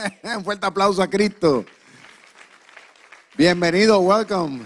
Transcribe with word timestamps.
Un 0.36 0.44
fuerte 0.44 0.66
aplauso 0.66 1.02
a 1.02 1.08
Cristo. 1.08 1.64
Bienvenido, 3.36 4.00
welcome. 4.00 4.60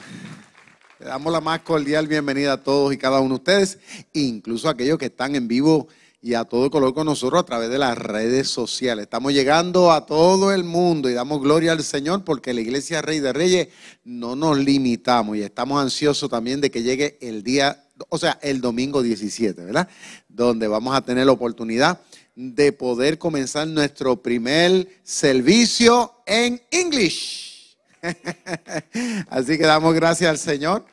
Le 0.99 1.07
damos 1.07 1.33
la 1.33 1.41
más 1.41 1.61
cordial 1.61 2.07
bienvenida 2.07 2.55
a 2.55 2.63
todos 2.63 2.93
y 2.93 2.99
cada 2.99 3.21
uno 3.21 3.35
de 3.35 3.41
ustedes, 3.41 3.79
incluso 4.13 4.69
a 4.69 4.73
aquellos 4.73 4.99
que 4.99 5.07
están 5.07 5.35
en 5.35 5.49
vivo 5.49 5.89
y 6.23 6.35
a 6.35 6.45
todo 6.45 6.71
color 6.71 6.95
con 6.95 7.07
nosotros 7.07 7.43
a 7.43 7.45
través 7.47 7.69
de 7.69 7.79
las 7.79 7.99
redes 7.99 8.49
sociales. 8.49 9.05
Estamos 9.05 9.33
llegando 9.33 9.93
a 9.93 10.07
todo 10.07 10.53
el 10.53 10.65
mundo 10.65 11.11
y 11.11 11.15
damos 11.15 11.43
gloria 11.43 11.73
al 11.73 11.83
Señor 11.83 12.25
porque 12.25 12.55
la 12.55 12.63
Iglesia 12.63 13.03
Rey 13.03 13.21
de 13.21 13.33
Reyes 13.33 13.69
no 14.05 14.35
nos 14.35 14.57
limitamos 14.59 15.37
y 15.37 15.43
estamos 15.43 15.83
ansiosos 15.83 16.31
también 16.31 16.61
de 16.61 16.71
que 16.71 16.83
llegue 16.83 17.19
el 17.21 17.43
día, 17.43 17.85
o 18.09 18.19
sea, 18.19 18.39
el 18.41 18.61
domingo 18.61 19.03
17, 19.03 19.65
¿verdad? 19.65 19.89
Donde 20.29 20.67
vamos 20.67 20.97
a 20.97 21.03
tener 21.03 21.27
la 21.27 21.33
oportunidad 21.33 22.01
de 22.35 22.73
poder 22.73 23.19
comenzar 23.19 23.67
nuestro 23.67 24.23
primer 24.23 24.89
servicio 25.03 26.13
en 26.27 26.61
English. 26.71 27.77
Así 29.29 29.57
que 29.57 29.65
damos 29.65 29.95
gracias 29.95 30.31
al 30.31 30.39
Señor. 30.39 30.85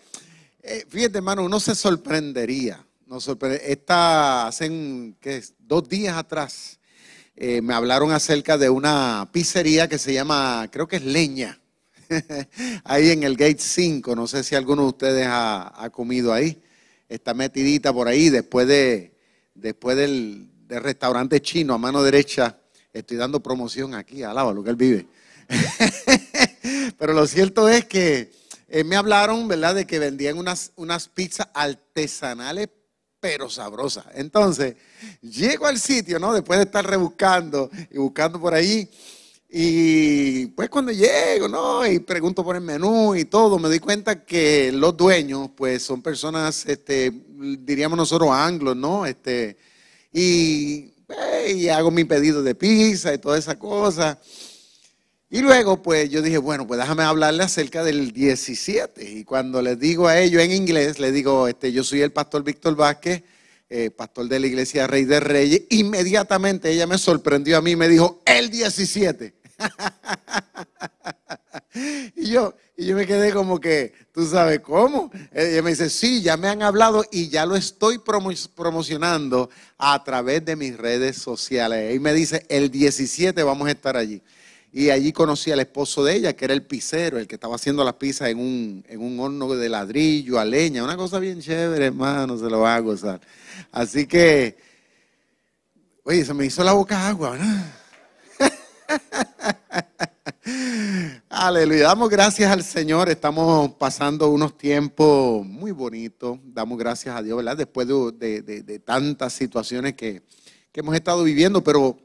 Eh, 0.61 0.85
fíjate, 0.87 1.17
hermano, 1.17 1.43
uno 1.43 1.59
se 1.59 1.75
sorprendería. 1.75 2.85
Nos 3.07 3.23
sorprende. 3.23 3.61
Esta, 3.65 4.47
hace 4.47 4.69
dos 5.59 5.89
días 5.89 6.15
atrás 6.15 6.79
eh, 7.35 7.61
me 7.61 7.73
hablaron 7.73 8.11
acerca 8.11 8.57
de 8.57 8.69
una 8.69 9.27
pizzería 9.31 9.89
que 9.89 9.97
se 9.97 10.13
llama, 10.13 10.69
creo 10.71 10.87
que 10.87 10.97
es 10.97 11.03
Leña, 11.03 11.59
ahí 12.83 13.09
en 13.09 13.23
el 13.23 13.35
Gate 13.35 13.57
5. 13.59 14.15
No 14.15 14.27
sé 14.27 14.43
si 14.43 14.55
alguno 14.55 14.83
de 14.83 14.87
ustedes 14.89 15.27
ha, 15.29 15.89
comido 15.91 16.31
ahí. 16.33 16.61
Está 17.09 17.33
metidita 17.33 17.91
por 17.91 18.07
ahí 18.07 18.29
después, 18.29 18.67
de, 18.67 19.17
después 19.55 19.97
del, 19.97 20.50
restaurante 20.79 21.41
chino 21.41 21.73
a 21.73 21.77
mano 21.77 22.03
derecha. 22.03 22.57
Estoy 22.93 23.17
dando 23.17 23.41
promoción 23.41 23.95
aquí, 23.95 24.23
alaba 24.23 24.53
lo 24.53 24.63
que 24.63 24.69
él 24.69 24.75
vive. 24.75 25.07
Pero 26.97 27.13
lo 27.13 27.25
cierto 27.27 27.67
es 27.69 27.85
que 27.85 28.31
eh, 28.67 28.83
me 28.83 28.95
hablaron, 28.95 29.47
¿verdad?, 29.47 29.75
de 29.75 29.85
que 29.85 29.99
vendían 29.99 30.37
unas, 30.37 30.71
unas 30.75 31.09
pizzas 31.09 31.47
artesanales, 31.53 32.69
pero 33.19 33.49
sabrosas. 33.49 34.05
Entonces, 34.15 34.75
llego 35.21 35.67
al 35.67 35.77
sitio, 35.77 36.19
¿no? 36.19 36.33
Después 36.33 36.57
de 36.57 36.65
estar 36.65 36.85
rebuscando 36.85 37.69
y 37.91 37.97
buscando 37.97 38.39
por 38.39 38.53
ahí. 38.53 38.89
Y 39.47 40.47
pues 40.47 40.69
cuando 40.69 40.91
llego, 40.91 41.47
¿no? 41.49 41.85
Y 41.85 41.99
pregunto 41.99 42.43
por 42.43 42.55
el 42.55 42.61
menú 42.61 43.13
y 43.15 43.25
todo, 43.25 43.59
me 43.59 43.67
doy 43.67 43.79
cuenta 43.79 44.23
que 44.23 44.71
los 44.71 44.95
dueños, 44.95 45.49
pues 45.55 45.83
son 45.83 46.01
personas, 46.01 46.65
este, 46.65 47.11
diríamos 47.59 47.97
nosotros 47.97 48.29
anglos, 48.31 48.77
¿no? 48.77 49.05
Este, 49.05 49.57
y, 50.11 50.93
eh, 51.09 51.53
y 51.55 51.69
hago 51.69 51.91
mi 51.91 52.03
pedido 52.03 52.43
de 52.43 52.55
pizza 52.55 53.13
y 53.13 53.17
toda 53.17 53.37
esa 53.37 53.57
cosa. 53.57 54.19
Y 55.33 55.39
luego, 55.39 55.81
pues 55.81 56.09
yo 56.09 56.21
dije, 56.21 56.37
bueno, 56.37 56.67
pues 56.67 56.77
déjame 56.77 57.03
hablarle 57.03 57.43
acerca 57.43 57.85
del 57.85 58.11
17. 58.11 59.09
Y 59.09 59.23
cuando 59.23 59.61
les 59.61 59.79
digo 59.79 60.09
a 60.09 60.19
ellos 60.19 60.41
en 60.41 60.51
inglés, 60.51 60.99
les 60.99 61.13
digo, 61.13 61.47
este, 61.47 61.71
yo 61.71 61.85
soy 61.85 62.01
el 62.01 62.11
pastor 62.11 62.43
Víctor 62.43 62.75
Vázquez, 62.75 63.23
eh, 63.69 63.91
pastor 63.91 64.27
de 64.27 64.41
la 64.41 64.47
iglesia 64.47 64.87
Rey 64.87 65.05
de 65.05 65.21
Reyes. 65.21 65.61
Inmediatamente 65.69 66.69
ella 66.69 66.85
me 66.85 66.97
sorprendió 66.97 67.57
a 67.57 67.61
mí 67.61 67.71
y 67.71 67.75
me 67.77 67.87
dijo, 67.87 68.21
el 68.25 68.49
17. 68.49 69.33
yo, 72.31 72.55
y 72.75 72.85
yo 72.85 72.95
me 72.95 73.05
quedé 73.05 73.31
como 73.31 73.59
que, 73.59 73.93
¿tú 74.11 74.25
sabes 74.25 74.61
cómo? 74.61 75.11
Ella 75.31 75.61
me 75.61 75.71
dice, 75.71 75.89
sí, 75.89 76.21
ya 76.21 76.37
me 76.37 76.47
han 76.47 76.63
hablado 76.63 77.03
y 77.11 77.29
ya 77.29 77.45
lo 77.45 77.55
estoy 77.55 77.99
promocionando 77.99 79.49
a 79.77 80.03
través 80.03 80.43
de 80.45 80.55
mis 80.55 80.77
redes 80.77 81.17
sociales. 81.17 81.95
Y 81.95 81.99
me 81.99 82.13
dice, 82.13 82.45
el 82.49 82.71
17 82.71 83.43
vamos 83.43 83.67
a 83.67 83.71
estar 83.71 83.97
allí. 83.97 84.21
Y 84.73 84.89
allí 84.89 85.11
conocí 85.11 85.51
al 85.51 85.59
esposo 85.59 86.03
de 86.03 86.15
ella, 86.15 86.33
que 86.33 86.45
era 86.45 86.53
el 86.53 86.63
pisero, 86.63 87.19
el 87.19 87.27
que 87.27 87.35
estaba 87.35 87.55
haciendo 87.55 87.83
las 87.83 87.95
pizzas 87.95 88.29
en 88.29 88.39
un, 88.39 88.85
en 88.87 89.01
un 89.01 89.19
horno 89.19 89.53
de 89.53 89.67
ladrillo, 89.67 90.39
a 90.39 90.45
leña. 90.45 90.83
Una 90.83 90.95
cosa 90.95 91.19
bien 91.19 91.41
chévere, 91.41 91.87
hermano, 91.87 92.37
se 92.37 92.45
lo 92.49 92.61
va 92.61 92.75
a 92.75 92.79
gozar. 92.79 93.19
Así 93.71 94.07
que, 94.07 94.57
oye, 96.03 96.23
se 96.23 96.33
me 96.33 96.45
hizo 96.45 96.63
la 96.63 96.71
boca 96.71 97.07
agua, 97.07 97.31
¿verdad? 97.31 97.73
Aleluya. 101.33 101.83
Damos 101.83 102.09
gracias 102.09 102.51
al 102.51 102.61
Señor. 102.61 103.07
Estamos 103.07 103.71
pasando 103.75 104.29
unos 104.29 104.57
tiempos 104.57 105.45
muy 105.45 105.71
bonitos. 105.71 106.37
Damos 106.43 106.77
gracias 106.77 107.15
a 107.15 107.23
Dios, 107.23 107.37
¿verdad? 107.37 107.55
Después 107.55 107.87
de, 107.87 108.81
tantas 108.83 109.31
situaciones 109.31 109.93
que, 109.93 110.23
que 110.73 110.81
hemos 110.81 110.93
estado 110.93 111.23
viviendo, 111.23 111.63
pero 111.63 111.97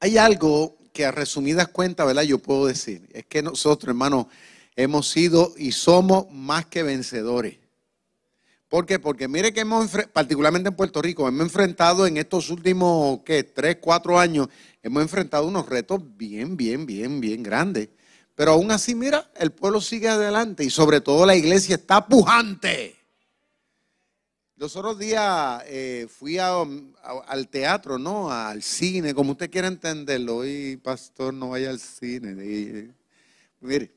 hay 0.00 0.16
algo 0.16 0.74
que 0.94 1.04
a 1.04 1.10
resumidas 1.10 1.68
cuentas, 1.68 2.06
¿verdad? 2.06 2.22
Yo 2.22 2.38
puedo 2.38 2.64
decir, 2.64 3.06
es 3.12 3.26
que 3.26 3.42
nosotros, 3.42 3.90
hermanos, 3.90 4.28
hemos 4.74 5.06
sido 5.06 5.52
y 5.58 5.72
somos 5.72 6.24
más 6.30 6.64
que 6.64 6.82
vencedores. 6.82 7.58
¿Por 8.70 8.86
qué? 8.86 8.98
Porque 8.98 9.28
mire 9.28 9.52
que 9.52 9.60
hemos, 9.60 9.90
particularmente 10.14 10.70
en 10.70 10.76
Puerto 10.76 11.02
Rico, 11.02 11.28
hemos 11.28 11.42
enfrentado 11.42 12.06
en 12.06 12.16
estos 12.16 12.48
últimos, 12.48 13.20
¿qué? 13.22 13.42
Tres, 13.44 13.76
cuatro 13.82 14.18
años, 14.18 14.48
hemos 14.82 15.02
enfrentado 15.02 15.46
unos 15.46 15.68
retos 15.68 16.00
bien, 16.16 16.56
bien, 16.56 16.86
bien, 16.86 17.20
bien 17.20 17.42
grandes. 17.42 17.90
Pero 18.34 18.52
aún 18.52 18.70
así, 18.70 18.94
mira, 18.94 19.30
el 19.36 19.52
pueblo 19.52 19.80
sigue 19.80 20.08
adelante 20.08 20.64
y 20.64 20.70
sobre 20.70 21.00
todo 21.00 21.24
la 21.24 21.36
iglesia 21.36 21.76
está 21.76 22.06
pujante. 22.06 22.96
Los 24.56 24.76
otros 24.76 24.98
días 24.98 25.62
eh, 25.66 26.06
fui 26.08 26.38
al 26.38 27.48
teatro, 27.48 27.98
¿no? 27.98 28.30
Al 28.30 28.62
cine, 28.62 29.12
como 29.12 29.32
usted 29.32 29.50
quiera 29.50 29.68
entenderlo. 29.68 30.38
Hoy, 30.38 30.80
pastor, 30.82 31.34
no 31.34 31.50
vaya 31.50 31.70
al 31.70 31.80
cine. 31.80 32.94
mire, 33.60 33.92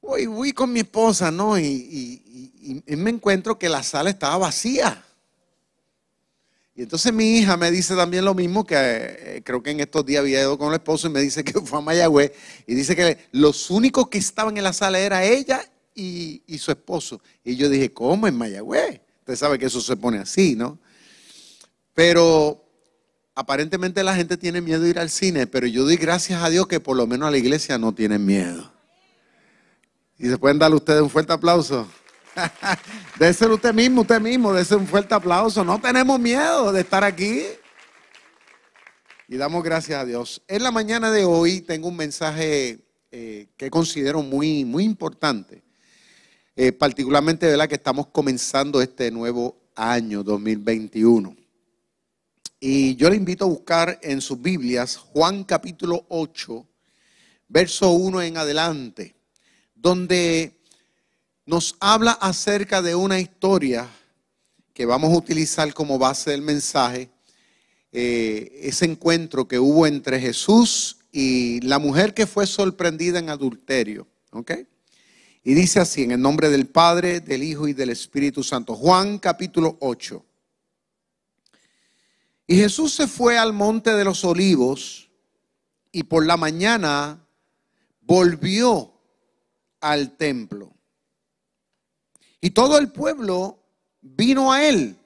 voy, 0.00 0.52
con 0.52 0.72
mi 0.72 0.80
esposa, 0.80 1.30
¿no? 1.30 1.58
Y, 1.58 2.82
me 2.86 3.10
encuentro 3.10 3.58
que 3.58 3.68
la 3.68 3.82
sala 3.82 4.10
estaba 4.10 4.38
vacía. 4.38 5.04
Y 6.78 6.82
entonces 6.82 7.12
mi 7.12 7.38
hija 7.38 7.56
me 7.56 7.72
dice 7.72 7.96
también 7.96 8.24
lo 8.24 8.34
mismo, 8.34 8.64
que 8.64 8.76
eh, 8.76 9.42
creo 9.44 9.60
que 9.60 9.72
en 9.72 9.80
estos 9.80 10.06
días 10.06 10.20
había 10.20 10.42
ido 10.42 10.56
con 10.56 10.68
el 10.68 10.74
esposo 10.74 11.08
y 11.08 11.10
me 11.10 11.20
dice 11.20 11.42
que 11.42 11.52
fue 11.64 11.80
a 11.80 11.82
Mayagüez 11.82 12.30
y 12.68 12.76
dice 12.76 12.94
que 12.94 13.18
los 13.32 13.68
únicos 13.68 14.08
que 14.08 14.18
estaban 14.18 14.56
en 14.56 14.62
la 14.62 14.72
sala 14.72 15.00
era 15.00 15.24
ella 15.24 15.60
y, 15.92 16.40
y 16.46 16.56
su 16.58 16.70
esposo. 16.70 17.20
Y 17.42 17.56
yo 17.56 17.68
dije, 17.68 17.92
¿cómo 17.92 18.28
en 18.28 18.38
Mayagüez? 18.38 19.00
Usted 19.18 19.34
sabe 19.34 19.58
que 19.58 19.66
eso 19.66 19.80
se 19.80 19.96
pone 19.96 20.18
así, 20.18 20.54
¿no? 20.54 20.78
Pero 21.94 22.64
aparentemente 23.34 24.04
la 24.04 24.14
gente 24.14 24.36
tiene 24.36 24.60
miedo 24.60 24.80
de 24.80 24.90
ir 24.90 25.00
al 25.00 25.10
cine, 25.10 25.48
pero 25.48 25.66
yo 25.66 25.82
doy 25.82 25.96
gracias 25.96 26.44
a 26.44 26.48
Dios 26.48 26.68
que 26.68 26.78
por 26.78 26.96
lo 26.96 27.08
menos 27.08 27.26
a 27.26 27.32
la 27.32 27.38
iglesia 27.38 27.76
no 27.76 27.92
tienen 27.92 28.24
miedo. 28.24 28.72
Y 30.16 30.28
se 30.28 30.38
pueden 30.38 30.60
darle 30.60 30.76
ustedes 30.76 31.02
un 31.02 31.10
fuerte 31.10 31.32
aplauso. 31.32 31.88
ser 33.32 33.50
usted 33.50 33.74
mismo, 33.74 34.02
usted 34.02 34.20
mismo, 34.20 34.56
ser 34.64 34.78
un 34.78 34.86
fuerte 34.86 35.14
aplauso. 35.14 35.64
No 35.64 35.80
tenemos 35.80 36.18
miedo 36.18 36.72
de 36.72 36.80
estar 36.80 37.04
aquí. 37.04 37.42
Y 39.28 39.36
damos 39.36 39.62
gracias 39.62 40.00
a 40.00 40.04
Dios. 40.04 40.42
En 40.48 40.62
la 40.62 40.70
mañana 40.70 41.10
de 41.10 41.24
hoy 41.24 41.60
tengo 41.60 41.88
un 41.88 41.96
mensaje 41.96 42.80
eh, 43.10 43.48
que 43.56 43.70
considero 43.70 44.22
muy, 44.22 44.64
muy 44.64 44.84
importante. 44.84 45.62
Eh, 46.56 46.72
particularmente 46.72 47.56
la 47.56 47.68
que 47.68 47.76
estamos 47.76 48.08
comenzando 48.08 48.82
este 48.82 49.10
nuevo 49.10 49.56
año 49.76 50.24
2021. 50.24 51.36
Y 52.58 52.96
yo 52.96 53.08
le 53.08 53.16
invito 53.16 53.44
a 53.44 53.48
buscar 53.48 54.00
en 54.02 54.20
sus 54.20 54.42
Biblias 54.42 54.96
Juan 54.96 55.44
capítulo 55.44 56.04
8, 56.08 56.66
verso 57.46 57.92
1 57.92 58.22
en 58.22 58.36
adelante, 58.36 59.14
donde 59.76 60.57
nos 61.48 61.76
habla 61.80 62.12
acerca 62.12 62.82
de 62.82 62.94
una 62.94 63.18
historia 63.18 63.88
que 64.74 64.84
vamos 64.84 65.10
a 65.10 65.16
utilizar 65.16 65.72
como 65.72 65.98
base 65.98 66.30
del 66.30 66.42
mensaje, 66.42 67.08
eh, 67.90 68.60
ese 68.64 68.84
encuentro 68.84 69.48
que 69.48 69.58
hubo 69.58 69.86
entre 69.86 70.20
Jesús 70.20 70.98
y 71.10 71.62
la 71.62 71.78
mujer 71.78 72.12
que 72.12 72.26
fue 72.26 72.46
sorprendida 72.46 73.18
en 73.18 73.30
adulterio. 73.30 74.06
y 75.42 75.54
dice 75.54 75.80
así, 75.80 76.02
en 76.02 76.10
el 76.10 76.20
nombre 76.20 76.50
del 76.50 76.66
Padre, 76.66 77.20
del 77.20 77.42
Hijo 77.42 77.66
y 77.66 77.72
del 77.72 77.88
Espíritu 77.88 78.44
Santo. 78.44 78.74
Juan 78.74 79.18
capítulo 79.18 79.78
8. 79.80 80.22
Y 82.46 82.56
Jesús 82.56 82.92
se 82.92 83.06
fue 83.06 83.38
al 83.38 83.54
monte 83.54 83.94
de 83.94 84.04
los 84.04 84.22
olivos 84.22 85.08
y 85.92 86.02
por 86.02 86.26
la 86.26 86.36
mañana 86.36 87.26
volvió 88.02 88.92
al 89.80 90.14
templo. 90.18 90.77
Y 92.40 92.50
todo 92.50 92.78
el 92.78 92.92
pueblo 92.92 93.58
vino 94.00 94.52
a 94.52 94.64
él. 94.64 94.96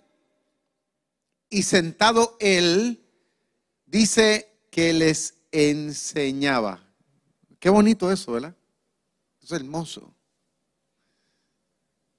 Y 1.50 1.62
sentado 1.62 2.36
él, 2.40 3.04
dice 3.86 4.48
que 4.70 4.92
les 4.92 5.34
enseñaba. 5.50 6.82
Qué 7.58 7.68
bonito 7.70 8.10
eso, 8.10 8.32
¿verdad? 8.32 8.56
Es 9.42 9.52
hermoso 9.52 10.14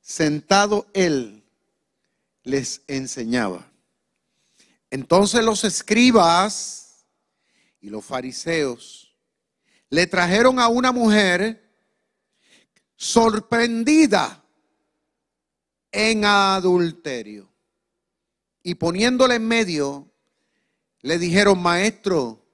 sentado 0.04 0.86
él, 0.94 1.44
les 2.44 2.82
enseñaba. 2.88 3.72
Entonces 4.92 5.44
los 5.44 5.64
escribas 5.64 7.08
y 7.80 7.90
los 7.90 8.06
fariseos 8.06 9.16
le 9.90 10.06
trajeron 10.06 10.60
a 10.60 10.68
una 10.68 10.92
mujer 10.92 11.62
sorprendida 12.96 14.43
en 15.94 16.26
adulterio. 16.26 17.50
Y 18.64 18.76
poniéndole 18.76 19.36
en 19.36 19.48
medio, 19.48 20.12
le 21.02 21.18
dijeron, 21.18 21.62
maestro, 21.62 22.46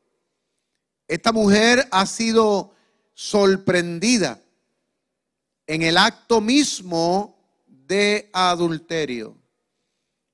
esta 1.07 1.31
mujer 1.31 1.87
ha 1.91 2.05
sido 2.05 2.75
sorprendida 3.13 4.39
en 5.65 5.81
el 5.81 5.97
acto 5.97 6.41
mismo 6.41 7.37
de 7.67 8.29
adulterio. 8.33 9.35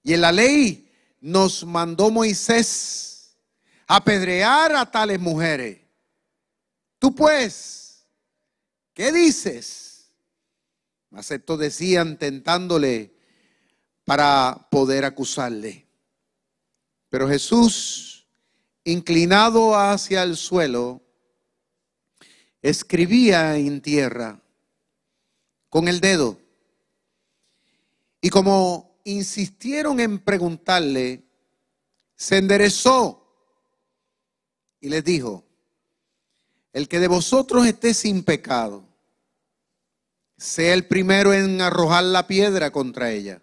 Y 0.03 0.13
en 0.13 0.21
la 0.21 0.31
ley 0.31 0.91
nos 1.19 1.65
mandó 1.65 2.09
Moisés 2.11 3.37
apedrear 3.87 4.75
a 4.75 4.89
tales 4.89 5.19
mujeres. 5.19 5.79
Tú 6.99 7.13
pues, 7.13 8.05
¿qué 8.93 9.11
dices? 9.11 9.84
Mas 11.15 11.31
decían 11.55 12.17
tentándole 12.17 13.15
para 14.03 14.67
poder 14.69 15.05
acusarle. 15.05 15.87
Pero 17.07 17.29
Jesús, 17.29 18.27
inclinado 18.83 19.79
hacia 19.79 20.23
el 20.23 20.35
suelo, 20.35 21.01
escribía 22.61 23.55
en 23.55 23.79
tierra 23.79 24.41
con 25.69 25.87
el 25.87 26.01
dedo. 26.01 26.37
Y 28.19 28.29
como 28.29 28.99
insistieron 29.05 30.01
en 30.01 30.19
preguntarle, 30.19 31.23
se 32.13 32.39
enderezó 32.39 33.25
y 34.81 34.89
les 34.89 35.05
dijo, 35.05 35.45
el 36.73 36.89
que 36.89 36.99
de 36.99 37.07
vosotros 37.07 37.65
esté 37.65 37.93
sin 37.93 38.21
pecado, 38.21 38.94
sea 40.37 40.73
el 40.73 40.87
primero 40.87 41.33
en 41.33 41.61
arrojar 41.61 42.03
la 42.03 42.27
piedra 42.27 42.71
contra 42.71 43.11
ella. 43.11 43.41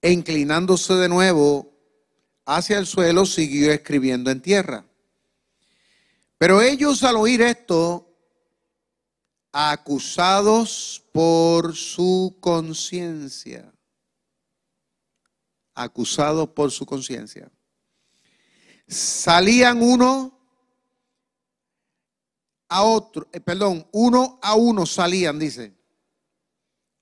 E 0.00 0.12
inclinándose 0.12 0.94
de 0.94 1.08
nuevo 1.08 1.72
hacia 2.44 2.78
el 2.78 2.86
suelo, 2.86 3.26
siguió 3.26 3.72
escribiendo 3.72 4.30
en 4.30 4.40
tierra. 4.40 4.84
Pero 6.38 6.62
ellos 6.62 7.02
al 7.02 7.16
oír 7.16 7.42
esto, 7.42 8.16
acusados 9.52 11.04
por 11.12 11.74
su 11.74 12.36
conciencia, 12.40 13.72
acusados 15.74 16.48
por 16.50 16.70
su 16.70 16.86
conciencia, 16.86 17.50
salían 18.86 19.82
uno 19.82 20.37
a 22.68 22.82
otro, 22.82 23.28
eh, 23.32 23.40
perdón, 23.40 23.86
uno 23.92 24.38
a 24.42 24.54
uno 24.54 24.84
salían, 24.86 25.38
dice, 25.38 25.74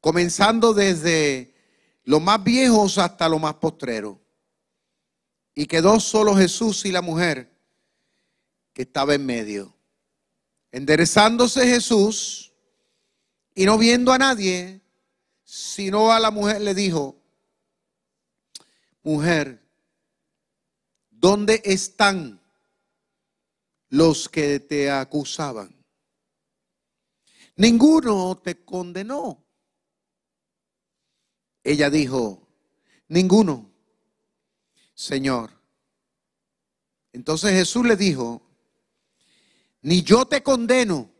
comenzando 0.00 0.72
desde 0.72 1.54
los 2.04 2.22
más 2.22 2.42
viejos 2.42 2.98
hasta 2.98 3.28
los 3.28 3.40
más 3.40 3.54
postreros. 3.54 4.16
Y 5.54 5.66
quedó 5.66 5.98
solo 6.00 6.36
Jesús 6.36 6.84
y 6.84 6.92
la 6.92 7.02
mujer 7.02 7.50
que 8.72 8.82
estaba 8.82 9.14
en 9.14 9.24
medio. 9.26 9.74
Enderezándose 10.70 11.66
Jesús 11.66 12.52
y 13.54 13.64
no 13.64 13.78
viendo 13.78 14.12
a 14.12 14.18
nadie, 14.18 14.82
sino 15.42 16.12
a 16.12 16.20
la 16.20 16.30
mujer 16.30 16.60
le 16.60 16.74
dijo, 16.74 17.16
mujer, 19.02 19.62
¿dónde 21.10 21.62
están 21.64 22.40
los 23.88 24.29
que 24.29 24.61
te 24.61 24.91
acusaban? 24.91 25.77
Ninguno 27.56 28.37
te 28.43 28.65
condenó. 28.65 29.44
Ella 31.65 31.91
dijo, 31.91 32.47
ninguno, 33.09 33.73
Señor. 34.94 35.50
Entonces 37.12 37.53
Jesús 37.53 37.87
le 37.87 37.97
dijo, 37.97 38.43
ni 39.81 40.03
yo 40.03 40.27
te 40.27 40.43
condeno, 40.43 41.11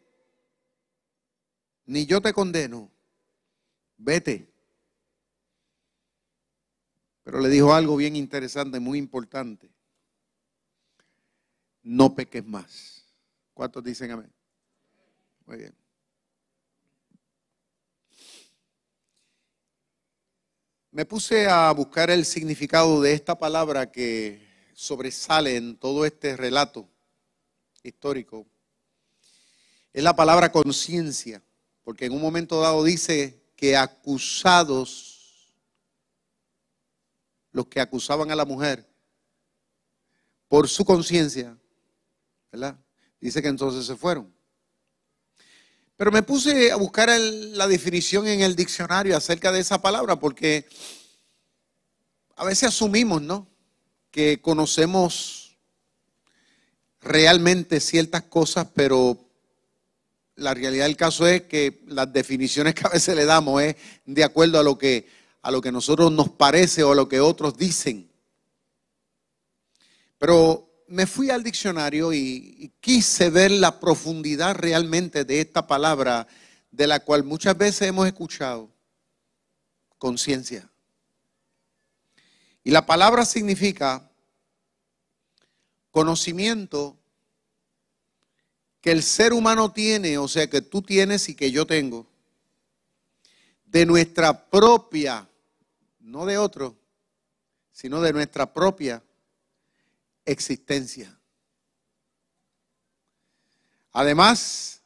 ni 1.87 2.05
yo 2.05 2.21
te 2.21 2.33
condeno, 2.33 2.91
vete. 3.97 4.53
Pero 7.23 7.41
le 7.41 7.49
dijo 7.49 7.75
algo 7.75 7.97
bien 7.97 8.15
interesante, 8.15 8.79
muy 8.79 8.99
importante. 8.99 9.76
No 11.87 12.17
peques 12.17 12.45
más. 12.45 13.05
¿Cuántos 13.55 13.85
dicen 13.85 14.11
amén? 14.11 14.33
Muy 15.47 15.57
bien. 15.57 15.75
Me 20.91 21.07
puse 21.07 21.47
a 21.47 21.71
buscar 21.71 22.11
el 22.11 22.25
significado 22.25 23.01
de 23.01 23.13
esta 23.13 23.39
palabra 23.39 23.93
que 23.93 24.69
sobresale 24.75 25.55
en 25.55 25.77
todo 25.77 26.05
este 26.05 26.37
relato 26.37 26.89
histórico. 27.85 28.49
Es 29.93 30.03
la 30.03 30.17
palabra 30.17 30.51
conciencia, 30.51 31.41
porque 31.85 32.07
en 32.07 32.15
un 32.15 32.21
momento 32.21 32.61
dado 32.61 32.83
dice 32.83 33.45
que 33.55 33.77
acusados, 33.77 35.55
los 37.53 37.69
que 37.69 37.79
acusaban 37.79 38.33
a 38.33 38.35
la 38.35 38.45
mujer 38.45 38.91
por 40.49 40.69
su 40.69 40.85
conciencia, 40.85 41.57
¿verdad? 42.53 42.79
Dice 43.21 43.43
que 43.43 43.49
entonces 43.49 43.87
se 43.87 43.97
fueron. 43.97 44.33
Pero 45.97 46.13
me 46.13 46.23
puse 46.23 46.71
a 46.71 46.77
buscar 46.77 47.09
la 47.19 47.67
definición 47.67 48.27
en 48.27 48.43
el 48.43 48.55
diccionario 48.55 49.17
acerca 49.17 49.51
de 49.51 49.61
esa 49.61 49.81
palabra 49.81 50.21
porque 50.21 50.67
a 52.37 52.45
veces 52.45 52.69
asumimos, 52.69 53.23
¿no? 53.23 53.49
Que 54.11 54.41
conocemos 54.41 55.57
realmente 57.01 57.81
ciertas 57.81 58.23
cosas, 58.25 58.69
pero 58.75 59.19
la 60.35 60.53
realidad 60.53 60.85
del 60.85 60.97
caso 60.97 61.27
es 61.27 61.43
que 61.43 61.83
las 61.87 62.13
definiciones 62.13 62.75
que 62.75 62.87
a 62.87 62.91
veces 62.91 63.17
le 63.17 63.25
damos 63.25 63.63
es 63.63 63.77
de 64.05 64.25
acuerdo 64.25 64.59
a 64.59 64.63
lo 64.63 64.77
que 64.77 65.09
a 65.47 65.51
lo 65.53 65.63
que 65.63 65.71
nosotros 65.71 66.11
nos 66.11 66.29
parece 66.29 66.83
o 66.83 66.91
a 66.91 66.97
lo 66.97 67.09
que 67.09 67.21
otros 67.21 67.57
dicen. 67.57 68.11
Pero 70.19 70.66
me 70.89 71.07
fui 71.07 71.31
al 71.31 71.43
diccionario 71.43 72.13
y, 72.13 72.73
quise 72.81 73.31
ver 73.31 73.51
la 73.51 73.81
profundidad 73.81 74.55
realmente 74.55 75.25
de 75.25 75.41
esta 75.41 75.67
palabra 75.67 76.27
de 76.71 76.87
la 76.87 77.01
cual 77.01 77.25
muchas 77.25 77.57
veces 77.57 77.89
hemos 77.89 78.07
escuchado, 78.07 78.71
conciencia. 79.99 80.71
Y 82.63 82.71
la 82.71 82.87
palabra 82.87 83.25
significa 83.25 84.09
conocimiento 85.91 86.97
que 88.81 88.93
el 88.93 89.03
ser 89.03 89.33
humano 89.33 89.73
tiene, 89.73 90.19
o 90.19 90.29
sea, 90.29 90.49
que 90.49 90.61
tú 90.61 90.83
tienes 90.83 91.29
y 91.29 91.35
que 91.35 91.51
yo 91.51 91.67
tengo, 91.67 92.07
de 93.65 93.85
nuestra 93.85 94.49
propia, 94.49 95.29
no 95.99 96.25
de 96.25 96.39
otro, 96.39 96.77
sino 97.73 98.01
de 98.01 98.13
nuestra 98.13 98.53
propia 98.53 99.03
existencia. 100.27 101.19
Además 103.93 104.83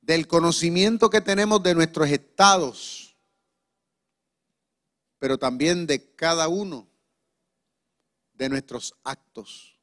del 0.00 0.26
conocimiento 0.26 1.08
que 1.08 1.20
tenemos 1.20 1.62
de 1.62 1.74
nuestros 1.74 2.08
estados, 2.08 3.14
pero 5.20 5.38
también 5.38 5.86
de 5.86 6.14
cada 6.16 6.48
uno 6.48 6.88
de 8.34 8.48
nuestros 8.48 8.94
actos, 9.04 9.78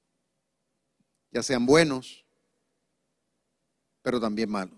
ya 1.31 1.41
sean 1.43 1.65
buenos, 1.65 2.25
pero 4.01 4.19
también 4.19 4.49
malos. 4.49 4.77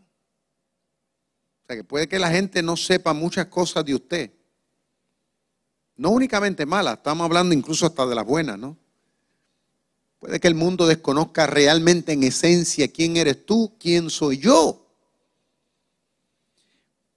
O 1.63 1.65
sea 1.67 1.77
que 1.77 1.83
puede 1.83 2.07
que 2.07 2.19
la 2.19 2.29
gente 2.29 2.61
no 2.61 2.75
sepa 2.75 3.13
muchas 3.13 3.47
cosas 3.47 3.85
de 3.85 3.95
usted. 3.95 4.33
No 5.95 6.09
únicamente 6.09 6.65
malas, 6.65 6.97
estamos 6.97 7.25
hablando 7.25 7.55
incluso 7.55 7.85
hasta 7.85 8.05
de 8.05 8.15
las 8.15 8.25
buenas, 8.25 8.59
¿no? 8.59 8.77
Puede 10.19 10.41
que 10.41 10.49
el 10.49 10.55
mundo 10.55 10.85
desconozca 10.85 11.47
realmente 11.47 12.11
en 12.11 12.23
esencia 12.23 12.89
quién 12.89 13.15
eres 13.15 13.45
tú, 13.45 13.73
quién 13.79 14.09
soy 14.09 14.37
yo. 14.37 14.85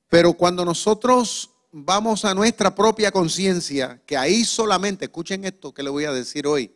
Pero 0.08 0.34
cuando 0.34 0.64
nosotros 0.64 1.50
vamos 1.72 2.24
a 2.24 2.32
nuestra 2.32 2.72
propia 2.72 3.10
conciencia, 3.10 4.00
que 4.06 4.16
ahí 4.16 4.44
solamente, 4.44 5.06
escuchen 5.06 5.44
esto 5.44 5.74
que 5.74 5.82
le 5.82 5.90
voy 5.90 6.04
a 6.04 6.12
decir 6.12 6.46
hoy. 6.46 6.72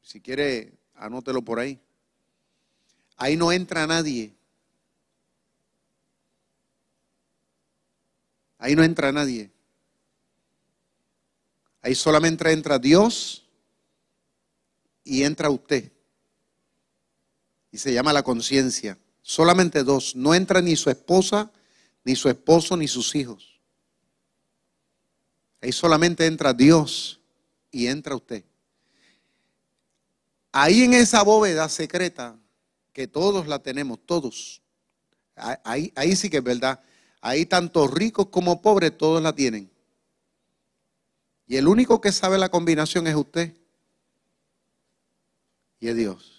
Si 0.00 0.20
quiere, 0.22 0.72
anótelo 0.94 1.42
por 1.42 1.58
ahí. 1.60 1.78
Ahí 3.16 3.36
no 3.36 3.52
entra 3.52 3.86
nadie. 3.86 4.32
Ahí 8.58 8.74
no 8.74 8.82
entra 8.82 9.12
nadie. 9.12 9.50
Ahí 11.82 11.94
solamente 11.94 12.50
entra 12.50 12.78
Dios 12.78 13.45
y 15.06 15.22
entra 15.22 15.48
usted. 15.48 15.92
Y 17.70 17.78
se 17.78 17.94
llama 17.94 18.12
la 18.12 18.24
conciencia. 18.24 18.98
Solamente 19.22 19.84
dos. 19.84 20.16
No 20.16 20.34
entra 20.34 20.60
ni 20.60 20.74
su 20.74 20.90
esposa, 20.90 21.50
ni 22.04 22.16
su 22.16 22.28
esposo, 22.28 22.76
ni 22.76 22.88
sus 22.88 23.14
hijos. 23.14 23.60
Ahí 25.62 25.70
solamente 25.70 26.26
entra 26.26 26.52
Dios 26.52 27.20
y 27.70 27.86
entra 27.86 28.16
usted. 28.16 28.44
Ahí 30.50 30.82
en 30.82 30.94
esa 30.94 31.22
bóveda 31.22 31.68
secreta, 31.68 32.36
que 32.92 33.06
todos 33.06 33.46
la 33.46 33.60
tenemos, 33.60 34.00
todos. 34.04 34.60
Ahí, 35.36 35.92
ahí 35.94 36.16
sí 36.16 36.28
que 36.28 36.38
es 36.38 36.44
verdad. 36.44 36.80
Ahí 37.20 37.46
tanto 37.46 37.86
ricos 37.86 38.26
como 38.28 38.60
pobres, 38.60 38.98
todos 38.98 39.22
la 39.22 39.32
tienen. 39.32 39.70
Y 41.46 41.56
el 41.56 41.68
único 41.68 42.00
que 42.00 42.10
sabe 42.10 42.38
la 42.38 42.48
combinación 42.48 43.06
es 43.06 43.14
usted 43.14 43.54
y 45.80 45.88
es 45.88 45.96
Dios 45.96 46.36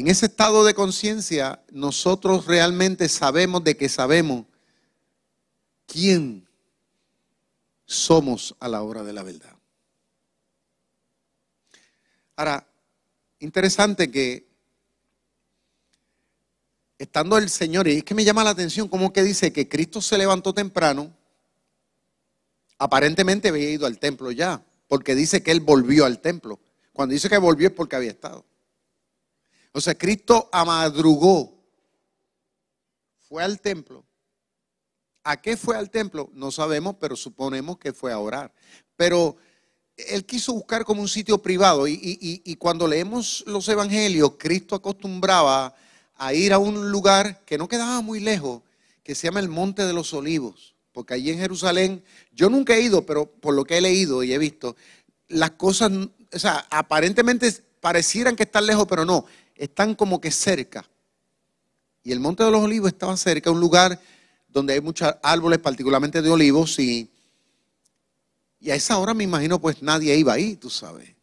en 0.00 0.08
ese 0.08 0.26
estado 0.26 0.64
de 0.64 0.72
conciencia, 0.72 1.62
nosotros 1.72 2.46
realmente 2.46 3.06
sabemos 3.08 3.62
de 3.64 3.76
que 3.76 3.90
sabemos 3.90 4.46
quién 5.86 6.48
somos 7.84 8.56
a 8.60 8.68
la 8.68 8.82
hora 8.82 9.02
de 9.02 9.12
la 9.12 9.22
verdad. 9.22 9.54
Ahora, 12.34 12.66
interesante 13.40 14.10
que 14.10 14.48
estando 16.96 17.36
el 17.36 17.50
Señor, 17.50 17.86
y 17.86 17.98
es 17.98 18.04
que 18.04 18.14
me 18.14 18.24
llama 18.24 18.42
la 18.42 18.50
atención 18.50 18.88
como 18.88 19.12
que 19.12 19.22
dice 19.22 19.52
que 19.52 19.68
Cristo 19.68 20.00
se 20.00 20.16
levantó 20.16 20.54
temprano, 20.54 21.14
aparentemente 22.78 23.48
había 23.48 23.68
ido 23.68 23.86
al 23.86 23.98
templo 23.98 24.30
ya, 24.30 24.64
porque 24.88 25.14
dice 25.14 25.42
que 25.42 25.50
Él 25.50 25.60
volvió 25.60 26.06
al 26.06 26.20
templo. 26.20 26.58
Cuando 27.00 27.14
dice 27.14 27.30
que 27.30 27.38
volvió 27.38 27.68
es 27.68 27.72
porque 27.72 27.96
había 27.96 28.10
estado. 28.10 28.44
O 29.72 29.80
sea, 29.80 29.94
Cristo 29.94 30.50
amadrugó, 30.52 31.58
fue 33.26 33.42
al 33.42 33.58
templo. 33.58 34.04
¿A 35.24 35.40
qué 35.40 35.56
fue 35.56 35.78
al 35.78 35.88
templo? 35.88 36.28
No 36.34 36.50
sabemos, 36.50 36.96
pero 37.00 37.16
suponemos 37.16 37.78
que 37.78 37.94
fue 37.94 38.12
a 38.12 38.18
orar. 38.18 38.52
Pero 38.96 39.38
él 39.96 40.26
quiso 40.26 40.52
buscar 40.52 40.84
como 40.84 41.00
un 41.00 41.08
sitio 41.08 41.38
privado 41.38 41.88
y, 41.88 42.54
cuando 42.58 42.86
leemos 42.86 43.44
los 43.46 43.66
evangelios, 43.70 44.32
Cristo 44.38 44.74
acostumbraba 44.74 45.74
a 46.16 46.34
ir 46.34 46.52
a 46.52 46.58
un 46.58 46.90
lugar 46.90 47.46
que 47.46 47.56
no 47.56 47.66
quedaba 47.66 48.02
muy 48.02 48.20
lejos, 48.20 48.60
que 49.02 49.14
se 49.14 49.26
llama 49.26 49.40
el 49.40 49.48
Monte 49.48 49.86
de 49.86 49.94
los 49.94 50.12
Olivos, 50.12 50.74
porque 50.92 51.14
allí 51.14 51.30
en 51.30 51.38
Jerusalén, 51.38 52.04
yo 52.30 52.50
nunca 52.50 52.74
he 52.74 52.82
ido, 52.82 53.06
pero 53.06 53.24
por 53.24 53.54
lo 53.54 53.64
que 53.64 53.78
he 53.78 53.80
leído 53.80 54.22
y 54.22 54.34
he 54.34 54.38
visto, 54.38 54.76
las 55.28 55.52
cosas, 55.52 55.92
o 56.32 56.38
sea, 56.38 56.66
aparentemente 56.70 57.52
parecieran 57.80 58.36
que 58.36 58.44
están 58.44 58.66
lejos, 58.66 58.86
pero 58.88 59.04
no, 59.04 59.24
están 59.54 59.94
como 59.94 60.20
que 60.20 60.30
cerca. 60.30 60.88
Y 62.02 62.12
el 62.12 62.20
Monte 62.20 62.44
de 62.44 62.50
los 62.50 62.62
Olivos 62.62 62.92
estaba 62.92 63.16
cerca, 63.16 63.50
un 63.50 63.60
lugar 63.60 64.00
donde 64.48 64.74
hay 64.74 64.80
muchos 64.80 65.14
árboles, 65.22 65.58
particularmente 65.58 66.22
de 66.22 66.30
olivos, 66.30 66.78
y, 66.78 67.10
y 68.58 68.70
a 68.70 68.74
esa 68.74 68.98
hora 68.98 69.14
me 69.14 69.24
imagino 69.24 69.60
pues 69.60 69.82
nadie 69.82 70.16
iba 70.16 70.32
ahí, 70.32 70.56
tú 70.56 70.70
sabes. 70.70 71.14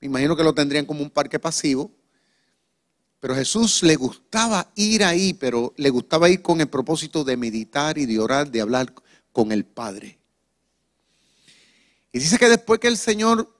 Me 0.00 0.06
imagino 0.06 0.36
que 0.36 0.44
lo 0.44 0.54
tendrían 0.54 0.84
como 0.84 1.02
un 1.02 1.10
parque 1.10 1.38
pasivo. 1.38 1.90
Pero 3.18 3.34
Jesús 3.34 3.82
le 3.82 3.96
gustaba 3.96 4.70
ir 4.74 5.02
ahí, 5.02 5.32
pero 5.32 5.72
le 5.76 5.90
gustaba 5.90 6.28
ir 6.28 6.42
con 6.42 6.60
el 6.60 6.68
propósito 6.68 7.24
de 7.24 7.36
meditar 7.36 7.98
y 7.98 8.06
de 8.06 8.20
orar, 8.20 8.50
de 8.50 8.60
hablar 8.60 8.92
con 9.32 9.52
el 9.52 9.64
Padre. 9.64 10.18
Y 12.12 12.18
dice 12.18 12.38
que 12.38 12.48
después 12.48 12.78
que 12.78 12.88
el 12.88 12.96
Señor 12.96 13.55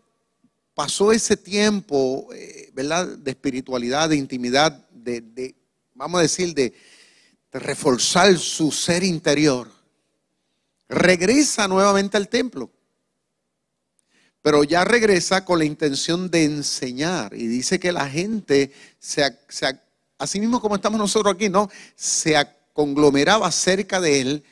pasó 0.77 1.11
ese 1.11 1.39
tiempo, 1.39 2.29
eh, 2.35 2.71
¿verdad? 2.75 3.07
De 3.17 3.31
espiritualidad, 3.31 4.11
de 4.11 4.17
intimidad, 4.17 4.87
de, 4.91 5.55
vamos 5.95 6.19
a 6.19 6.23
decir, 6.23 6.55
de, 6.55 6.75
reforzar 7.51 8.37
su 8.37 8.71
ser 8.71 9.03
interior. 9.03 9.73
Regresa 10.87 11.67
nuevamente 11.67 12.19
al 12.19 12.29
templo 12.29 12.71
pero 14.43 14.63
ya 14.63 14.85
regresa 14.85 15.45
con 15.45 15.59
la 15.59 15.65
intención 15.65 16.31
de 16.31 16.45
enseñar 16.45 17.35
y 17.35 17.49
dice 17.49 17.81
que 17.81 17.91
la 17.91 18.09
gente, 18.09 18.71
se, 19.01 19.25
así 20.19 20.39
mismo 20.39 20.61
como 20.61 20.77
estamos 20.77 21.01
nosotros 21.01 21.35
aquí, 21.35 21.49
¿no? 21.49 21.69
Se 21.97 22.37
conglomeraba 22.73 23.51
cerca 23.51 24.01
de 24.01 24.21
él 24.21 24.45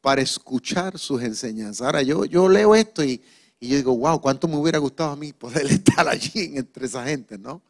para 0.00 0.22
escuchar 0.22 0.98
sus 0.98 1.22
enseñanzas. 1.22 1.86
Ahora 1.86 2.02
yo, 2.02 2.24
yo 2.24 2.48
leo 2.48 2.74
esto 2.74 3.04
y, 3.04 3.22
y 3.60 3.68
yo 3.68 3.76
digo, 3.76 3.96
wow, 3.96 4.20
cuánto 4.20 4.46
me 4.46 4.56
hubiera 4.56 4.78
gustado 4.78 5.10
a 5.10 5.16
mí 5.16 5.32
poder 5.32 5.66
estar 5.70 6.08
allí 6.08 6.56
entre 6.56 6.86
esa 6.86 7.04
gente, 7.04 7.38
¿no? 7.38 7.62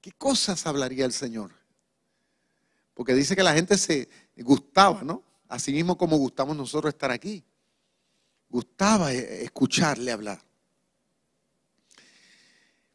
¿Qué 0.00 0.12
cosas 0.12 0.64
hablaría 0.66 1.04
el 1.04 1.12
Señor? 1.12 1.50
Porque 2.94 3.14
dice 3.14 3.34
que 3.34 3.42
la 3.42 3.52
gente 3.52 3.76
se 3.76 4.08
gustaba, 4.36 5.02
¿no? 5.02 5.22
Así 5.48 5.72
mismo 5.72 5.98
como 5.98 6.16
gustamos 6.16 6.56
nosotros 6.56 6.94
estar 6.94 7.10
aquí. 7.10 7.44
Gustaba 8.48 9.12
eh, 9.12 9.44
escucharle 9.44 10.12
hablar. 10.12 10.40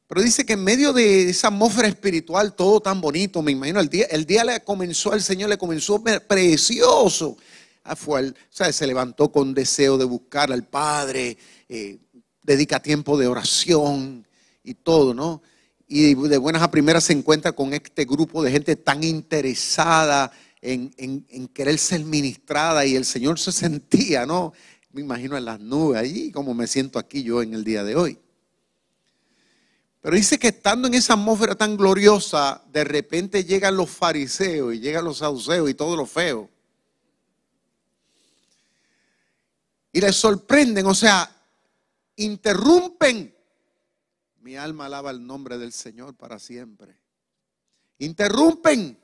Pero 0.07 0.21
dice 0.21 0.45
que 0.45 0.53
en 0.53 0.63
medio 0.63 0.91
de 0.91 1.29
esa 1.29 1.47
atmósfera 1.47 1.87
espiritual, 1.87 2.53
todo 2.53 2.81
tan 2.81 2.99
bonito, 2.99 3.41
me 3.41 3.51
imagino, 3.51 3.79
el 3.79 3.87
día, 3.87 4.07
el 4.09 4.25
día 4.25 4.43
le 4.43 4.59
comenzó, 4.61 5.13
el 5.13 5.21
Señor 5.21 5.49
le 5.49 5.57
comenzó 5.57 6.03
precioso. 6.03 7.37
Ah, 7.83 7.95
fue 7.95 8.33
sea, 8.49 8.71
se 8.71 8.85
levantó 8.85 9.31
con 9.31 9.53
deseo 9.53 9.97
de 9.97 10.05
buscar 10.05 10.51
al 10.51 10.67
Padre, 10.67 11.37
eh, 11.67 11.97
dedica 12.43 12.79
tiempo 12.79 13.17
de 13.17 13.27
oración 13.27 14.27
y 14.63 14.75
todo, 14.75 15.13
¿no? 15.13 15.41
Y 15.87 16.13
de 16.13 16.37
buenas 16.37 16.61
a 16.61 16.71
primeras 16.71 17.05
se 17.05 17.13
encuentra 17.13 17.51
con 17.51 17.73
este 17.73 18.05
grupo 18.05 18.43
de 18.43 18.51
gente 18.51 18.75
tan 18.75 19.03
interesada 19.03 20.31
en, 20.61 20.93
en, 20.97 21.47
querer 21.47 21.77
ser 21.79 22.05
ministrada 22.05 22.85
y 22.85 22.95
el 22.95 23.03
Señor 23.03 23.39
se 23.39 23.51
sentía, 23.51 24.25
¿no? 24.25 24.53
Me 24.91 25.01
imagino 25.01 25.35
en 25.35 25.45
las 25.45 25.59
nubes 25.59 25.99
allí, 25.99 26.31
como 26.31 26.53
me 26.53 26.67
siento 26.67 26.99
aquí 26.99 27.23
yo 27.23 27.41
en 27.41 27.53
el 27.53 27.63
día 27.63 27.83
de 27.83 27.95
hoy. 27.95 28.19
Pero 30.01 30.15
dice 30.15 30.37
que 30.37 30.49
estando 30.49 30.87
en 30.87 30.93
esa 30.93 31.13
atmósfera 31.13 31.55
tan 31.55 31.77
gloriosa, 31.77 32.63
de 32.71 32.83
repente 32.83 33.43
llegan 33.43 33.75
los 33.75 33.89
fariseos 33.89 34.73
y 34.73 34.79
llegan 34.79 35.05
los 35.05 35.17
saduceos 35.17 35.69
y 35.69 35.73
todo 35.73 35.95
lo 35.95 36.05
feo. 36.05 36.49
Y 39.91 39.99
les 39.99 40.15
sorprenden, 40.15 40.85
o 40.85 40.95
sea, 40.95 41.29
interrumpen. 42.15 43.35
Mi 44.39 44.55
alma 44.55 44.85
alaba 44.85 45.11
el 45.11 45.25
nombre 45.25 45.57
del 45.57 45.73
Señor 45.73 46.15
para 46.15 46.39
siempre. 46.39 46.97
Interrumpen 47.99 48.97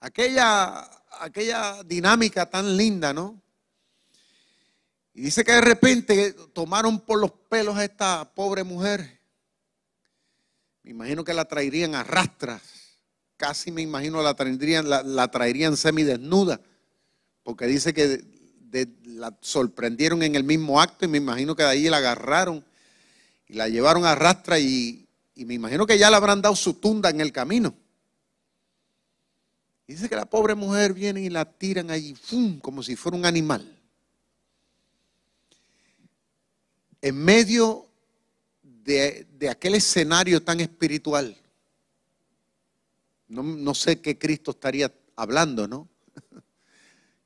aquella, 0.00 0.88
aquella 1.20 1.82
dinámica 1.84 2.48
tan 2.48 2.76
linda, 2.76 3.12
¿no? 3.12 3.40
Y 5.14 5.22
dice 5.22 5.44
que 5.44 5.52
de 5.52 5.60
repente 5.60 6.32
tomaron 6.52 7.00
por 7.00 7.20
los 7.20 7.32
pelos 7.32 7.76
a 7.76 7.84
esta 7.84 8.32
pobre 8.34 8.64
mujer. 8.64 9.20
Me 10.82 10.90
imagino 10.90 11.24
que 11.24 11.34
la 11.34 11.44
traerían 11.44 11.94
a 11.94 12.04
rastras. 12.04 12.62
Casi 13.36 13.70
me 13.70 13.82
imagino 13.82 14.22
la 14.22 14.34
traerían, 14.34 14.88
la, 14.88 15.02
la 15.02 15.30
traerían 15.30 15.76
semidesnuda. 15.76 16.60
Porque 17.42 17.66
dice 17.66 17.92
que 17.92 18.24
la 19.04 19.36
sorprendieron 19.40 20.22
en 20.22 20.34
el 20.34 20.44
mismo 20.44 20.80
acto 20.80 21.04
y 21.04 21.08
me 21.08 21.18
imagino 21.18 21.56
que 21.56 21.62
de 21.62 21.68
ahí 21.68 21.88
la 21.88 21.98
agarraron 21.98 22.64
y 23.48 23.54
la 23.54 23.68
llevaron 23.68 24.04
a 24.04 24.14
rastra 24.14 24.58
y, 24.58 25.06
me 25.36 25.54
imagino 25.54 25.86
que 25.86 25.98
ya 25.98 26.10
le 26.10 26.16
habrán 26.16 26.42
dado 26.42 26.56
su 26.56 26.74
tunda 26.74 27.10
en 27.10 27.20
el 27.20 27.32
camino. 27.32 27.74
dice 29.86 30.08
que 30.08 30.16
la 30.16 30.26
pobre 30.26 30.54
mujer 30.54 30.92
viene 30.92 31.22
y 31.22 31.30
la 31.30 31.44
tiran 31.44 31.90
allí, 31.90 32.14
¡fum! 32.14 32.58
como 32.58 32.82
si 32.82 32.96
fuera 32.96 33.16
un 33.16 33.24
animal. 33.24 33.76
En 37.00 37.16
medio 37.16 37.88
de, 38.62 39.48
aquel 39.48 39.76
escenario 39.76 40.42
tan 40.42 40.60
espiritual. 40.60 41.36
No, 43.28 43.42
no 43.42 43.74
sé 43.74 44.00
qué 44.00 44.18
Cristo 44.18 44.50
estaría 44.50 44.92
hablando, 45.14 45.68
¿no? 45.68 45.88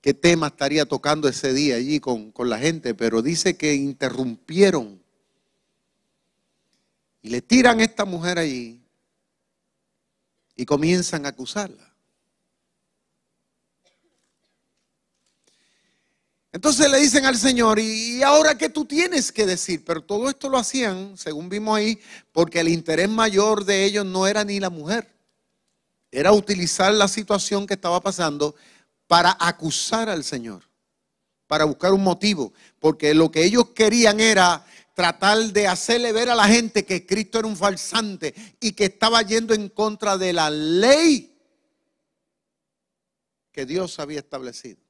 Qué 0.03 0.13
tema 0.13 0.49
estaría 0.49 0.85
tocando 0.85 1.29
ese 1.29 1.55
día 1.55 1.77
allí 1.77 2.01
con, 2.01 2.33
la 2.39 2.59
gente, 2.59 2.93
pero 2.93 3.23
dice 3.23 3.57
que 3.57 3.73
interrumpieron 3.73 5.01
y 7.23 7.31
le 7.31 7.41
tiran 7.41 7.79
a 7.79 7.85
esta 7.85 8.05
mujer 8.05 8.37
allí 8.39 8.83
y 10.57 10.67
comienzan 10.67 11.25
a 11.25 11.29
acusarla. 11.29 11.89
Entonces 16.51 16.91
le 16.91 16.99
dicen 16.99 17.25
al 17.25 17.39
Señor, 17.39 17.79
¿y 17.79 18.23
ahora 18.23 18.59
qué 18.59 18.69
tú 18.69 18.85
tienes 18.85 19.31
que 19.31 19.47
decir? 19.47 19.85
Pero 19.85 20.03
todo 20.03 20.29
esto 20.29 20.51
lo 20.51 20.59
hacían, 20.59 21.17
según 21.17 21.49
vimos 21.49 21.79
ahí, 21.79 21.99
porque 22.33 22.61
el 22.61 22.69
interés 22.69 23.09
mayor 23.09 23.65
de 23.65 23.85
ellos 23.85 24.05
no 24.05 24.27
era 24.27 24.45
ni 24.45 24.59
la 24.59 24.69
mujer, 24.69 25.09
era 26.11 26.33
utilizar 26.33 26.93
la 26.93 27.09
situación 27.09 27.67
que 27.67 27.75
estaba 27.75 28.01
pasando 28.03 28.55
para 29.13 29.37
acusar 29.39 30.09
al 30.09 30.25
Señor, 30.25 30.63
para 31.47 31.67
buscar 31.67 31.93
un 31.93 32.03
motivo, 32.03 32.55
porque 32.81 33.13
lo 33.13 33.31
que 33.31 33.45
ellos 33.45 33.69
querían 33.75 34.21
era 34.21 34.65
tratar 34.95 35.37
de 35.53 35.69
hacerle 35.69 36.13
ver 36.13 36.31
a 36.31 36.35
la 36.35 36.49
gente 36.49 36.87
que 36.87 37.05
Cristo 37.05 37.39
era 37.39 37.47
un 37.47 37.55
falsante 37.55 38.35
y 38.59 38.73
que 38.73 38.87
estaba 38.87 39.21
yendo 39.21 39.53
en 39.53 39.69
contra 39.69 40.17
de 40.17 40.33
la 40.33 40.49
ley 40.49 41.39
que 43.53 43.67
Dios 43.67 43.99
había 43.99 44.21
establecido. 44.21 44.81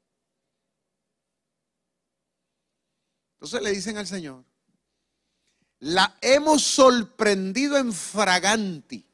Entonces 3.32 3.60
le 3.60 3.72
dicen 3.72 3.98
al 3.98 4.06
Señor, 4.06 4.44
la 5.80 6.16
hemos 6.20 6.62
sorprendido 6.62 7.76
en 7.76 7.92
fraganti, 7.92 9.04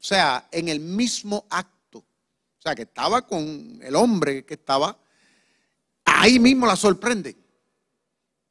o 0.00 0.02
sea, 0.02 0.48
en 0.50 0.68
el 0.68 0.80
mismo 0.80 1.46
acto. 1.48 1.79
O 2.60 2.62
sea, 2.62 2.74
que 2.74 2.82
estaba 2.82 3.26
con 3.26 3.80
el 3.82 3.96
hombre 3.96 4.44
que 4.44 4.52
estaba, 4.52 4.94
ahí 6.04 6.38
mismo 6.38 6.66
la 6.66 6.76
sorprende. 6.76 7.34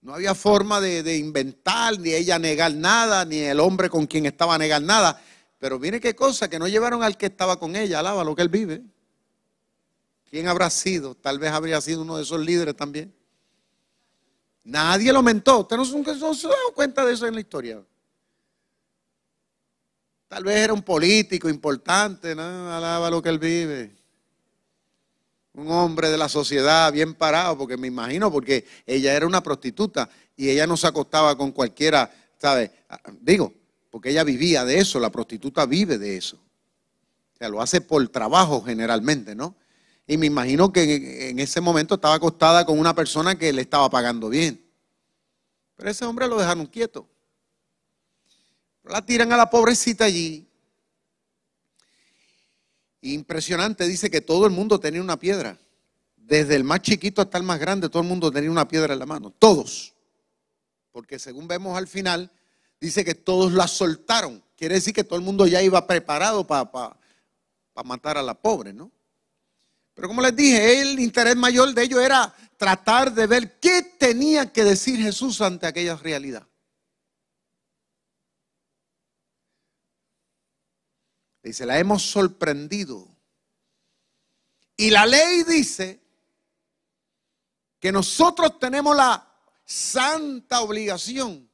No 0.01 0.15
había 0.15 0.33
forma 0.33 0.81
de, 0.81 1.15
inventar, 1.15 1.99
ni 1.99 2.13
ella 2.13 2.39
negar 2.39 2.73
nada, 2.73 3.23
ni 3.23 3.37
el 3.37 3.59
hombre 3.59 3.87
con 3.87 4.07
quien 4.07 4.25
estaba 4.25 4.57
negar 4.57 4.81
nada. 4.81 5.21
Pero 5.59 5.77
viene 5.77 5.99
qué 5.99 6.15
cosa, 6.15 6.49
que 6.49 6.57
no 6.57 6.67
llevaron 6.67 7.03
al 7.03 7.17
que 7.17 7.27
estaba 7.27 7.59
con 7.59 7.75
ella, 7.75 7.99
alaba 7.99 8.23
lo 8.23 8.35
que 8.35 8.41
él 8.41 8.49
vive. 8.49 8.81
¿Quién 10.27 10.47
habrá 10.47 10.71
sido? 10.71 11.13
Tal 11.13 11.37
vez 11.37 11.51
habría 11.51 11.79
sido 11.79 12.01
uno 12.01 12.17
de 12.17 12.23
esos 12.23 12.39
líderes 12.39 12.75
también. 12.75 13.13
Nadie 14.63 15.13
lo 15.13 15.21
mentó. 15.21 15.59
Usted 15.59 15.77
no, 15.77 15.85
se 15.85 16.47
ha 16.47 16.49
dado 16.49 16.73
cuenta 16.73 17.05
de 17.05 17.13
eso 17.13 17.27
en 17.27 17.35
la 17.35 17.41
historia. 17.41 17.79
Tal 20.27 20.43
vez 20.43 20.57
era 20.57 20.73
un 20.73 20.81
político 20.81 21.47
importante, 21.47 22.33
¿no? 22.33 22.73
Alaba 22.73 23.11
lo 23.11 23.21
que 23.21 23.29
él 23.29 23.37
vive. 23.37 23.98
Un 25.59 25.69
hombre 25.71 26.09
de 26.09 26.17
la 26.17 26.29
sociedad 26.29 26.89
bien 26.93 27.13
parado, 27.13 27.57
porque 27.57 27.75
me 27.75 27.87
imagino, 27.87 28.31
porque 28.31 28.65
ella 28.85 29.13
era 29.13 29.27
una 29.27 29.43
prostituta 29.43 30.09
y 30.37 30.49
ella 30.49 30.65
no 30.65 30.77
se 30.77 30.87
acostaba 30.87 31.37
con 31.37 31.51
cualquiera, 31.51 32.09
¿sabe? 32.37 32.71
Digo, 33.19 33.53
porque 33.89 34.11
ella 34.11 34.23
vivía 34.23 34.63
de 34.63 34.77
eso, 34.77 35.01
la 35.01 35.11
prostituta 35.11 35.65
vive 35.65 35.97
de 35.97 36.15
eso. 36.15 36.37
O 36.37 37.37
sea, 37.37 37.49
lo 37.49 37.61
hace 37.61 37.81
por 37.81 38.07
trabajo 38.07 38.61
generalmente, 38.61 39.35
¿no? 39.35 39.53
Y 40.07 40.15
me 40.15 40.27
imagino 40.27 40.71
que 40.71 41.29
en 41.29 41.39
ese 41.39 41.59
momento 41.59 41.95
estaba 41.95 42.15
acostada 42.15 42.65
con 42.65 42.79
una 42.79 42.95
persona 42.95 43.37
que 43.37 43.51
le 43.51 43.61
estaba 43.61 43.89
pagando 43.89 44.29
bien. 44.29 44.65
Pero 45.75 45.89
ese 45.89 46.05
hombre 46.05 46.29
lo 46.29 46.39
dejaron 46.39 46.67
quieto. 46.67 47.05
La 48.85 49.05
tiran 49.05 49.33
a 49.33 49.37
la 49.37 49.49
pobrecita 49.49 50.05
allí. 50.05 50.48
Impresionante, 53.01 53.87
dice 53.87 54.09
que 54.09 54.21
todo 54.21 54.45
el 54.45 54.51
mundo 54.51 54.79
tenía 54.79 55.01
una 55.01 55.17
piedra. 55.17 55.57
Desde 56.15 56.55
el 56.55 56.63
más 56.63 56.81
chiquito 56.81 57.21
hasta 57.21 57.37
el 57.37 57.43
más 57.43 57.59
grande, 57.59 57.89
todo 57.89 58.01
el 58.01 58.07
mundo 58.07 58.31
tenía 58.31 58.51
una 58.51 58.67
piedra 58.67 58.93
en 58.93 58.99
la 58.99 59.05
mano. 59.05 59.31
Todos. 59.31 59.93
Porque 60.91 61.17
según 61.17 61.47
vemos 61.47 61.77
al 61.77 61.87
final, 61.87 62.31
dice 62.79 63.05
que 63.05 63.15
todos 63.15 63.53
la 63.53 63.67
soltaron. 63.67 64.43
Quiere 64.55 64.75
decir 64.75 64.93
que 64.93 65.03
todo 65.03 65.17
el 65.17 65.25
mundo 65.25 65.47
ya 65.47 65.61
iba 65.61 65.87
preparado 65.87 66.45
para 66.45 66.69
matar 67.83 68.17
a 68.17 68.21
la 68.21 68.33
pobre, 68.33 68.73
¿no? 68.73 68.91
Pero 69.93 70.07
como 70.07 70.21
les 70.21 70.35
dije, 70.35 70.81
el 70.81 70.99
interés 70.99 71.35
mayor 71.35 71.73
de 71.73 71.83
ellos 71.83 72.01
era 72.01 72.33
tratar 72.57 73.13
de 73.13 73.27
ver 73.27 73.59
qué 73.59 73.81
tenía 73.97 74.51
que 74.51 74.63
decir 74.63 74.97
Jesús 74.97 75.41
ante 75.41 75.67
aquella 75.67 75.95
realidad. 75.95 76.45
Dice, 81.41 81.65
la 81.65 81.79
hemos 81.79 82.03
sorprendido. 82.03 83.07
Y 84.75 84.89
la 84.91 85.05
ley 85.05 85.43
dice 85.43 85.99
que 87.79 87.91
nosotros 87.91 88.59
tenemos 88.59 88.95
la 88.95 89.25
santa 89.65 90.61
obligación 90.61 91.49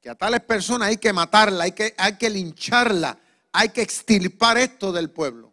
que 0.00 0.10
a 0.10 0.14
tales 0.14 0.40
personas 0.42 0.88
hay 0.88 0.98
que 0.98 1.12
matarla, 1.12 1.64
hay 1.64 1.72
que, 1.72 1.92
hay 1.98 2.16
que 2.16 2.30
lincharla, 2.30 3.18
hay 3.50 3.70
que 3.70 3.82
extirpar 3.82 4.56
esto 4.56 4.92
del 4.92 5.10
pueblo. 5.10 5.52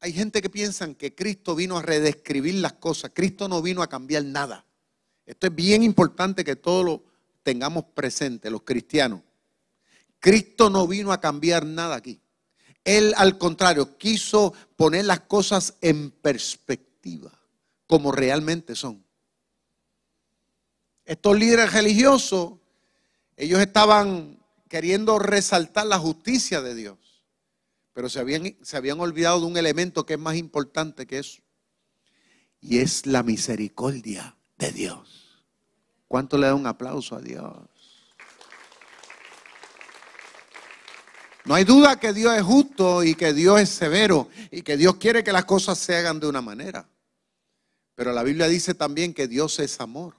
hay 0.00 0.12
gente 0.12 0.40
que 0.40 0.50
piensa 0.50 0.92
que 0.94 1.14
Cristo 1.14 1.54
vino 1.54 1.78
a 1.78 1.82
redescribir 1.82 2.54
las 2.56 2.74
cosas. 2.74 3.10
Cristo 3.14 3.48
no 3.48 3.60
vino 3.60 3.82
a 3.82 3.88
cambiar 3.88 4.22
nada. 4.22 4.64
Esto 5.26 5.46
es 5.46 5.54
bien 5.54 5.82
importante 5.82 6.44
que 6.44 6.56
todos 6.56 6.84
lo 6.84 7.04
tengamos 7.42 7.86
presente, 7.86 8.50
los 8.50 8.62
cristianos. 8.62 9.20
Cristo 10.24 10.70
no 10.70 10.86
vino 10.86 11.12
a 11.12 11.20
cambiar 11.20 11.66
nada 11.66 11.96
aquí. 11.96 12.18
Él, 12.82 13.12
al 13.18 13.36
contrario, 13.36 13.98
quiso 13.98 14.54
poner 14.74 15.04
las 15.04 15.20
cosas 15.20 15.74
en 15.82 16.10
perspectiva, 16.10 17.30
como 17.86 18.10
realmente 18.10 18.74
son. 18.74 19.04
Estos 21.04 21.38
líderes 21.38 21.74
religiosos, 21.74 22.54
ellos 23.36 23.60
estaban 23.60 24.42
queriendo 24.66 25.18
resaltar 25.18 25.88
la 25.88 25.98
justicia 25.98 26.62
de 26.62 26.74
Dios. 26.74 27.22
Pero 27.92 28.08
se 28.08 28.18
habían, 28.18 28.56
se 28.62 28.78
habían 28.78 29.00
olvidado 29.00 29.40
de 29.40 29.46
un 29.46 29.58
elemento 29.58 30.06
que 30.06 30.14
es 30.14 30.18
más 30.18 30.36
importante 30.36 31.06
que 31.06 31.18
eso. 31.18 31.42
Y 32.62 32.78
es 32.78 33.04
la 33.04 33.22
misericordia 33.22 34.38
de 34.56 34.72
Dios. 34.72 35.44
¿Cuánto 36.08 36.38
le 36.38 36.46
da 36.46 36.54
un 36.54 36.66
aplauso 36.66 37.14
a 37.14 37.20
Dios? 37.20 37.73
No 41.44 41.54
hay 41.54 41.64
duda 41.64 42.00
que 42.00 42.12
Dios 42.12 42.34
es 42.36 42.42
justo 42.42 43.02
y 43.04 43.14
que 43.14 43.34
Dios 43.34 43.60
es 43.60 43.68
severo 43.68 44.28
y 44.50 44.62
que 44.62 44.76
Dios 44.76 44.96
quiere 44.96 45.22
que 45.22 45.32
las 45.32 45.44
cosas 45.44 45.78
se 45.78 45.94
hagan 45.94 46.18
de 46.18 46.26
una 46.26 46.40
manera. 46.40 46.88
Pero 47.94 48.12
la 48.12 48.22
Biblia 48.22 48.48
dice 48.48 48.74
también 48.74 49.12
que 49.12 49.28
Dios 49.28 49.58
es 49.58 49.80
amor. 49.80 50.16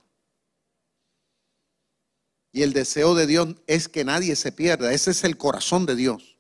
Y 2.52 2.62
el 2.62 2.74
deseo 2.74 3.16
de 3.16 3.28
Dios 3.28 3.56
es 3.68 3.90
que 3.90 4.06
nadie 4.06 4.36
se 4.36 4.52
pierda. 4.52 4.94
Ese 4.94 5.12
es 5.12 5.24
el 5.24 5.36
corazón 5.36 5.86
de 5.86 5.96
Dios. 5.96 6.38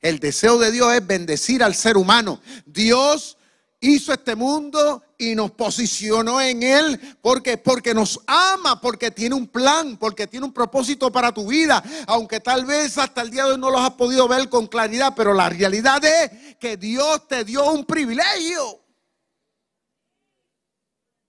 El 0.00 0.18
deseo 0.18 0.58
de 0.58 0.70
Dios 0.70 0.92
es 0.92 1.06
bendecir 1.06 1.62
al 1.62 1.74
ser 1.74 1.96
humano. 1.96 2.42
Dios 2.66 3.38
hizo 3.86 4.12
este 4.12 4.34
mundo 4.34 5.02
y 5.18 5.34
nos 5.34 5.50
posicionó 5.52 6.40
en 6.40 6.62
él 6.62 7.18
porque 7.20 7.58
porque 7.58 7.94
nos 7.94 8.20
ama, 8.26 8.80
porque 8.80 9.10
tiene 9.10 9.34
un 9.34 9.46
plan, 9.46 9.96
porque 9.96 10.26
tiene 10.26 10.46
un 10.46 10.52
propósito 10.52 11.10
para 11.10 11.32
tu 11.32 11.46
vida, 11.46 11.82
aunque 12.06 12.40
tal 12.40 12.64
vez 12.64 12.98
hasta 12.98 13.22
el 13.22 13.30
día 13.30 13.44
de 13.44 13.52
hoy 13.52 13.58
no 13.58 13.70
los 13.70 13.80
has 13.80 13.92
podido 13.92 14.26
ver 14.28 14.48
con 14.48 14.66
claridad, 14.66 15.14
pero 15.16 15.32
la 15.34 15.48
realidad 15.48 16.04
es 16.04 16.56
que 16.56 16.76
Dios 16.76 17.26
te 17.28 17.44
dio 17.44 17.70
un 17.70 17.84
privilegio. 17.84 18.80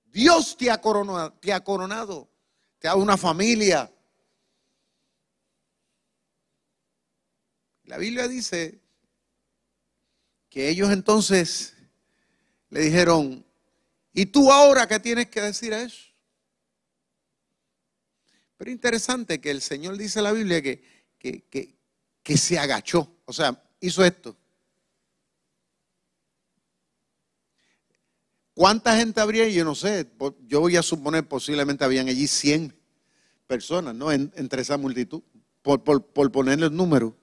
Dios 0.05 0.55
te 0.57 0.71
ha 0.71 0.79
coronado, 0.79 1.33
te 1.41 1.51
ha 1.51 1.61
coronado, 1.61 2.29
te 2.79 2.87
ha 2.87 2.91
dado 2.91 3.03
una 3.03 3.17
familia, 3.17 3.91
La 7.85 7.97
Biblia 7.99 8.27
dice 8.27 8.81
que 10.49 10.69
ellos 10.69 10.89
entonces 10.91 11.74
le 12.75 12.81
dijeron, 12.81 13.45
¿y 14.11 14.25
tú 14.25 14.51
ahora 14.51 14.85
qué 14.85 14.99
tienes 14.99 15.29
que 15.29 15.39
decir 15.39 15.73
a 15.73 15.81
eso? 15.81 16.11
Pero 18.57 18.69
interesante 18.69 19.39
que 19.39 19.49
el 19.49 19.61
Señor 19.61 19.95
dice 19.95 20.19
en 20.19 20.23
la 20.23 20.33
Biblia 20.33 20.61
que, 20.61 20.83
que, 21.17 21.77
que 22.21 22.37
se 22.37 22.59
agachó, 22.59 23.09
o 23.23 23.31
sea, 23.31 23.63
hizo 23.79 24.03
esto. 24.03 24.35
¿Cuánta 28.53 28.97
gente 28.97 29.21
habría? 29.21 29.47
Yo 29.47 29.63
no 29.63 29.73
sé, 29.73 30.05
yo 30.45 30.59
voy 30.59 30.75
a 30.75 30.83
suponer 30.83 31.25
posiblemente 31.29 31.85
habían 31.85 32.09
allí 32.09 32.27
100 32.27 32.75
personas, 33.47 33.95
¿no? 33.95 34.11
entre 34.11 34.63
esa 34.63 34.75
multitud, 34.75 35.21
por, 35.61 35.81
por, 35.81 36.05
por 36.07 36.29
ponerle 36.29 36.65
el 36.65 36.75
número 36.75 37.15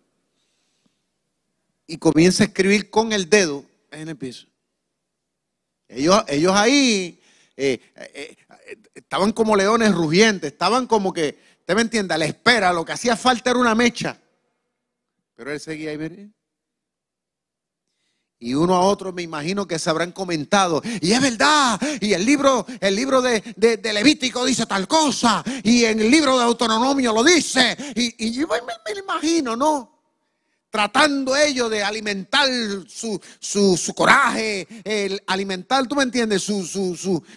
y 1.87 1.99
comienza 1.99 2.43
a 2.43 2.47
escribir 2.47 2.89
con 2.89 3.13
el 3.13 3.29
dedo 3.29 3.67
en 3.91 4.09
el 4.09 4.17
piso. 4.17 4.47
Ellos, 5.95 6.25
ellos 6.29 6.53
ahí 6.55 7.21
eh, 7.57 7.81
eh, 7.97 8.37
eh, 8.67 8.77
estaban 8.95 9.33
como 9.33 9.55
leones 9.55 9.95
rugientes, 9.95 10.53
estaban 10.53 10.87
como 10.87 11.13
que, 11.13 11.39
usted 11.61 11.75
me 11.75 11.83
entiende, 11.83 12.15
a 12.15 12.19
la 12.19 12.25
espera, 12.25 12.73
lo 12.73 12.85
que 12.85 12.93
hacía 12.93 13.17
falta 13.17 13.51
era 13.51 13.59
una 13.59 13.75
mecha. 13.75 14.19
Pero 15.35 15.53
él 15.53 15.61
seguía 15.61 15.91
ahí, 15.91 16.31
y 18.39 18.55
uno 18.55 18.75
a 18.75 18.81
otro 18.81 19.13
me 19.13 19.23
imagino 19.23 19.69
que 19.69 19.79
se 19.79 19.89
habrán 19.89 20.11
comentado. 20.11 20.83
Y 21.01 21.13
es 21.13 21.21
verdad. 21.21 21.81
Y 22.01 22.13
el 22.13 22.27
libro, 22.27 22.67
el 22.81 22.97
libro 22.97 23.23
de, 23.23 23.41
Levítico 23.85 24.45
dice 24.45 24.67
tal 24.67 24.89
cosa. 24.89 25.45
Y 25.63 25.85
en 25.85 26.01
el 26.01 26.11
libro 26.11 26.37
de 26.37 26.45
Autonomio 26.45 27.13
lo 27.13 27.23
dice. 27.23 27.77
Y, 27.95 28.33
yo 28.33 28.49
me, 28.49 28.57
me, 28.63 28.99
imagino, 28.99 29.55
¿no? 29.55 30.02
Tratando 30.73 31.37
ellos 31.37 31.71
de 31.71 31.83
alimentar 31.85 32.49
su, 32.89 33.95
coraje, 33.95 34.67
el 34.85 35.23
alimentar, 35.27 35.87
tú 35.87 35.95
me 35.95 36.03
entiendes, 36.03 36.43
su, 36.43 36.65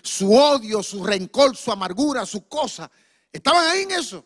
su, 0.01 0.33
odio, 0.33 0.81
su 0.81 1.03
rencor, 1.03 1.53
su 1.57 1.69
amargura, 1.69 2.25
sus 2.25 2.43
cosas. 2.43 2.89
Estaban 3.33 3.67
ahí 3.67 3.83
en 3.83 3.91
eso. 3.91 4.25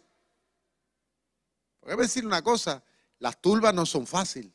Voy 1.82 1.94
a 1.94 1.96
decir 1.96 2.24
una 2.24 2.44
cosa, 2.44 2.84
las 3.18 3.42
turbas 3.42 3.74
no 3.74 3.84
son 3.88 4.06
fáciles. 4.06 4.54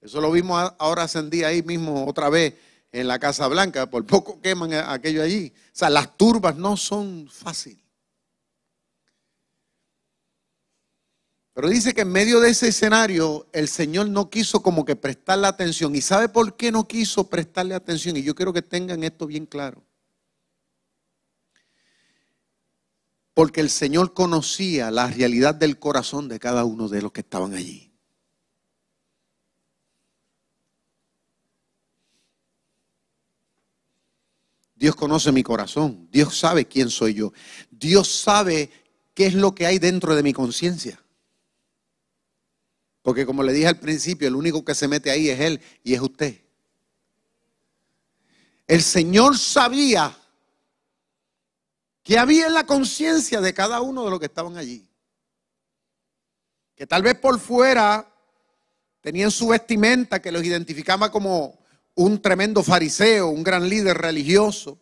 Eso 0.00 0.20
lo 0.20 0.30
vimos 0.30 0.72
ahora 0.78 1.02
hace 1.02 1.18
un 1.18 1.30
día 1.30 1.48
ahí 1.48 1.64
mismo 1.64 2.06
otra 2.06 2.28
vez 2.28 2.54
en 2.92 3.08
la 3.08 3.18
Casa 3.18 3.48
Blanca, 3.48 3.90
por 3.90 4.06
poco 4.06 4.40
queman 4.40 4.72
aquello 4.72 5.20
allí. 5.20 5.52
O 5.52 5.70
sea, 5.72 5.90
las 5.90 6.16
turbas 6.16 6.54
no 6.54 6.76
son 6.76 7.28
fáciles. 7.28 7.83
Pero 11.54 11.68
dice 11.68 11.94
que 11.94 12.00
en 12.00 12.10
medio 12.10 12.40
de 12.40 12.50
ese 12.50 12.68
escenario 12.68 13.46
el 13.52 13.68
Señor 13.68 14.08
no 14.08 14.28
quiso 14.28 14.60
como 14.60 14.84
que 14.84 14.96
prestarle 14.96 15.46
atención. 15.46 15.94
¿Y 15.94 16.00
sabe 16.00 16.28
por 16.28 16.56
qué 16.56 16.72
no 16.72 16.88
quiso 16.88 17.30
prestarle 17.30 17.76
atención? 17.76 18.16
Y 18.16 18.24
yo 18.24 18.34
quiero 18.34 18.52
que 18.52 18.60
tengan 18.60 19.04
esto 19.04 19.24
bien 19.28 19.46
claro. 19.46 19.84
Porque 23.34 23.60
el 23.60 23.70
Señor 23.70 24.14
conocía 24.14 24.90
la 24.90 25.06
realidad 25.06 25.54
del 25.54 25.78
corazón 25.78 26.26
de 26.28 26.40
cada 26.40 26.64
uno 26.64 26.88
de 26.88 27.02
los 27.02 27.12
que 27.12 27.20
estaban 27.20 27.54
allí. 27.54 27.92
Dios 34.74 34.96
conoce 34.96 35.30
mi 35.30 35.44
corazón. 35.44 36.08
Dios 36.10 36.36
sabe 36.36 36.66
quién 36.66 36.90
soy 36.90 37.14
yo. 37.14 37.32
Dios 37.70 38.08
sabe 38.08 38.70
qué 39.14 39.26
es 39.26 39.34
lo 39.34 39.54
que 39.54 39.66
hay 39.66 39.78
dentro 39.78 40.16
de 40.16 40.24
mi 40.24 40.32
conciencia. 40.32 41.03
Porque 43.04 43.26
como 43.26 43.42
le 43.42 43.52
dije 43.52 43.66
al 43.66 43.78
principio, 43.78 44.26
el 44.26 44.34
único 44.34 44.64
que 44.64 44.74
se 44.74 44.88
mete 44.88 45.10
ahí 45.10 45.28
es 45.28 45.38
Él 45.38 45.60
y 45.82 45.92
es 45.92 46.00
usted. 46.00 46.40
El 48.66 48.80
Señor 48.80 49.36
sabía 49.36 50.16
que 52.02 52.16
había 52.16 52.46
en 52.46 52.54
la 52.54 52.64
conciencia 52.64 53.42
de 53.42 53.52
cada 53.52 53.82
uno 53.82 54.06
de 54.06 54.10
los 54.10 54.18
que 54.18 54.24
estaban 54.24 54.56
allí. 54.56 54.88
Que 56.74 56.86
tal 56.86 57.02
vez 57.02 57.14
por 57.16 57.38
fuera 57.38 58.10
tenían 59.02 59.30
su 59.30 59.48
vestimenta 59.48 60.22
que 60.22 60.32
los 60.32 60.42
identificaba 60.42 61.12
como 61.12 61.58
un 61.96 62.22
tremendo 62.22 62.62
fariseo, 62.62 63.28
un 63.28 63.44
gran 63.44 63.68
líder 63.68 63.98
religioso. 63.98 64.78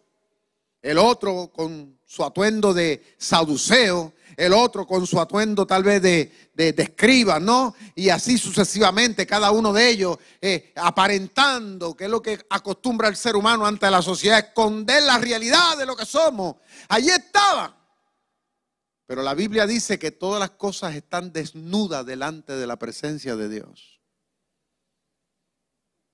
El 0.80 0.98
otro 0.98 1.50
con 1.52 1.98
su 2.06 2.24
atuendo 2.24 2.72
de 2.72 3.02
saduceo, 3.18 4.12
el 4.36 4.52
otro 4.52 4.86
con 4.86 5.06
su 5.06 5.20
atuendo 5.20 5.66
tal 5.66 5.82
vez 5.82 6.02
de, 6.02 6.32
escriba, 6.56 7.40
¿no? 7.40 7.74
Y 7.94 8.08
así 8.08 8.38
sucesivamente, 8.38 9.26
cada 9.26 9.50
uno 9.50 9.72
de 9.72 9.88
ellos 9.88 10.18
eh, 10.40 10.72
aparentando, 10.76 11.94
que 11.94 12.04
es 12.04 12.10
lo 12.10 12.22
que 12.22 12.38
acostumbra 12.50 13.08
el 13.08 13.16
ser 13.16 13.36
humano 13.36 13.66
ante 13.66 13.90
la 13.90 14.02
sociedad, 14.02 14.38
esconder 14.38 15.02
la 15.02 15.18
realidad 15.18 15.76
de 15.76 15.86
lo 15.86 15.96
que 15.96 16.06
somos. 16.06 16.56
Allí 16.88 17.10
estaba. 17.10 17.76
Pero 19.06 19.22
la 19.22 19.34
Biblia 19.34 19.66
dice 19.66 19.98
que 19.98 20.10
todas 20.10 20.40
las 20.40 20.50
cosas 20.50 20.94
están 20.94 21.32
desnudas 21.32 22.06
delante 22.06 22.54
de 22.54 22.66
la 22.66 22.78
presencia 22.78 23.36
de 23.36 23.48
Dios. 23.48 24.00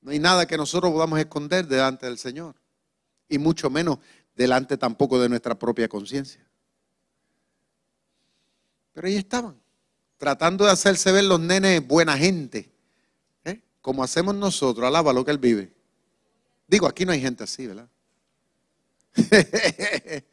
No 0.01 0.11
hay 0.11 0.19
nada 0.19 0.47
que 0.47 0.57
nosotros 0.57 0.93
podamos 0.93 1.19
esconder 1.19 1.67
delante 1.67 2.07
del 2.07 2.19
Señor. 2.19 2.57
Y 3.29 3.39
mucho 3.39 3.69
menos 3.69 3.99
delante 4.35 4.77
tampoco 4.77 5.21
de 5.21 5.29
nuestra 5.29 5.59
propia 5.59 5.89
conciencia. 5.89 6.48
Pero 8.99 9.07
ahí 9.07 9.17
estaban, 9.17 9.55
tratando 10.17 10.65
de 10.65 10.73
hacerse 10.73 11.13
ver 11.13 11.23
los 11.23 11.39
nenes 11.39 11.87
buena 11.87 12.19
gente, 12.19 12.69
¿eh? 13.45 13.61
como 13.81 14.03
hacemos 14.03 14.35
nosotros, 14.35 14.85
alaba 14.85 15.13
lo 15.13 15.25
que 15.25 15.31
él 15.31 15.39
vive. 15.39 15.73
Digo, 16.67 16.89
aquí 16.89 17.07
no 17.07 17.13
hay 17.13 17.21
gente 17.21 17.45
así, 17.45 17.69
¿verdad? 17.69 17.89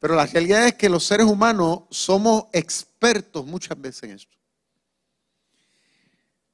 Pero 0.00 0.16
la 0.16 0.26
realidad 0.26 0.66
es 0.66 0.74
que 0.74 0.88
los 0.88 1.04
seres 1.04 1.28
humanos 1.28 1.82
somos 1.90 2.46
expertos 2.52 3.46
muchas 3.46 3.80
veces 3.80 4.02
en 4.02 4.10
esto. 4.10 4.36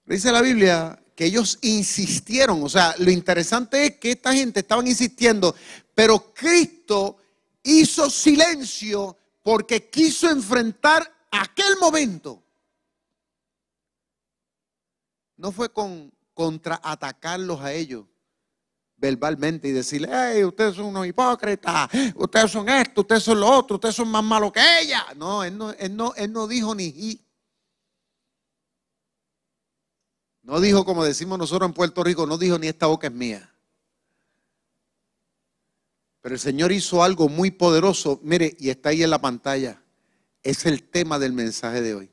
Dice 0.04 0.30
la 0.32 0.42
Biblia 0.42 1.02
que 1.16 1.24
ellos 1.24 1.58
insistieron, 1.62 2.62
o 2.62 2.68
sea, 2.68 2.94
lo 2.98 3.10
interesante 3.10 3.86
es 3.86 3.96
que 3.96 4.10
esta 4.10 4.34
gente 4.34 4.60
estaban 4.60 4.86
insistiendo, 4.86 5.56
pero 5.94 6.34
Cristo 6.34 7.16
hizo 7.62 8.10
silencio 8.10 9.16
porque 9.42 9.88
quiso 9.88 10.28
enfrentar 10.28 11.14
aquel 11.34 11.76
momento 11.80 12.42
no 15.36 15.52
fue 15.52 15.72
con 15.72 16.12
contraatacarlos 16.32 17.60
a 17.60 17.72
ellos 17.72 18.06
verbalmente 18.96 19.68
y 19.68 19.72
decirle, 19.72 20.08
hey, 20.10 20.44
ustedes 20.44 20.76
son 20.76 20.86
unos 20.86 21.06
hipócritas, 21.06 21.90
ustedes 22.14 22.50
son 22.50 22.68
esto, 22.68 23.02
ustedes 23.02 23.22
son 23.22 23.40
lo 23.40 23.48
otro, 23.50 23.76
ustedes 23.76 23.94
son 23.94 24.08
más 24.08 24.24
malos 24.24 24.52
que 24.52 24.60
ella. 24.80 25.06
No, 25.16 25.44
él 25.44 25.56
no, 25.56 25.70
él 25.72 25.94
no, 25.94 26.14
él 26.14 26.32
no 26.32 26.46
dijo 26.46 26.74
ni 26.74 27.20
No 30.42 30.60
dijo 30.60 30.84
como 30.84 31.04
decimos 31.04 31.38
nosotros 31.38 31.68
en 31.68 31.74
Puerto 31.74 32.04
Rico, 32.04 32.26
no 32.26 32.38
dijo 32.38 32.58
ni 32.58 32.68
esta 32.68 32.86
boca 32.86 33.06
es 33.06 33.12
mía. 33.12 33.50
Pero 36.20 36.34
el 36.34 36.40
Señor 36.40 36.72
hizo 36.72 37.02
algo 37.02 37.28
muy 37.28 37.50
poderoso, 37.50 38.20
mire, 38.22 38.56
y 38.58 38.70
está 38.70 38.90
ahí 38.90 39.02
en 39.02 39.10
la 39.10 39.20
pantalla 39.20 39.83
es 40.44 40.66
el 40.66 40.82
tema 40.84 41.18
del 41.18 41.32
mensaje 41.32 41.80
de 41.80 41.94
hoy. 41.94 42.10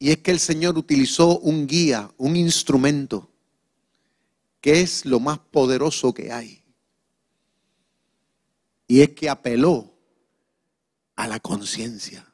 Y 0.00 0.10
es 0.10 0.18
que 0.18 0.32
el 0.32 0.40
Señor 0.40 0.76
utilizó 0.76 1.38
un 1.38 1.66
guía, 1.66 2.12
un 2.18 2.36
instrumento, 2.36 3.30
que 4.60 4.80
es 4.80 5.06
lo 5.06 5.20
más 5.20 5.38
poderoso 5.38 6.12
que 6.12 6.32
hay. 6.32 6.62
Y 8.86 9.00
es 9.00 9.10
que 9.10 9.30
apeló 9.30 9.94
a 11.14 11.28
la 11.28 11.38
conciencia. 11.38 12.26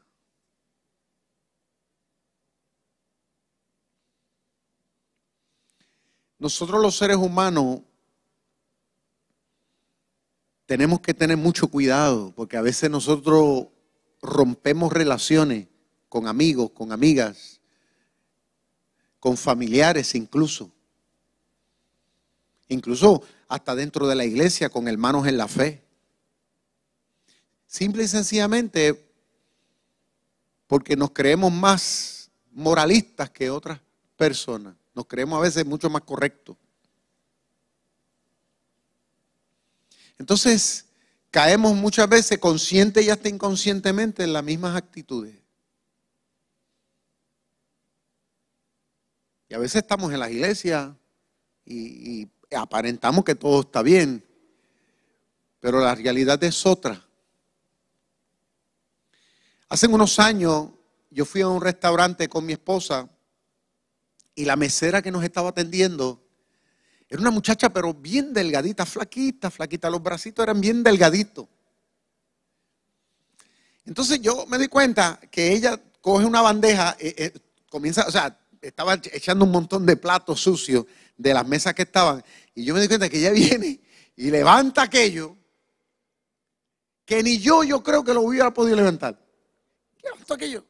Nosotros 6.39 6.81
los 6.81 6.97
seres 6.97 7.19
humanos 7.19 7.83
tenemos 10.65 11.01
que 11.01 11.13
tener 11.13 11.37
mucho 11.37 11.69
cuidado, 11.69 12.33
porque 12.35 12.57
a 12.57 12.63
veces 12.63 12.89
nosotros 12.89 13.67
rompemos 14.23 14.93
relaciones 14.93 15.69
con 16.09 16.27
amigos, 16.27 16.71
con 16.71 16.93
amigas, 16.93 17.61
con 19.19 19.37
familiares 19.37 20.15
incluso. 20.15 20.71
Incluso 22.69 23.23
hasta 23.49 23.75
dentro 23.75 24.07
de 24.07 24.15
la 24.15 24.25
iglesia 24.25 24.69
con 24.69 24.89
hermanos 24.89 25.27
en 25.27 25.37
la 25.37 25.49
fe. 25.49 25.83
Simple 27.67 28.05
y 28.05 28.09
sencillamente 28.09 29.07
porque 30.67 30.97
nos 30.97 31.11
creemos 31.11 31.53
más 31.53 32.31
moralistas 32.53 33.31
que 33.31 33.51
otras 33.51 33.81
personas. 34.17 34.75
Nos 34.95 35.07
creemos 35.07 35.39
a 35.39 35.43
veces 35.43 35.67
mucho 35.67 35.91
más 35.91 36.03
correctos. 36.03 36.57
Entonces, 40.19 40.85
caemos 41.31 41.75
muchas 41.75 42.09
veces 42.09 42.38
consciente 42.38 43.03
y 43.03 43.11
hasta 43.11 43.29
inconscientemente 43.29 44.25
en 44.25 44.33
las 44.33 44.45
mismas 44.45 44.77
actitudes. 44.77 45.37
Y 49.49 49.55
a 49.55 49.59
veces 49.59 49.83
estamos 49.83 50.12
en 50.12 50.21
las 50.21 50.31
iglesias 50.31 50.93
y, 51.64 52.29
aparentamos 52.53 53.25
que 53.25 53.37
todo 53.37 53.61
está 53.61 53.81
bien, 53.81 54.25
pero 55.61 55.79
la 55.81 55.95
realidad 55.95 56.43
es 56.43 56.66
otra. 56.66 57.07
Hace 59.69 59.87
unos 59.87 60.19
años 60.19 60.71
yo 61.11 61.25
fui 61.25 61.43
a 61.43 61.49
un 61.49 61.61
restaurante 61.61 62.29
con 62.29 62.45
mi 62.45 62.55
esposa 62.55 63.09
y 64.35 64.45
la 64.45 64.57
mesera 64.57 65.01
que 65.01 65.12
nos 65.12 65.23
estaba 65.23 65.51
atendiendo 65.51 66.21
era 67.11 67.20
una 67.20 67.33
muchacha, 67.33 67.70
pero 67.70 67.92
bien 67.92 68.33
delgadita, 68.33 68.87
flaquita, 68.87 69.51
flaquita. 69.51 69.90
Los 69.90 70.01
bracitos 70.01 70.44
eran 70.44 70.61
bien 70.61 70.85
delgaditos. 70.85 71.49
Entonces 73.85 74.20
yo 74.20 74.46
me 74.46 74.59
di 74.59 74.68
cuenta 74.68 75.18
que 75.29 75.53
ella 75.53 75.81
coge 76.01 76.25
una 76.25 76.40
bandeja, 76.40 76.96
eh, 77.01 77.14
eh, 77.18 77.33
comienza, 77.68 78.07
o 78.07 78.12
sea, 78.12 78.38
estaba 78.62 78.94
echando 79.12 79.44
un 79.44 79.51
montón 79.51 79.85
de 79.85 79.96
platos 79.96 80.40
sucios 80.40 80.87
de 81.16 81.35
las 81.35 81.44
mesas 81.44 81.75
que 81.75 81.83
estaban. 81.83 82.23
Y 82.55 82.64
yo 82.64 82.75
me 82.75 82.81
di 82.81 82.87
cuenta 82.87 83.09
que 83.09 83.18
ella 83.18 83.31
viene 83.33 83.81
y 84.14 84.31
levanta 84.31 84.83
aquello 84.83 85.37
que 87.05 87.25
ni 87.25 87.40
yo, 87.40 87.64
yo 87.64 87.83
creo 87.83 88.05
que 88.05 88.14
lo 88.14 88.20
hubiera 88.20 88.55
podido 88.55 88.77
levantar. 88.77 89.18
¿Qué 89.99 90.33
aquello? 90.33 90.64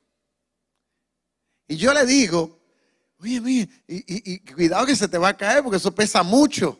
Y 1.68 1.76
yo 1.76 1.92
le 1.92 2.06
digo, 2.06 2.59
Oye, 3.22 3.40
mire, 3.40 3.68
y, 3.86 4.38
cuidado 4.38 4.86
que 4.86 4.96
se 4.96 5.06
te 5.06 5.18
va 5.18 5.28
a 5.28 5.36
caer 5.36 5.62
porque 5.62 5.76
eso 5.76 5.94
pesa 5.94 6.22
mucho. 6.22 6.78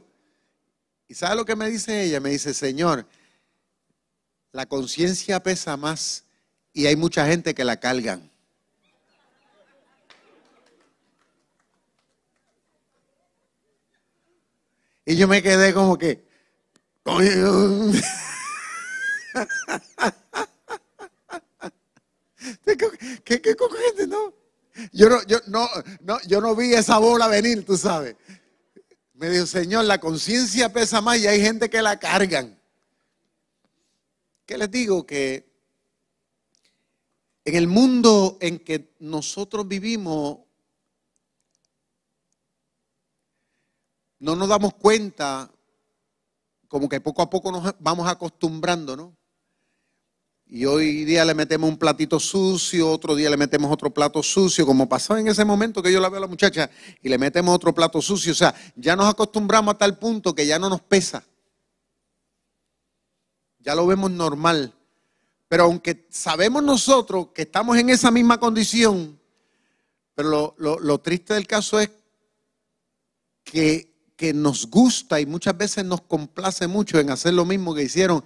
¿Y 1.07 1.15
sabe 1.15 1.37
lo 1.37 1.45
que 1.45 1.55
me 1.55 1.69
dice 1.69 2.05
ella? 2.05 2.19
Me 2.19 2.31
dice, 2.31 2.55
Señor, 2.55 3.07
la 4.53 4.65
conciencia 4.65 5.43
pesa 5.43 5.77
más 5.77 6.25
y 6.73 6.87
hay 6.87 6.97
mucha 6.97 7.27
gente 7.27 7.55
que 7.55 7.65
la 7.65 7.79
cargan. 7.79 8.31
Y 15.05 15.17
yo 15.17 15.29
me 15.29 15.43
quedé 15.43 15.75
como 15.75 15.99
que... 15.99 16.27
¿Qué, 22.65 22.77
qué, 23.25 23.41
qué 23.43 23.57
no? 24.07 24.41
Yo 25.01 25.09
no, 25.09 26.21
yo 26.27 26.41
no, 26.43 26.55
vi 26.55 26.75
esa 26.75 26.99
bola 26.99 27.27
venir, 27.27 27.65
tú 27.65 27.75
sabes. 27.75 28.17
Me 29.15 29.31
dijo, 29.31 29.47
Señor, 29.47 29.87
la 29.87 29.99
conciencia 29.99 30.71
pesa 30.71 31.01
más 31.01 31.17
y 31.17 31.27
hay 31.27 31.41
gente 31.41 31.71
que 31.71 31.81
la 31.81 31.99
cargan. 31.99 32.61
¿Qué 34.45 34.59
les 34.59 34.71
digo? 34.71 35.07
Que 35.07 35.51
en 37.47 37.57
el 37.57 37.67
mundo 37.67 38.37
en 38.43 38.59
que 38.59 38.93
nosotros 38.99 39.67
vivimos, 39.67 40.41
no 44.19 44.37
nos 44.37 44.51
damos 44.51 44.75
cuenta, 44.75 45.51
como 46.69 46.91
que 46.91 47.01
poco 47.01 47.23
a 47.23 47.31
poco 47.31 47.51
nos 47.51 47.75
vamos 47.79 48.07
acostumbrando, 48.07 48.99
¿no? 48.99 49.17
Y 50.53 50.65
hoy 50.65 51.05
día 51.05 51.25
le 51.25 51.33
metemos 51.33 51.71
un 51.71 51.77
platito 51.77 52.19
sucio, 52.19 52.91
otro 52.91 53.15
día 53.15 53.31
le 53.31 53.37
metemos 53.37 53.71
otro 53.71 53.95
plato 53.95 54.21
sucio, 54.21 54.67
como 54.67 54.89
pasó 54.89 55.17
en 55.17 55.29
ese 55.29 55.45
momento 55.45 55.81
que 55.81 55.93
yo 55.93 56.01
la 56.01 56.09
veo 56.09 56.19
a 56.19 56.23
la 56.23 56.27
muchacha, 56.27 56.69
y 57.01 57.09
le 57.09 57.19
metemos 57.19 57.55
otro 57.55 57.73
plato 57.73 58.03
sucio. 58.03 58.33
O 58.33 58.35
sea, 58.35 58.53
ya 58.75 58.97
nos 58.97 59.09
acostumbramos 59.09 59.77
a 59.77 59.79
tal 59.79 59.97
punto 59.97 60.35
que 60.35 60.45
ya 60.45 60.59
no 60.59 60.69
nos 60.69 60.81
pesa. 60.81 61.23
Ya 63.61 63.77
lo 63.77 63.87
vemos 63.87 64.11
normal. 64.11 64.75
Pero 65.47 65.65
aunque 65.65 66.09
sabemos 66.11 66.65
nosotros 66.65 67.29
que 67.33 67.43
estamos 67.43 67.79
en 67.79 67.91
esa 67.91 68.11
misma 68.11 68.41
condición, 68.41 69.21
pero 70.17 70.57
lo, 70.59 70.99
triste 70.99 71.35
del 71.35 71.47
caso 71.47 71.79
es 71.79 71.91
que, 73.45 73.89
que 74.17 74.35
nos 74.35 74.67
gusta 74.67 75.21
y 75.21 75.27
muchas 75.27 75.57
veces 75.57 75.85
nos 75.85 76.01
complace 76.01 76.67
mucho 76.67 76.99
en 76.99 77.11
hacer 77.11 77.35
lo 77.35 77.45
mismo 77.45 77.73
que 77.73 77.85
hicieron 77.85 78.25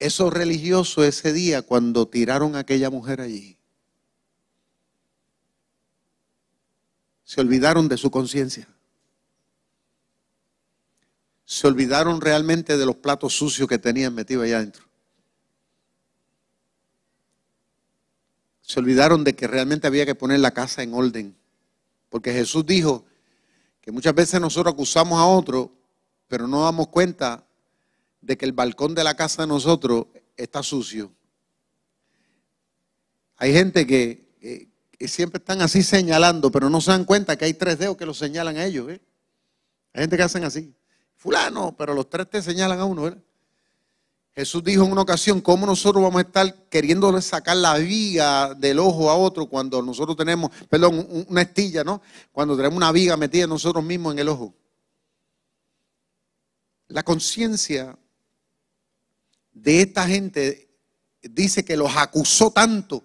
eso 0.00 0.30
religioso 0.30 1.04
ese 1.04 1.32
día 1.32 1.60
cuando 1.60 2.08
tiraron 2.08 2.56
a 2.56 2.60
aquella 2.60 2.88
mujer 2.88 3.20
allí. 3.20 3.58
Se 7.22 7.40
olvidaron 7.40 7.86
de 7.86 7.98
su 7.98 8.10
conciencia. 8.10 8.66
Se 11.44 11.66
olvidaron 11.66 12.20
realmente 12.20 12.78
de 12.78 12.86
los 12.86 12.96
platos 12.96 13.34
sucios 13.34 13.68
que 13.68 13.78
tenían 13.78 14.14
metidos 14.14 14.44
allá 14.44 14.56
adentro. 14.56 14.84
Se 18.62 18.80
olvidaron 18.80 19.22
de 19.22 19.36
que 19.36 19.46
realmente 19.46 19.86
había 19.86 20.06
que 20.06 20.14
poner 20.14 20.40
la 20.40 20.52
casa 20.52 20.82
en 20.82 20.94
orden. 20.94 21.36
Porque 22.08 22.32
Jesús 22.32 22.64
dijo 22.64 23.04
que 23.82 23.92
muchas 23.92 24.14
veces 24.14 24.40
nosotros 24.40 24.72
acusamos 24.72 25.18
a 25.18 25.26
otro, 25.26 25.76
pero 26.26 26.48
no 26.48 26.62
damos 26.62 26.88
cuenta 26.88 27.46
de 28.20 28.36
que 28.36 28.44
el 28.44 28.52
balcón 28.52 28.94
de 28.94 29.04
la 29.04 29.14
casa 29.14 29.42
de 29.42 29.48
nosotros 29.48 30.06
está 30.36 30.62
sucio. 30.62 31.12
Hay 33.36 33.52
gente 33.52 33.86
que, 33.86 34.28
siempre 35.08 35.38
están 35.38 35.62
así 35.62 35.82
señalando, 35.82 36.50
pero 36.50 36.68
no 36.68 36.80
se 36.80 36.90
dan 36.90 37.04
cuenta 37.04 37.36
que 37.36 37.46
hay 37.46 37.54
tres 37.54 37.78
dedos 37.78 37.96
que 37.96 38.04
lo 38.04 38.12
señalan 38.12 38.58
a 38.58 38.66
ellos. 38.66 38.90
¿eh? 38.90 39.00
Hay 39.94 40.02
gente 40.02 40.16
que 40.16 40.22
hacen 40.22 40.44
así. 40.44 40.74
Fulano, 41.16 41.74
pero 41.76 41.94
los 41.94 42.08
tres 42.10 42.28
te 42.28 42.42
señalan 42.42 42.78
a 42.78 42.84
uno. 42.84 43.14
Jesús 44.34 44.62
dijo 44.62 44.84
en 44.84 44.92
una 44.92 45.02
ocasión, 45.02 45.40
¿cómo 45.40 45.66
nosotros 45.66 46.02
vamos 46.02 46.18
a 46.18 46.26
estar 46.26 46.68
queriendo 46.68 47.18
sacar 47.20 47.56
la 47.56 47.76
viga 47.78 48.54
del 48.54 48.78
ojo 48.78 49.10
a 49.10 49.16
otro 49.16 49.46
cuando 49.46 49.82
nosotros 49.82 50.16
tenemos, 50.16 50.50
perdón, 50.68 51.06
una 51.28 51.42
estilla, 51.42 51.82
¿no? 51.82 52.00
Cuando 52.30 52.56
tenemos 52.56 52.76
una 52.76 52.92
viga 52.92 53.16
metida 53.16 53.46
nosotros 53.46 53.82
mismos 53.82 54.12
en 54.12 54.20
el 54.20 54.28
ojo. 54.28 54.54
La 56.88 57.02
conciencia 57.02 57.98
de 59.52 59.82
esta 59.82 60.06
gente 60.06 60.68
dice 61.22 61.64
que 61.64 61.76
los 61.76 61.96
acusó 61.96 62.50
tanto. 62.50 63.04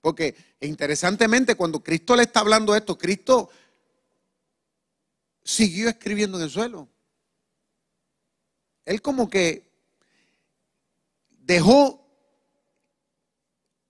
Porque 0.00 0.34
interesantemente 0.60 1.54
cuando 1.54 1.82
Cristo 1.82 2.16
le 2.16 2.24
está 2.24 2.40
hablando 2.40 2.74
esto, 2.74 2.98
Cristo 2.98 3.50
siguió 5.44 5.88
escribiendo 5.88 6.38
en 6.38 6.44
el 6.44 6.50
suelo. 6.50 6.88
Él 8.84 9.00
como 9.00 9.30
que 9.30 9.70
dejó 11.30 12.02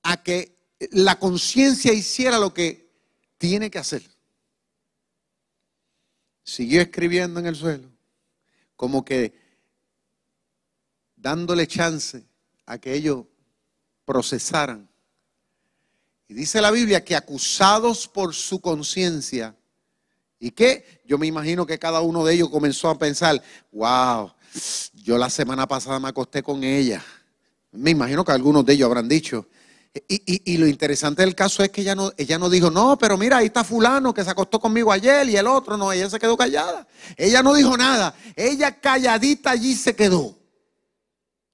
a 0.03 0.23
que 0.23 0.57
la 0.91 1.19
conciencia 1.19 1.93
hiciera 1.93 2.39
lo 2.39 2.53
que 2.53 2.91
tiene 3.39 3.71
que 3.71 3.79
hacer. 3.79 4.03
Siguió 6.45 6.83
escribiendo 6.83 7.41
en 7.41 7.47
el 7.47 7.55
suelo, 7.55 7.91
como 8.77 9.05
que 9.05 9.42
dándole 11.23 11.67
chance 11.69 12.27
a 12.67 12.79
que 12.79 12.93
ellos 12.93 13.25
procesaran. 14.05 14.89
Y 16.29 16.35
dice 16.35 16.61
la 16.61 16.71
Biblia 16.71 17.05
que 17.05 17.15
acusados 17.15 18.09
por 18.09 18.35
su 18.35 18.61
conciencia, 18.61 19.55
¿y 20.41 20.51
qué? 20.51 21.03
Yo 21.07 21.17
me 21.19 21.29
imagino 21.29 21.65
que 21.65 21.79
cada 21.79 22.01
uno 22.01 22.25
de 22.25 22.35
ellos 22.35 22.51
comenzó 22.51 22.89
a 22.91 22.99
pensar, 22.99 23.41
wow, 23.71 24.33
yo 24.95 25.17
la 25.17 25.31
semana 25.31 25.67
pasada 25.69 26.01
me 26.01 26.09
acosté 26.09 26.43
con 26.43 26.65
ella. 26.65 27.03
Me 27.71 27.91
imagino 27.91 28.25
que 28.25 28.33
algunos 28.33 28.67
de 28.67 28.73
ellos 28.75 28.87
habrán 28.87 29.09
dicho. 29.09 29.47
Y, 30.09 30.57
lo 30.57 30.67
interesante 30.67 31.21
del 31.21 31.35
caso 31.35 31.63
es 31.63 31.69
que 31.69 31.83
ella 31.83 31.95
no, 31.95 32.13
ella 32.17 32.39
no 32.39 32.49
dijo, 32.49 32.71
no, 32.71 32.97
pero 32.97 33.19
mira, 33.19 33.37
ahí 33.39 33.47
está 33.47 33.63
fulano 33.63 34.15
que 34.15 34.25
se 34.25 34.31
acostó 34.31 34.59
conmigo 34.59 34.91
ayer 34.91 35.29
y 35.29 35.37
el 35.37 35.47
otro, 35.47 35.77
no, 35.77 35.93
ella 35.93 36.09
se 36.09 36.19
quedó 36.19 36.35
callada. 36.35 36.87
Ella 37.15 37.43
no 37.43 37.53
dijo 37.53 37.77
nada, 37.77 38.15
ella 38.35 38.81
calladita 38.81 39.51
allí 39.51 39.75
se 39.75 39.95
quedó. 39.95 40.42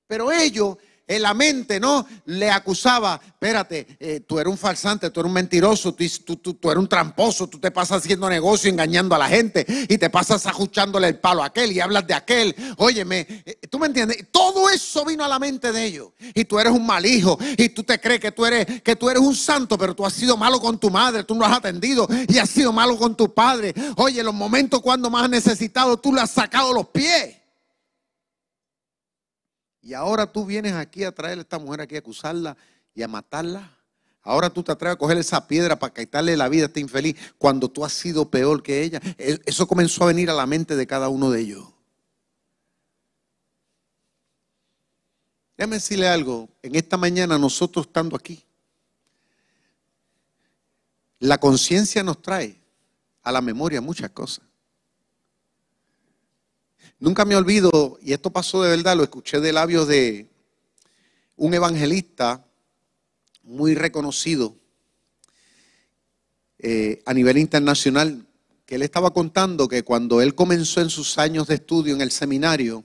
Pero 0.08 0.32
ellos 0.32 0.76
en 1.08 1.22
la 1.22 1.34
mente, 1.34 1.80
¿no? 1.80 2.06
Le 2.26 2.50
acusaba, 2.50 3.18
espérate, 3.24 3.86
eh, 3.98 4.20
tú 4.20 4.38
eres 4.38 4.50
un 4.50 4.58
falsante, 4.58 5.10
tú 5.10 5.20
eres 5.20 5.28
un 5.28 5.34
mentiroso, 5.34 5.94
tú, 5.94 6.04
eres 6.04 6.76
un 6.76 6.88
tramposo, 6.88 7.48
tú 7.48 7.58
te 7.58 7.70
pasas 7.70 8.02
haciendo 8.04 8.28
negocio, 8.28 8.70
engañando 8.70 9.14
a 9.14 9.18
la 9.18 9.28
gente 9.28 9.64
y 9.88 9.96
te 9.96 10.10
pasas 10.10 10.46
ajustándole 10.46 11.08
el 11.08 11.18
palo 11.18 11.42
a 11.42 11.46
aquel 11.46 11.72
y 11.72 11.80
hablas 11.80 12.06
de 12.06 12.12
aquel. 12.12 12.54
Óyeme, 12.76 13.26
eh, 13.46 13.58
tú 13.70 13.78
me 13.78 13.86
entiendes, 13.86 14.26
todo 14.30 14.68
eso 14.68 15.04
vino 15.06 15.24
a 15.24 15.28
la 15.28 15.38
mente 15.38 15.72
de 15.72 15.82
ellos. 15.82 16.08
Y 16.34 16.44
tú 16.44 16.58
eres 16.58 16.72
un 16.72 16.86
mal 16.86 17.06
hijo 17.06 17.38
y 17.56 17.70
tú 17.70 17.82
te 17.82 17.98
crees 17.98 18.20
que 18.20 18.30
tú 18.30 18.44
eres, 18.44 18.82
que 18.82 18.94
tú 18.94 19.08
eres 19.08 19.22
un 19.22 19.34
santo, 19.34 19.78
pero 19.78 19.96
tú 19.96 20.04
has 20.04 20.12
sido 20.12 20.36
malo 20.36 20.60
con 20.60 20.78
tu 20.78 20.90
madre, 20.90 21.24
tú 21.24 21.34
no 21.34 21.46
has 21.46 21.56
atendido 21.56 22.06
y 22.28 22.36
has 22.36 22.50
sido 22.50 22.70
malo 22.70 22.98
con 22.98 23.16
tu 23.16 23.32
padre. 23.32 23.74
Oye, 23.96 24.22
los 24.22 24.34
momentos 24.34 24.82
cuando 24.82 25.08
más 25.08 25.24
has 25.24 25.30
necesitado, 25.30 25.96
tú 25.96 26.12
le 26.12 26.20
has 26.20 26.30
sacado 26.30 26.74
los 26.74 26.88
pies. 26.88 27.37
Y 29.80 29.94
ahora 29.94 30.30
tú 30.30 30.44
vienes 30.44 30.74
aquí 30.74 31.04
a 31.04 31.12
traer 31.12 31.38
a 31.38 31.42
esta 31.42 31.58
mujer 31.58 31.80
aquí 31.80 31.96
a 31.96 32.00
acusarla 32.00 32.56
y 32.94 33.02
a 33.02 33.08
matarla. 33.08 33.74
Ahora 34.22 34.50
tú 34.50 34.62
te 34.62 34.72
atreves 34.72 34.96
a 34.96 34.98
coger 34.98 35.16
esa 35.16 35.46
piedra 35.46 35.78
para 35.78 35.94
quitarle 35.94 36.36
la 36.36 36.48
vida 36.48 36.64
a 36.64 36.66
esta 36.66 36.80
infeliz 36.80 37.16
cuando 37.38 37.68
tú 37.70 37.84
has 37.84 37.92
sido 37.92 38.28
peor 38.28 38.62
que 38.62 38.82
ella. 38.82 39.00
E, 39.16 39.40
eso 39.46 39.66
comenzó 39.66 40.04
a 40.04 40.08
venir 40.08 40.28
a 40.30 40.34
la 40.34 40.46
mente 40.46 40.76
de 40.76 40.86
cada 40.86 41.08
uno 41.08 41.30
de 41.30 41.40
ellos. 41.40 41.64
Déjame 45.56 45.76
decirle 45.76 46.08
algo. 46.08 46.48
En 46.62 46.74
esta 46.74 46.96
mañana 46.96 47.38
nosotros 47.38 47.86
estando 47.86 48.16
aquí, 48.16 48.44
la 51.20 51.38
conciencia 51.38 52.02
nos 52.02 52.22
trae 52.22 52.60
a 53.22 53.32
la 53.32 53.40
memoria 53.40 53.80
muchas 53.80 54.10
cosas. 54.10 54.47
Nunca 57.00 57.24
me 57.24 57.36
olvido, 57.36 57.96
y 58.02 58.12
esto 58.12 58.30
pasó 58.30 58.60
de 58.62 58.70
verdad, 58.70 58.96
lo 58.96 59.04
escuché 59.04 59.38
de 59.38 59.52
labios 59.52 59.86
de 59.86 60.28
un 61.36 61.54
evangelista 61.54 62.44
muy 63.44 63.76
reconocido 63.76 64.56
eh, 66.58 67.00
a 67.06 67.14
nivel 67.14 67.38
internacional, 67.38 68.26
que 68.66 68.74
él 68.74 68.82
estaba 68.82 69.12
contando 69.12 69.68
que 69.68 69.84
cuando 69.84 70.20
él 70.20 70.34
comenzó 70.34 70.80
en 70.80 70.90
sus 70.90 71.18
años 71.18 71.46
de 71.46 71.54
estudio 71.54 71.94
en 71.94 72.00
el 72.00 72.10
seminario, 72.10 72.84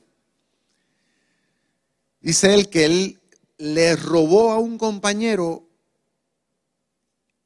dice 2.21 2.53
él 2.53 2.69
que 2.69 2.85
él 2.85 3.19
le 3.57 3.95
robó 3.95 4.51
a 4.51 4.59
un 4.59 4.77
compañero 4.77 5.67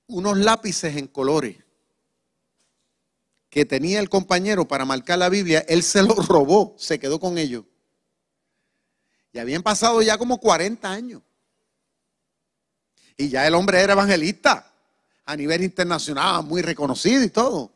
unos 0.07 0.37
lápices 0.37 0.97
en 0.97 1.07
colores 1.07 1.55
que 3.57 3.65
tenía 3.65 3.99
el 3.99 4.07
compañero 4.07 4.67
para 4.67 4.85
marcar 4.85 5.17
la 5.17 5.29
Biblia, 5.29 5.65
él 5.67 5.81
se 5.81 6.03
lo 6.03 6.13
robó, 6.29 6.75
se 6.77 6.99
quedó 6.99 7.19
con 7.19 7.39
ellos. 7.39 7.65
Y 9.33 9.39
habían 9.39 9.63
pasado 9.63 9.99
ya 10.03 10.15
como 10.15 10.39
40 10.39 10.87
años. 10.87 11.23
Y 13.17 13.29
ya 13.29 13.47
el 13.47 13.55
hombre 13.55 13.81
era 13.81 13.93
evangelista 13.93 14.71
a 15.25 15.35
nivel 15.35 15.63
internacional, 15.63 16.43
muy 16.43 16.61
reconocido 16.61 17.23
y 17.23 17.29
todo. 17.29 17.71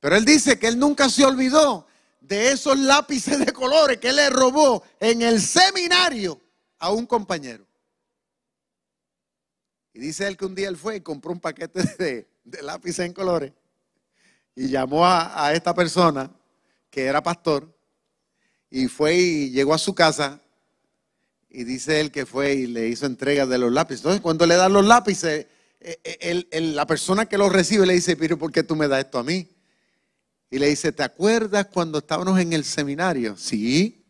Pero 0.00 0.16
él 0.16 0.24
dice 0.24 0.58
que 0.58 0.68
él 0.68 0.78
nunca 0.78 1.10
se 1.10 1.26
olvidó 1.26 1.86
de 2.22 2.52
esos 2.52 2.78
lápices 2.78 3.38
de 3.38 3.52
colores 3.52 3.98
que 3.98 4.14
le 4.14 4.30
robó 4.30 4.82
en 4.98 5.20
el 5.20 5.42
seminario 5.42 6.40
a 6.78 6.90
un 6.90 7.04
compañero. 7.04 7.66
Y 9.92 9.98
dice 9.98 10.26
él 10.26 10.38
que 10.38 10.46
un 10.46 10.54
día 10.54 10.70
él 10.70 10.78
fue 10.78 10.96
y 10.96 11.00
compró 11.02 11.32
un 11.32 11.40
paquete 11.40 11.82
de, 11.98 12.30
de 12.44 12.62
lápices 12.62 13.04
en 13.04 13.12
colores 13.12 13.52
y 14.60 14.68
llamó 14.68 15.06
a, 15.06 15.54
esta 15.54 15.72
persona 15.72 16.30
que 16.90 17.06
era 17.06 17.22
pastor 17.22 17.74
y 18.68 18.88
fue 18.88 19.16
y 19.16 19.50
llegó 19.52 19.72
a 19.72 19.78
su 19.78 19.94
casa 19.94 20.38
y 21.48 21.64
dice 21.64 21.98
él 21.98 22.10
que 22.10 22.26
fue 22.26 22.52
y 22.52 22.66
le 22.66 22.86
hizo 22.88 23.06
entrega 23.06 23.46
de 23.46 23.56
los 23.56 23.72
lápices. 23.72 24.00
Entonces, 24.00 24.20
cuando 24.20 24.44
le 24.44 24.56
dan 24.56 24.74
los 24.74 24.84
lápices, 24.84 25.46
eh, 25.80 26.44
eh, 26.52 26.60
la 26.60 26.86
persona 26.86 27.24
que 27.24 27.38
los 27.38 27.50
recibe 27.50 27.86
le 27.86 27.94
dice, 27.94 28.16
pero 28.16 28.38
¿por 28.38 28.52
qué 28.52 28.62
tú 28.62 28.76
me 28.76 28.86
das 28.86 29.06
esto 29.06 29.18
a 29.18 29.22
mí? 29.22 29.48
Y 30.50 30.58
le 30.58 30.68
dice, 30.68 30.92
¿te 30.92 31.04
acuerdas 31.04 31.68
cuando 31.72 31.96
estábamos 31.96 32.38
en 32.38 32.52
el 32.52 32.64
seminario? 32.64 33.38
Sí. 33.38 34.04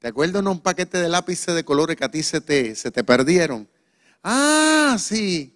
¿Te 0.00 0.08
acuerdas 0.08 0.42
de 0.42 0.50
un 0.50 0.60
paquete 0.60 0.98
de 0.98 1.08
lápices 1.08 1.54
de 1.54 1.64
colores 1.64 1.96
que 1.96 2.04
a 2.04 2.10
ti 2.10 2.24
se 2.24 2.40
te, 2.40 2.74
se 2.74 2.90
te 2.90 3.04
perdieron? 3.04 3.68
Ah, 4.20 4.96
sí. 4.98 5.51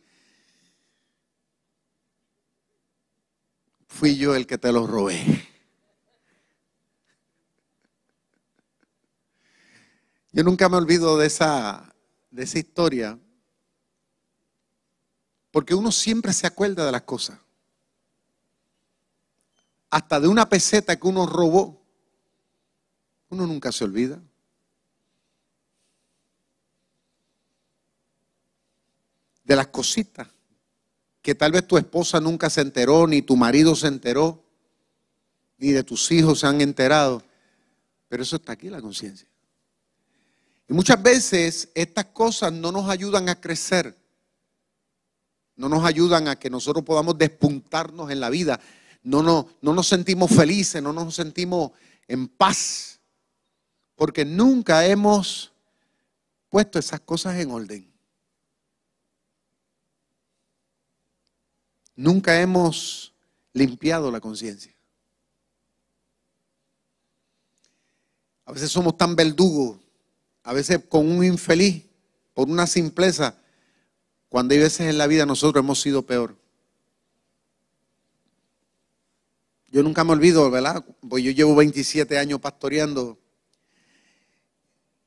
Fui 3.96 4.14
yo 4.18 4.35
el 4.35 4.46
que 4.46 4.59
te 4.59 4.70
los 4.72 4.90
robé. 4.90 5.48
Yo 10.32 10.44
nunca 10.44 10.68
me 10.68 10.76
olvido 10.76 11.16
de 11.16 11.26
esa, 11.26 11.94
de 12.30 12.42
esa 12.42 12.59
historia, 12.59 13.18
porque 15.50 15.74
uno 15.74 15.90
siempre 15.90 16.35
se 16.35 16.46
acuerda 16.46 16.85
de 16.85 16.92
las 16.92 17.02
cosas. 17.04 17.38
Hasta 19.88 20.20
de 20.20 20.28
una 20.28 20.46
peseta 20.46 21.00
que 21.00 21.06
uno 21.06 21.24
robó, 21.24 21.82
uno 23.30 23.46
nunca 23.46 23.72
se 23.72 23.85
olvida. 23.85 24.20
De 29.42 29.56
las 29.56 29.68
cositas 29.68 30.36
que 31.26 31.34
tal 31.34 31.50
vez 31.50 31.66
tu 31.66 31.76
esposa 31.76 32.20
nunca 32.20 32.48
se 32.48 32.60
enteró, 32.60 33.04
ni 33.08 33.20
tu 33.20 33.34
marido 33.34 33.74
se 33.74 33.88
enteró, 33.88 34.44
ni 35.58 35.72
de 35.72 35.82
tus 35.82 36.12
hijos 36.12 36.38
se 36.38 36.46
han 36.46 36.60
enterado. 36.60 37.20
Pero 38.06 38.22
eso 38.22 38.36
está 38.36 38.52
aquí, 38.52 38.70
la 38.70 38.80
conciencia. 38.80 39.26
Y 40.68 40.72
muchas 40.72 41.02
veces 41.02 41.68
estas 41.74 42.04
cosas 42.04 42.52
no 42.52 42.70
nos 42.70 42.88
ayudan 42.88 43.28
a 43.28 43.40
crecer, 43.40 43.98
no 45.56 45.68
nos 45.68 45.84
ayudan 45.84 46.28
a 46.28 46.36
que 46.36 46.48
nosotros 46.48 46.84
podamos 46.84 47.18
despuntarnos 47.18 48.08
en 48.12 48.20
la 48.20 48.30
vida, 48.30 48.60
no, 49.02 49.20
no, 49.20 49.48
no 49.62 49.74
nos 49.74 49.88
sentimos 49.88 50.30
felices, 50.30 50.80
no 50.80 50.92
nos 50.92 51.12
sentimos 51.12 51.72
en 52.06 52.28
paz, 52.28 53.00
porque 53.96 54.24
nunca 54.24 54.86
hemos 54.86 55.50
puesto 56.50 56.78
esas 56.78 57.00
cosas 57.00 57.34
en 57.40 57.50
orden. 57.50 57.95
Nunca 61.96 62.40
hemos 62.40 63.12
limpiado 63.52 64.11
la 64.11 64.20
conciencia. 64.20 64.72
A 68.44 68.52
veces 68.52 68.70
somos 68.70 68.96
tan 68.96 69.16
verdugos 69.16 69.78
a 70.46 70.52
veces 70.52 70.80
con 70.88 71.11
un 71.11 71.24
infeliz, 71.24 71.82
por 72.32 72.48
una 72.48 72.68
simpleza, 72.68 73.37
cuando 74.28 74.54
hay 74.54 74.61
veces 74.61 74.88
en 74.88 74.96
la 74.96 75.09
vida 75.09 75.26
nosotros 75.26 75.61
hemos 75.61 75.80
sido 75.80 76.02
peor. 76.02 76.37
Yo 79.72 79.82
nunca 79.82 80.04
me 80.04 80.12
olvido, 80.12 80.48
¿verdad? 80.48 80.85
Pues 81.09 81.24
yo 81.24 81.32
llevo 81.32 81.56
27 81.56 82.16
años 82.16 82.40
pastoreando. 82.40 83.18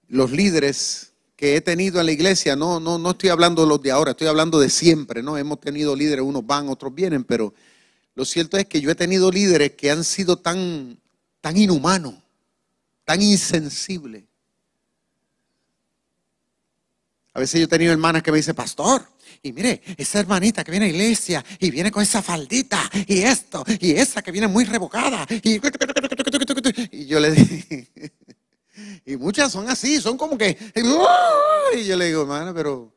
Los 0.09 0.31
líderes 0.31 1.08
que 1.39 1.55
he 1.55 1.61
tenido 1.61 2.01
en 2.01 2.05
la 2.05 2.11
iglesia, 2.11 2.57
no, 2.57 2.81
no, 2.81 2.99
no 2.99 3.11
estoy 3.11 3.29
hablando 3.29 3.61
de 3.61 3.69
los 3.69 3.81
de 3.81 3.91
ahora, 3.91 4.11
estoy 4.11 4.27
hablando 4.27 4.59
de 4.59 4.69
siempre, 4.69 5.23
¿no? 5.23 5.37
Hemos 5.37 5.61
tenido 5.61 5.95
líderes, 5.95 6.25
unos 6.25 6.45
van, 6.45 6.67
otros 6.67 6.93
vienen, 6.93 7.23
pero 7.23 7.53
lo 8.13 8.25
cierto 8.25 8.57
es 8.57 8.65
que 8.65 8.81
yo 8.81 8.91
he 8.91 8.95
tenido 8.95 9.31
líderes 9.31 9.71
que 9.71 9.89
han 9.89 10.03
sido 10.03 10.35
tan, 10.35 10.99
tan 11.39 11.55
inhumanos, 11.55 12.15
tan 13.05 13.21
insensibles, 13.21 14.25
A 17.33 17.39
veces 17.39 17.61
yo 17.61 17.65
he 17.65 17.69
tenido 17.69 17.93
hermanas 17.93 18.21
que 18.21 18.31
me 18.31 18.37
dicen, 18.37 18.53
pastor, 18.55 19.07
y 19.41 19.53
mire, 19.53 19.81
esa 19.95 20.19
hermanita 20.19 20.61
que 20.63 20.71
viene 20.71 20.87
a 20.87 20.89
la 20.89 20.95
iglesia 20.95 21.45
y 21.59 21.71
viene 21.71 21.89
con 21.89 22.03
esa 22.03 22.21
faldita 22.21 22.89
y 23.07 23.19
esto, 23.19 23.63
y 23.79 23.91
esa 23.91 24.21
que 24.21 24.31
viene 24.31 24.49
muy 24.49 24.65
revocada. 24.65 25.25
Y, 25.41 25.61
y 26.91 27.05
yo 27.05 27.19
le 27.21 27.31
digo, 27.31 27.55
y 29.05 29.17
muchas 29.17 29.51
son 29.51 29.69
así, 29.69 29.99
son 30.01 30.17
como 30.17 30.37
que, 30.37 30.57
y 31.75 31.85
yo 31.85 31.95
le 31.97 32.05
digo, 32.05 32.21
hermana, 32.21 32.53
pero... 32.53 32.93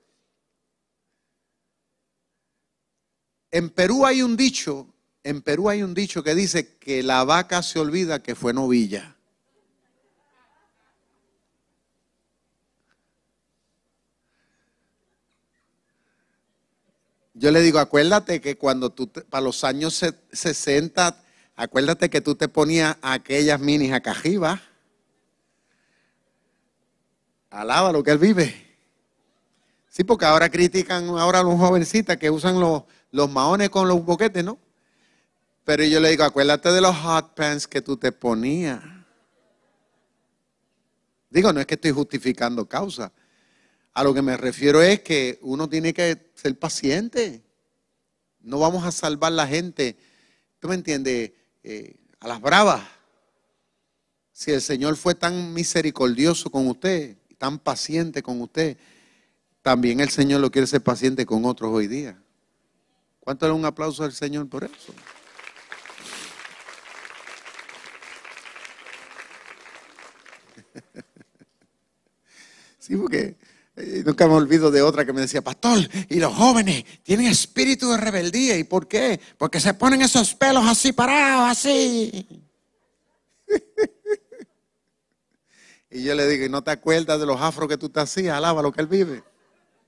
En 3.51 3.69
Perú 3.69 4.07
hay 4.07 4.23
un 4.23 4.37
dicho, 4.37 4.87
en 5.23 5.43
Perú 5.43 5.69
hay 5.69 5.83
un 5.83 5.93
dicho 5.93 6.23
que 6.23 6.35
dice 6.35 6.77
que 6.79 7.03
la 7.03 7.23
vaca 7.25 7.63
se 7.63 7.79
olvida 7.79 8.23
que 8.23 8.35
fue 8.35 8.55
novilla. 8.55 9.17
Yo 17.35 17.51
le 17.51 17.61
digo, 17.61 17.79
acuérdate 17.79 18.41
que 18.41 18.57
cuando 18.57 18.91
tú, 18.91 19.11
para 19.11 19.43
los 19.43 19.65
años 19.65 20.05
60, 20.33 21.23
acuérdate 21.57 22.09
que 22.09 22.21
tú 22.21 22.35
te 22.35 22.49
ponías 22.49 22.97
aquellas 23.03 23.59
minis 23.59 23.93
arriba. 23.93 24.63
Alaba 27.53 27.93
lo 27.93 28.03
que 28.03 28.11
él 28.11 28.19
vive. 28.19 28.55
Sí, 29.91 30.05
porque 30.05 30.25
ahora 30.25 30.49
critican 30.49 31.07
ahora 31.11 31.41
a 31.41 31.43
los 31.43 31.59
jovencitas 31.59 32.17
que 32.17 32.31
usan 32.31 32.59
los, 32.59 32.85
los 33.11 33.31
maones 33.31 33.69
con 33.69 33.87
los 33.87 34.03
boquetes, 34.03 34.43
¿no? 34.43 34.59
Pero 35.63 35.85
yo 35.85 36.01
le 36.01 36.09
digo, 36.09 36.25
acuérdate 36.25 36.73
de 36.73 36.81
los 36.81 36.97
hot 36.97 37.35
pants 37.35 37.69
que 37.69 37.83
tú 37.83 37.99
te 37.99 38.11
ponías. 38.11 38.81
Digo, 41.29 41.53
no 41.53 41.61
es 41.61 41.67
que 41.67 41.75
estoy 41.75 41.91
justificando 41.91 42.67
causa. 42.67 43.13
A 43.93 44.03
lo 44.03 44.15
que 44.15 44.23
me 44.23 44.39
refiero 44.39 44.81
es 44.81 45.03
que 45.03 45.39
uno 45.43 45.69
tiene 45.69 45.93
que 45.93 46.33
ser 46.35 46.59
paciente. 46.59 47.43
No 48.41 48.61
vamos 48.61 48.85
a 48.85 48.93
salvar 48.93 49.33
la 49.33 49.47
gente, 49.47 49.99
¿tú 50.59 50.69
me 50.69 50.75
entiendes? 50.75 51.33
Eh, 51.63 51.97
a 52.19 52.29
las 52.29 52.41
bravas. 52.41 52.83
Si 54.33 54.51
el 54.51 54.63
Señor 54.63 54.97
fue 54.97 55.15
tan 55.15 55.53
misericordioso 55.53 56.51
con 56.51 56.67
usted, 56.67 57.19
tan 57.43 57.59
paciente 57.59 58.23
con 58.23 58.41
usted, 58.41 58.77
también 59.63 59.99
el 59.99 60.11
Señor 60.11 60.41
lo 60.41 60.53
quiere 60.53 60.69
ser 60.69 60.81
paciente 60.81 61.27
con 61.27 61.45
otros 61.45 61.73
hoy 61.75 61.89
día. 61.89 62.17
¿Cuánto 63.19 63.49
le 63.49 63.53
un 63.53 63.65
aplauso 63.65 64.05
al 64.05 64.13
Señor 64.13 64.49
por 64.49 64.63
eso? 64.63 64.95
Sí, 72.79 72.97
porque 72.97 73.37
y 73.77 74.05
nunca 74.05 74.29
me 74.29 74.35
olvido 74.35 74.71
de 74.71 74.83
otra 74.83 75.05
que 75.05 75.13
me 75.13 75.23
decía, 75.23 75.43
pastor, 75.43 75.79
y 76.09 76.21
los 76.21 76.33
jóvenes 76.35 76.85
tienen 77.03 77.27
espíritu 77.27 77.91
de 77.91 77.97
rebeldía. 77.97 78.57
¿Y 78.57 78.65
por 78.65 78.87
qué? 78.87 79.21
Porque 79.39 79.59
se 79.61 79.75
ponen 79.75 80.03
esos 80.03 80.35
pelos 80.35 80.65
así 80.67 80.93
parados, 80.93 81.51
así. 81.51 82.45
y 85.93 86.03
yo 86.03 86.15
le 86.15 86.27
digo, 86.27 86.47
¿y 86.47 86.49
no 86.49 86.63
te 86.63 86.71
acuerdas 86.71 87.21
de 87.21 87.27
los 87.27 87.41
afros 87.41 87.69
que 87.69 87.77
tú 87.77 87.89
te 87.89 88.01
hacías? 88.01 88.37
Alaba 88.37 88.63
lo 88.63 88.73
que 88.73 88.81
él 88.81 88.87
vive. 88.87 89.23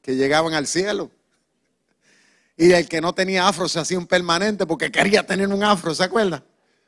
Que 0.02 0.16
llegaban 0.16 0.52
al 0.54 0.66
cielo. 0.66 1.10
Y 2.56 2.72
el 2.72 2.88
que 2.88 3.00
no 3.00 3.14
tenía 3.14 3.48
afro 3.48 3.68
se 3.68 3.80
hacía 3.80 3.98
un 3.98 4.06
permanente 4.06 4.66
porque 4.66 4.90
quería 4.90 5.26
tener 5.26 5.48
un 5.48 5.64
afro, 5.64 5.94
¿se 5.94 6.04
acuerda? 6.04 6.44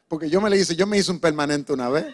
Porque 0.06 0.30
yo 0.30 0.40
me 0.40 0.50
le 0.50 0.58
hice, 0.58 0.76
yo 0.76 0.86
me 0.86 0.98
hice 0.98 1.10
un 1.10 1.18
permanente 1.18 1.72
una 1.72 1.88
vez. 1.88 2.06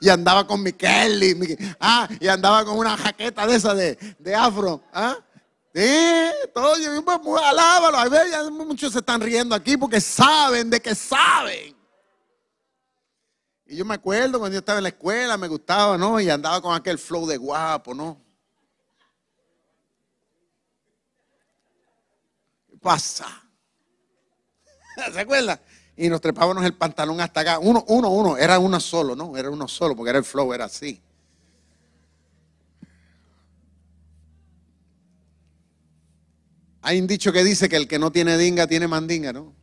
y 0.00 0.08
andaba 0.08 0.46
con 0.46 0.62
mi 0.62 0.72
Kelly, 0.72 1.56
ah, 1.80 2.08
y 2.20 2.28
andaba 2.28 2.64
con 2.64 2.76
una 2.76 2.96
jaqueta 2.96 3.46
de 3.46 3.56
esa 3.56 3.74
de, 3.74 4.34
afro, 4.34 4.82
ah. 4.92 5.18
Sí, 5.74 6.30
todo, 6.54 6.74
pues, 7.22 7.42
alábalo. 7.42 7.96
A 7.98 8.08
ver, 8.08 8.50
muchos 8.50 8.92
se 8.92 8.98
están 8.98 9.20
riendo 9.20 9.54
aquí 9.54 9.76
porque 9.76 10.00
saben 10.00 10.68
de 10.68 10.80
que 10.80 10.94
saben. 10.94 11.74
Y 13.66 13.76
yo 13.76 13.84
me 13.84 13.94
acuerdo 13.94 14.38
cuando 14.38 14.54
yo 14.54 14.58
estaba 14.58 14.78
en 14.78 14.82
la 14.84 14.90
escuela, 14.90 15.38
me 15.38 15.48
gustaba, 15.48 15.96
¿no? 15.96 16.20
Y 16.20 16.28
andaba 16.28 16.60
con 16.60 16.74
aquel 16.74 16.98
flow 16.98 17.26
de 17.26 17.38
guapo, 17.38 17.94
¿no? 17.94 18.20
¿Qué 22.68 22.76
pasa? 22.76 23.26
¿Se 25.12 25.20
acuerda? 25.20 25.58
y 25.96 26.08
nos 26.08 26.20
trepábamos 26.20 26.64
el 26.64 26.74
pantalón 26.74 27.20
hasta 27.20 27.40
acá. 27.40 27.58
Uno, 27.58 27.84
uno, 27.88 28.08
uno, 28.10 28.36
era 28.36 28.58
uno 28.58 28.80
solo, 28.80 29.14
¿no? 29.14 29.36
Era 29.36 29.50
uno 29.50 29.68
solo, 29.68 29.94
porque 29.94 30.10
era 30.10 30.18
el 30.18 30.24
flow, 30.24 30.52
era 30.52 30.64
así. 30.64 31.00
Hay 36.82 37.00
un 37.00 37.06
dicho 37.06 37.32
que 37.32 37.44
dice 37.44 37.68
que 37.68 37.76
el 37.76 37.86
que 37.86 38.00
no 38.00 38.10
tiene 38.10 38.36
dinga 38.36 38.66
tiene 38.66 38.88
mandinga, 38.88 39.32
¿no? 39.32 39.54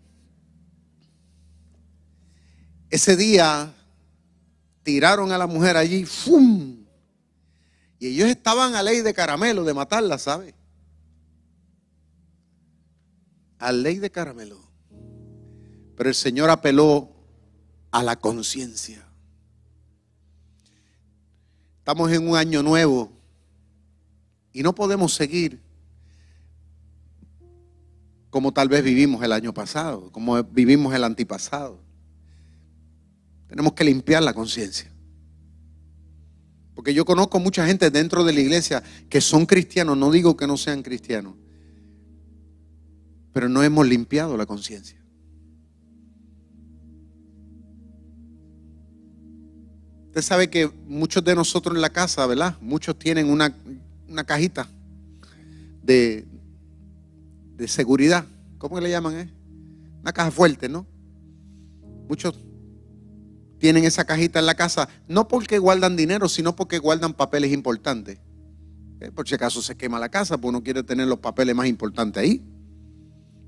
Ese 2.89 3.17
día 3.17 3.73
tiraron 4.83 5.31
a 5.33 5.37
la 5.37 5.45
mujer 5.45 5.75
allí, 5.75 6.05
¡fum! 6.05 6.85
Y 7.99 8.07
ellos 8.07 8.29
estaban 8.29 8.73
a 8.73 8.81
ley 8.81 9.01
de 9.01 9.13
caramelo, 9.13 9.65
de 9.65 9.73
matarla, 9.73 10.17
¿sabe? 10.17 10.55
A 13.59 13.73
ley 13.73 13.99
de 13.99 14.09
caramelo. 14.09 14.57
Pero 15.97 16.09
el 16.09 16.15
Señor 16.15 16.49
apeló 16.49 17.11
a 17.91 18.01
la 18.01 18.15
conciencia. 18.15 19.05
Estamos 21.79 22.09
en 22.11 22.29
un 22.29 22.37
año 22.37 22.63
nuevo 22.63 23.11
y 24.53 24.63
no 24.63 24.73
podemos 24.73 25.13
seguir 25.13 25.68
como 28.29 28.51
tal 28.51 28.69
vez 28.69 28.83
vivimos 28.83 29.23
el 29.23 29.31
año 29.31 29.53
pasado, 29.53 30.11
como 30.11 30.43
vivimos 30.43 30.93
el 30.93 31.03
antipasado. 31.03 31.79
Tenemos 33.47 33.73
que 33.73 33.83
limpiar 33.83 34.21
la 34.21 34.33
conciencia. 34.33 34.91
Porque 36.75 36.93
yo 36.93 37.03
conozco 37.03 37.39
mucha 37.39 37.65
gente 37.65 37.89
dentro 37.91 38.23
de 38.23 38.31
la 38.31 38.39
iglesia 38.39 38.83
que 39.09 39.19
son 39.19 39.45
cristianos, 39.45 39.97
no 39.97 40.11
digo 40.11 40.37
que 40.37 40.47
no 40.47 40.55
sean 40.55 40.81
cristianos, 40.81 41.33
pero 43.33 43.49
no 43.49 43.63
hemos 43.63 43.87
limpiado 43.87 44.37
la 44.37 44.45
conciencia. 44.45 44.99
Usted 50.09 50.21
sabe 50.21 50.49
que 50.49 50.71
muchos 50.87 51.23
de 51.23 51.35
nosotros 51.35 51.75
en 51.75 51.81
la 51.81 51.91
casa, 51.91 52.25
¿verdad? 52.25 52.57
Muchos 52.61 52.97
tienen 52.97 53.29
una, 53.29 53.53
cajita 54.25 54.67
de, 55.83 56.25
de 57.59 57.67
seguridad. 57.67 58.25
¿Cómo 58.57 58.79
le 58.79 58.89
llaman? 58.89 59.15
Eh? 59.15 59.29
Una 60.01 60.13
caja 60.13 60.31
fuerte, 60.31 60.69
¿no? 60.69 60.87
Muchos 62.07 62.33
tienen 63.59 63.83
esa 63.83 64.05
cajita 64.05 64.39
en 64.39 64.45
la 64.45 64.55
casa, 64.55 64.87
no 65.09 65.27
porque 65.27 65.59
guardan 65.59 65.97
dinero, 65.97 66.29
sino 66.29 66.55
porque 66.55 66.79
guardan 66.79 67.13
papeles 67.13 67.51
importantes. 67.51 68.17
Eh, 69.01 69.11
por 69.11 69.27
si 69.27 69.35
acaso 69.35 69.61
se 69.61 69.75
quema 69.75 69.99
la 69.99 70.07
casa, 70.07 70.37
pues 70.37 70.49
uno 70.49 70.63
quiere 70.63 70.81
tener 70.81 71.07
los 71.07 71.19
papeles 71.19 71.53
más 71.53 71.67
importantes 71.67 72.23
ahí. 72.23 72.41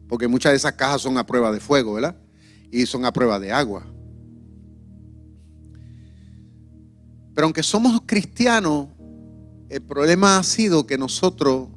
Porque 0.10 0.28
muchas 0.28 0.52
de 0.52 0.58
esas 0.58 0.74
cajas 0.74 1.02
son 1.02 1.18
a 1.18 1.26
prueba 1.26 1.50
de 1.52 1.62
fuego, 1.62 1.94
¿verdad? 1.94 2.18
Y 2.70 2.86
son 2.86 3.06
a 3.06 3.14
prueba 3.14 3.40
de 3.40 3.54
agua. 3.54 3.86
Pero 7.34 7.46
aunque 7.46 7.64
somos 7.64 8.02
cristianos, 8.06 8.90
el 9.70 9.82
problema 9.82 10.38
ha 10.38 10.44
sido 10.44 10.86
que 10.86 10.98
nosotros 10.98 11.70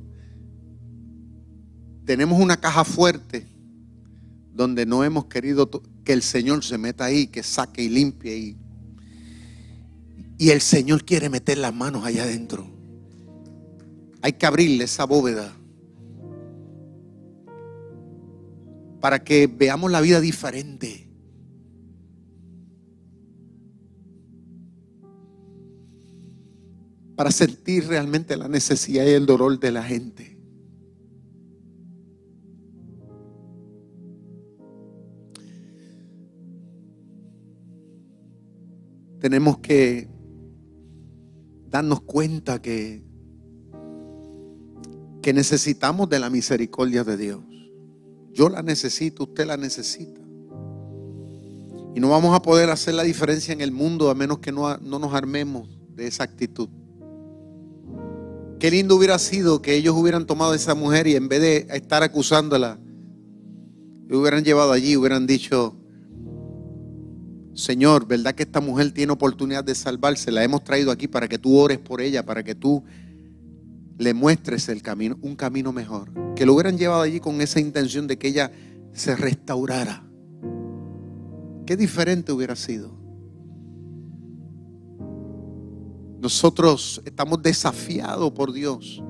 tenemos 2.05 2.41
una 2.41 2.57
caja 2.57 2.85
fuerte 2.85 3.47
donde 4.53 4.87
no 4.87 5.05
hemos 5.05 5.27
querido 5.27 5.69
que 6.05 6.13
el 6.13 6.23
Señor 6.23 6.65
se 6.65 6.79
meta 6.79 7.05
ahí, 7.05 7.27
que 7.27 7.43
saque 7.43 7.83
y 7.83 7.89
limpie. 7.89 8.37
Y, 8.37 8.57
y 10.39 10.51
el 10.51 10.61
Señor 10.61 11.05
quiere 11.05 11.29
meter 11.29 11.59
las 11.59 11.75
manos 11.75 12.05
allá 12.05 12.23
adentro. 12.23 12.67
Hay 14.23 14.35
que 14.35 14.47
abrirle 14.47 14.85
esa 14.85 15.05
bóveda 15.05 15.53
para 19.01 19.23
que 19.23 19.47
veamos 19.47 19.91
la 19.91 20.01
vida 20.01 20.21
diferente. 20.21 21.05
para 27.17 27.31
sentir 27.31 27.87
realmente 27.87 28.37
la 28.37 28.49
necesidad 28.49 29.05
y 29.05 29.11
el 29.11 29.27
dolor 29.27 29.59
de 29.59 29.71
la 29.71 29.83
gente. 29.83 30.34
Tenemos 39.25 39.57
que 39.57 40.07
darnos 41.71 42.03
cuenta 42.03 42.61
que, 42.61 43.03
que 45.23 45.33
necesitamos 45.33 46.11
de 46.11 46.19
la 46.19 46.29
misericordia 46.29 47.05
de 47.05 47.17
Dios. 47.17 47.41
Yo 48.35 48.51
la 48.51 48.61
necesito, 48.61 49.23
usted 49.23 49.47
la 49.47 49.57
necesita. 49.57 50.21
Y 51.95 52.01
no 52.01 52.11
vamos 52.11 52.37
a 52.37 52.43
poder 52.43 52.69
hacer 52.69 52.93
la 52.93 53.03
diferencia 53.03 53.55
en 53.55 53.63
el 53.63 53.73
mundo 53.73 54.11
a 54.11 54.15
menos 54.15 54.41
que 54.41 54.53
no, 54.53 54.77
no 54.77 54.99
nos 54.99 55.15
armemos 55.15 55.71
de 55.97 56.07
esa 56.07 56.25
actitud. 56.25 56.69
Qué 58.59 58.71
lindo 58.71 58.95
hubiera 58.95 59.19
sido 59.19 59.63
que 59.63 59.75
ellos 59.75 59.97
hubieran 59.97 60.27
tomado 60.27 60.53
a 60.53 60.57
esa 60.57 60.75
mujer 60.75 61.07
y 61.07 61.17
en 61.17 61.31
vez 61.31 61.41
de 61.41 61.67
estar 61.71 62.03
acusándola, 62.03 62.79
hubieran 64.11 64.45
llevado 64.45 64.73
allí, 64.73 64.99
hubieran 64.99 65.27
dicho, 65.27 65.79
Señor, 67.55 68.07
¿verdad 68.07 68.35
que 68.35 68.43
esta 68.43 68.61
mujer 68.61 68.93
tiene 68.93 69.13
oportunidad 69.13 69.63
de 69.63 69.75
salvarse? 69.75 70.33
La 70.33 70.43
hemos 70.43 70.65
traído 70.65 70.91
aquí 70.91 71.07
para 71.07 71.29
que 71.29 71.39
tú 71.39 71.57
ores 71.57 71.79
por 71.79 72.01
ella, 72.01 72.25
para 72.25 72.43
que 72.43 72.55
tú 72.55 72.83
le 73.97 74.13
muestres 74.13 74.69
el 74.69 74.83
camino, 74.83 75.17
un 75.23 75.37
camino 75.37 75.73
mejor. 75.73 76.11
Que 76.35 76.47
lo 76.47 76.55
hubieran 76.55 76.77
llevado 76.77 77.03
allí 77.03 77.21
con 77.21 77.41
esa 77.41 77.61
intención 77.61 78.07
de 78.07 78.19
que 78.19 78.29
ella 78.29 78.51
se 78.93 79.15
restaurara. 79.15 80.05
Qué 81.65 81.77
diferente 81.77 82.33
hubiera 82.33 82.57
sido. 82.57 82.93
Nosotros 86.21 87.03
estamos 87.05 87.43
desafiados 87.43 88.33
por 88.33 88.53
Dios 88.53 89.03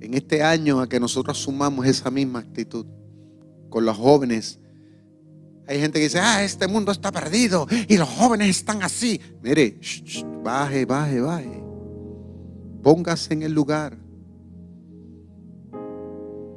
en 0.00 0.14
este 0.14 0.42
año 0.42 0.80
a 0.80 0.88
que 0.88 1.00
nosotros 1.00 1.38
asumamos 1.38 1.86
esa 1.86 2.10
misma 2.10 2.40
actitud 2.40 2.86
con 3.68 3.84
los 3.84 3.96
jóvenes. 3.96 4.57
Hay 5.68 5.78
gente 5.80 5.98
que 5.98 6.04
dice, 6.04 6.18
ah, 6.18 6.42
este 6.42 6.66
mundo 6.66 6.90
está 6.90 7.12
perdido 7.12 7.66
y 7.88 7.98
los 7.98 8.08
jóvenes 8.08 8.48
están 8.48 8.82
así. 8.82 9.20
Mire, 9.42 9.78
baje, 10.42 10.86
baje, 10.86 11.20
baje. 11.20 11.62
Póngase 12.82 13.34
en 13.34 13.42
el 13.42 13.52
lugar. 13.52 13.98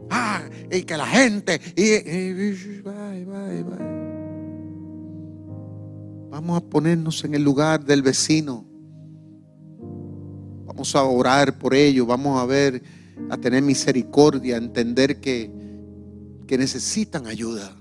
Ah, 0.10 0.44
y 0.72 0.84
que 0.84 0.96
la 0.96 1.06
gente. 1.06 1.60
Y, 1.76 2.80
baje, 2.80 3.26
baje, 3.26 3.64
baje. 3.64 4.02
Vamos 6.30 6.58
a 6.58 6.62
ponernos 6.62 7.22
en 7.26 7.36
el 7.36 7.44
lugar 7.44 7.84
del 7.84 8.04
vecino. 8.04 8.66
Vamos 10.66 10.96
a 10.96 11.04
orar 11.04 11.58
por 11.58 11.74
ellos, 11.74 12.08
vamos 12.08 12.42
a 12.42 12.46
ver, 12.46 12.82
a 13.30 13.36
tener 13.36 13.62
misericordia, 13.62 14.56
a 14.56 14.60
entender 14.60 15.20
que, 15.20 15.52
que 16.48 16.58
necesitan 16.58 17.28
ayuda. 17.28 17.81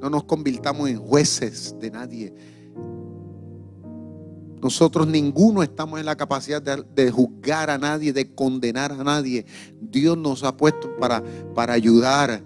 No 0.00 0.10
nos 0.10 0.24
convirtamos 0.24 0.88
en 0.88 0.98
jueces 0.98 1.74
de 1.80 1.90
nadie. 1.90 2.34
Nosotros 4.62 5.06
ninguno 5.06 5.62
estamos 5.62 6.00
en 6.00 6.06
la 6.06 6.16
capacidad 6.16 6.60
de, 6.60 7.10
juzgar 7.10 7.70
a 7.70 7.78
nadie, 7.78 8.12
de 8.12 8.34
condenar 8.34 8.92
a 8.92 9.04
nadie. 9.04 9.46
Dios 9.80 10.18
nos 10.18 10.42
ha 10.42 10.56
puesto 10.56 10.96
para, 10.96 11.22
para 11.54 11.74
ayudar, 11.74 12.42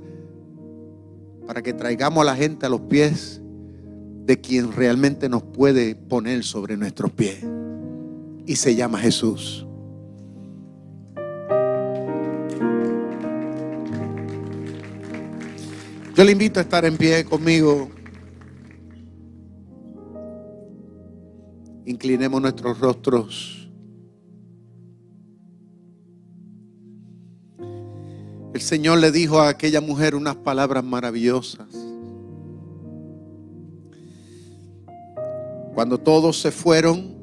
para 1.47 1.63
que 1.63 1.73
traigamos 1.73 2.23
a 2.23 2.25
la 2.25 2.37
gente 2.37 2.67
a 2.67 2.69
los 2.69 2.83
pies 2.83 3.41
de 4.25 4.41
quien 4.41 4.73
realmente 4.73 5.29
nos 5.29 5.43
puede 5.43 5.95
poner 5.95 6.45
sobre 6.45 6.77
nuestros 6.77 7.11
pies 7.13 7.45
y 8.47 8.57
se 8.57 8.75
llama 8.75 8.99
Jesús. 8.99 9.67
Le 16.25 16.31
invito 16.31 16.61
a 16.61 16.63
estar 16.63 16.85
en 16.85 16.97
pie 16.97 17.25
conmigo. 17.25 17.89
Inclinemos 21.85 22.41
nuestros 22.41 22.79
rostros. 22.79 23.69
El 28.55 28.61
Señor 28.61 29.01
le 29.01 29.11
dijo 29.11 29.41
a 29.41 29.49
aquella 29.49 29.81
mujer 29.81 30.15
unas 30.15 30.37
palabras 30.37 30.85
maravillosas. 30.85 31.67
Cuando 35.75 35.99
todos 35.99 36.41
se 36.41 36.53
fueron, 36.53 37.17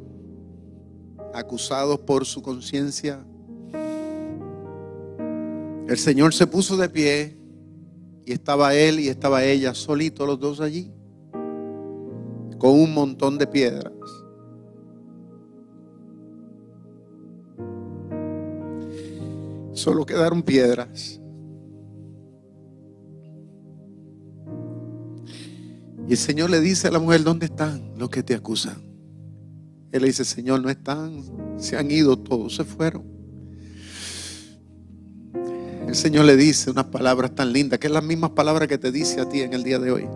acusados 1.34 2.00
por 2.00 2.26
su 2.26 2.42
conciencia. 2.42 3.26
El 5.88 5.98
Señor 5.98 6.34
se 6.34 6.46
puso 6.46 6.76
de 6.76 6.90
pie 6.90 7.39
y 8.26 8.34
estaba 8.34 8.76
él 8.76 9.00
y 9.00 9.08
estaba 9.08 9.44
ella 9.44 9.74
solitos 9.74 10.28
los 10.28 10.40
dos 10.40 10.62
allí, 10.62 10.92
con 12.58 12.72
un 12.72 12.94
montón 12.94 13.38
de 13.38 13.48
piedras. 13.48 13.94
Solo 19.74 20.06
quedaron 20.06 20.44
piedras. 20.44 21.22
Y 26.08 26.12
el 26.12 26.18
Señor 26.18 26.50
le 26.50 26.60
dice 26.60 26.88
a 26.88 26.92
la 26.92 27.00
mujer, 27.00 27.24
¿dónde 27.24 27.46
están 27.46 27.94
los 27.98 28.10
que 28.10 28.24
te 28.24 28.34
acusan? 28.34 28.82
Él 29.92 30.02
le 30.02 30.08
dice, 30.08 30.26
Señor, 30.26 30.62
no 30.62 30.70
están, 30.70 31.24
se 31.58 31.78
han 31.78 31.90
ido 31.92 32.18
todos, 32.18 32.56
se 32.56 32.64
fueron. 32.64 33.19
El 35.90 35.96
Señor 35.96 36.26
le 36.26 36.38
dice 36.38 36.70
unas 36.70 36.86
palabras 36.86 37.34
tan 37.34 37.52
lindas, 37.52 37.80
que 37.80 37.88
es 37.88 37.94
las 37.94 38.04
mismas 38.04 38.30
palabras 38.30 38.68
que 38.68 38.78
te 38.78 38.92
dice 38.92 39.22
a 39.22 39.28
ti 39.28 39.42
en 39.42 39.54
el 39.54 39.64
día 39.64 39.80
de 39.80 39.92
hoy. 39.92 40.08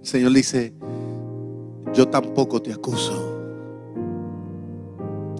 El 0.00 0.04
Señor 0.04 0.32
dice, 0.32 0.74
yo 1.94 2.08
tampoco 2.08 2.60
te 2.60 2.72
acuso. 2.72 3.14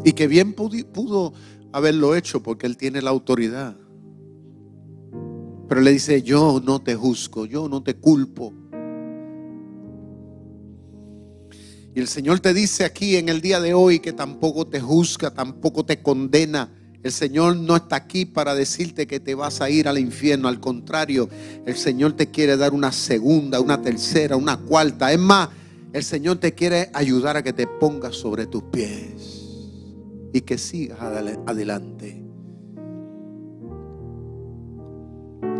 Y 0.05 0.13
que 0.13 0.29
bien 0.29 0.53
pudo 0.53 1.33
haberlo 1.73 2.15
hecho 2.15 2.41
porque 2.41 2.69
Él 2.69 2.77
tiene 2.77 3.03
la 3.03 3.11
autoridad. 3.11 3.77
Pero 5.69 5.81
le 5.81 5.91
dice, 5.91 6.23
yo 6.23 6.63
no 6.65 6.81
te 6.81 6.95
juzgo, 6.95 7.47
yo 7.47 7.69
no 7.69 7.83
te 7.83 7.97
culpo. 7.97 8.53
Y 11.97 11.99
el 11.99 12.07
Señor 12.07 12.39
te 12.39 12.55
dice 12.55 12.85
aquí 12.85 13.17
en 13.17 13.29
el 13.29 13.41
día 13.41 13.61
de 13.61 13.75
hoy 13.75 13.99
que 13.99 14.13
tampoco 14.13 14.69
te 14.69 14.79
juzga, 14.79 15.33
tampoco 15.33 15.85
te 15.85 16.01
condena 16.01 16.78
El 17.09 17.15
Señor 17.15 17.57
no 17.57 17.75
está 17.75 17.97
aquí 17.97 18.27
para 18.27 18.55
decirte 18.55 19.07
que 19.07 19.19
te 19.19 19.35
vas 19.35 19.63
a 19.63 19.71
ir 19.71 19.89
al 19.89 19.99
infierno. 19.99 20.47
Al 20.47 20.61
contrario, 20.61 21.31
el 21.65 21.75
Señor 21.75 22.13
te 22.13 22.31
quiere 22.31 22.59
dar 22.59 22.75
una 22.75 22.93
segunda, 22.93 23.63
una 23.63 23.81
tercera, 23.81 24.37
una 24.37 24.59
cuarta. 24.59 25.11
Es 25.11 25.19
más, 25.19 25.49
el 25.95 26.05
Señor 26.05 26.37
te 26.37 26.53
quiere 26.53 26.91
ayudar 26.93 27.39
a 27.39 27.43
que 27.43 27.55
te 27.55 27.67
pongas 27.67 28.15
sobre 28.15 28.45
tus 28.45 28.63
pies 28.65 29.43
y 30.35 30.43
que 30.43 30.59
sigas 30.59 31.01
adelante. 31.01 32.23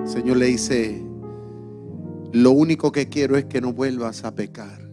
El 0.03 0.07
Señor 0.07 0.37
le 0.37 0.47
dice, 0.49 1.03
lo 2.33 2.51
único 2.51 2.93
que 2.93 3.09
quiero 3.09 3.39
es 3.39 3.47
que 3.47 3.63
no 3.63 3.73
vuelvas 3.73 4.23
a 4.25 4.35
pecar. 4.35 4.87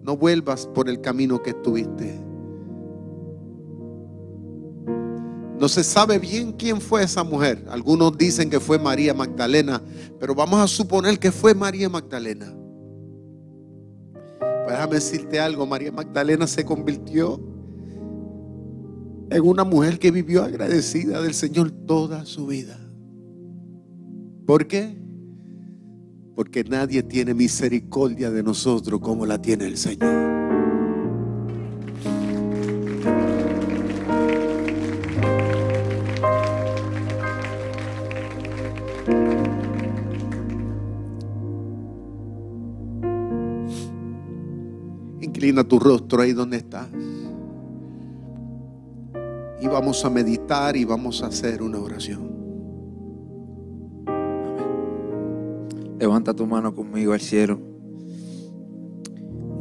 No 0.00 0.16
vuelvas 0.16 0.64
por 0.68 0.88
el 0.88 1.00
camino 1.00 1.42
que 1.42 1.50
estuviste. 1.50 2.31
No 5.62 5.68
se 5.68 5.84
sabe 5.84 6.18
bien 6.18 6.50
quién 6.50 6.80
fue 6.80 7.04
esa 7.04 7.22
mujer. 7.22 7.64
Algunos 7.70 8.18
dicen 8.18 8.50
que 8.50 8.58
fue 8.58 8.80
María 8.80 9.14
Magdalena, 9.14 9.80
pero 10.18 10.34
vamos 10.34 10.58
a 10.58 10.66
suponer 10.66 11.20
que 11.20 11.30
fue 11.30 11.54
María 11.54 11.88
Magdalena. 11.88 12.52
Pues 14.40 14.66
déjame 14.66 14.94
decirte 14.96 15.38
algo, 15.38 15.64
María 15.64 15.92
Magdalena 15.92 16.48
se 16.48 16.64
convirtió 16.64 17.40
en 19.30 19.42
una 19.44 19.62
mujer 19.62 20.00
que 20.00 20.10
vivió 20.10 20.42
agradecida 20.42 21.22
del 21.22 21.32
Señor 21.32 21.70
toda 21.70 22.26
su 22.26 22.48
vida. 22.48 22.76
¿Por 24.44 24.66
qué? 24.66 25.00
Porque 26.34 26.64
nadie 26.64 27.04
tiene 27.04 27.34
misericordia 27.34 28.32
de 28.32 28.42
nosotros 28.42 28.98
como 28.98 29.26
la 29.26 29.40
tiene 29.40 29.66
el 29.66 29.78
Señor. 29.78 30.31
Inclina 45.52 45.68
tu 45.68 45.78
rostro 45.78 46.22
ahí 46.22 46.32
donde 46.32 46.56
estás. 46.56 46.88
Y 49.60 49.66
vamos 49.66 50.02
a 50.02 50.08
meditar 50.08 50.74
y 50.76 50.86
vamos 50.86 51.22
a 51.22 51.26
hacer 51.26 51.62
una 51.62 51.78
oración. 51.78 52.32
Levanta 55.98 56.32
tu 56.32 56.46
mano 56.46 56.74
conmigo 56.74 57.12
al 57.12 57.20
cielo. 57.20 57.60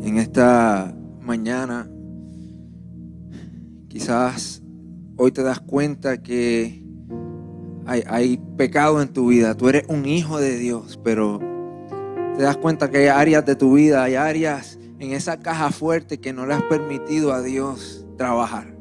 En 0.01 0.17
esta 0.17 0.95
mañana, 1.19 1.91
quizás 3.89 4.63
hoy 5.17 5.33
te 5.33 5.43
das 5.43 5.59
cuenta 5.59 6.23
que 6.23 6.85
hay, 7.85 8.01
hay, 8.07 8.37
pecado 8.55 9.01
en 9.01 9.09
tu 9.09 9.27
vida. 9.27 9.57
Tú 9.57 9.67
eres 9.67 9.83
un 9.89 10.05
hijo 10.05 10.39
de 10.39 10.57
Dios, 10.57 10.97
pero 11.03 11.39
te 12.37 12.43
das 12.43 12.55
cuenta 12.55 12.89
que 12.89 12.97
hay 12.99 13.07
áreas 13.07 13.45
de 13.45 13.57
tu 13.57 13.73
vida, 13.73 14.03
hay 14.03 14.15
áreas 14.15 14.77
en 15.01 15.13
esa 15.13 15.39
caja 15.39 15.71
fuerte 15.71 16.19
que 16.19 16.31
no 16.31 16.45
le 16.45 16.53
has 16.53 16.61
permitido 16.63 17.33
a 17.33 17.41
Dios 17.41 18.05
trabajar. 18.17 18.71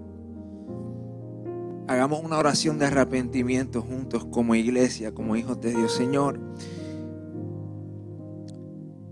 Hagamos 1.89 2.23
una 2.23 2.37
oración 2.37 2.79
de 2.79 2.85
arrepentimiento 2.85 3.81
juntos 3.81 4.27
como 4.27 4.55
iglesia, 4.55 5.15
como 5.15 5.35
hijos 5.35 5.63
de 5.63 5.71
Dios. 5.71 5.93
Señor, 5.93 6.39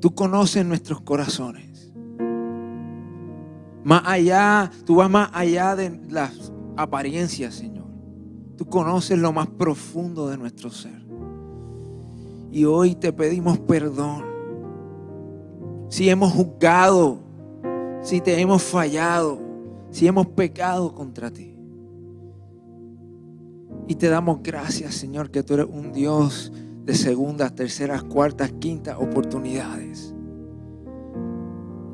tú 0.00 0.14
conoces 0.14 0.66
nuestros 0.66 1.00
corazones. 1.00 1.94
Más 3.84 4.02
allá, 4.04 4.70
tú 4.84 4.96
vas 4.96 5.08
más 5.08 5.30
allá 5.32 5.74
de 5.76 5.98
las 6.10 6.52
apariencias, 6.76 7.54
Señor. 7.54 7.86
Tú 8.58 8.66
conoces 8.66 9.18
lo 9.18 9.32
más 9.32 9.46
profundo 9.46 10.28
de 10.28 10.36
nuestro 10.36 10.70
ser. 10.70 11.06
Y 12.52 12.66
hoy 12.66 12.94
te 12.94 13.14
pedimos 13.14 13.58
perdón 13.60 14.27
si 15.88 16.08
hemos 16.08 16.32
juzgado, 16.32 17.18
si 18.02 18.20
te 18.20 18.40
hemos 18.40 18.62
fallado, 18.62 19.38
si 19.90 20.06
hemos 20.06 20.26
pecado 20.26 20.94
contra 20.94 21.30
ti. 21.30 21.56
Y 23.86 23.94
te 23.94 24.08
damos 24.08 24.42
gracias, 24.42 24.94
Señor, 24.94 25.30
que 25.30 25.42
tú 25.42 25.54
eres 25.54 25.66
un 25.70 25.92
Dios 25.92 26.52
de 26.84 26.94
segundas, 26.94 27.54
terceras, 27.54 28.02
cuartas, 28.04 28.52
quintas 28.52 28.96
oportunidades. 28.98 30.14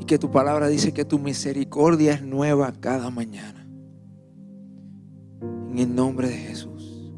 Y 0.01 0.05
que 0.05 0.18
tu 0.18 0.30
palabra 0.30 0.66
dice 0.68 0.92
que 0.92 1.05
tu 1.05 1.18
misericordia 1.18 2.14
es 2.14 2.22
nueva 2.22 2.72
cada 2.80 3.11
mañana. 3.11 3.66
En 5.70 5.78
el 5.78 5.95
nombre 5.95 6.28
de 6.28 6.36
Jesús. 6.36 7.12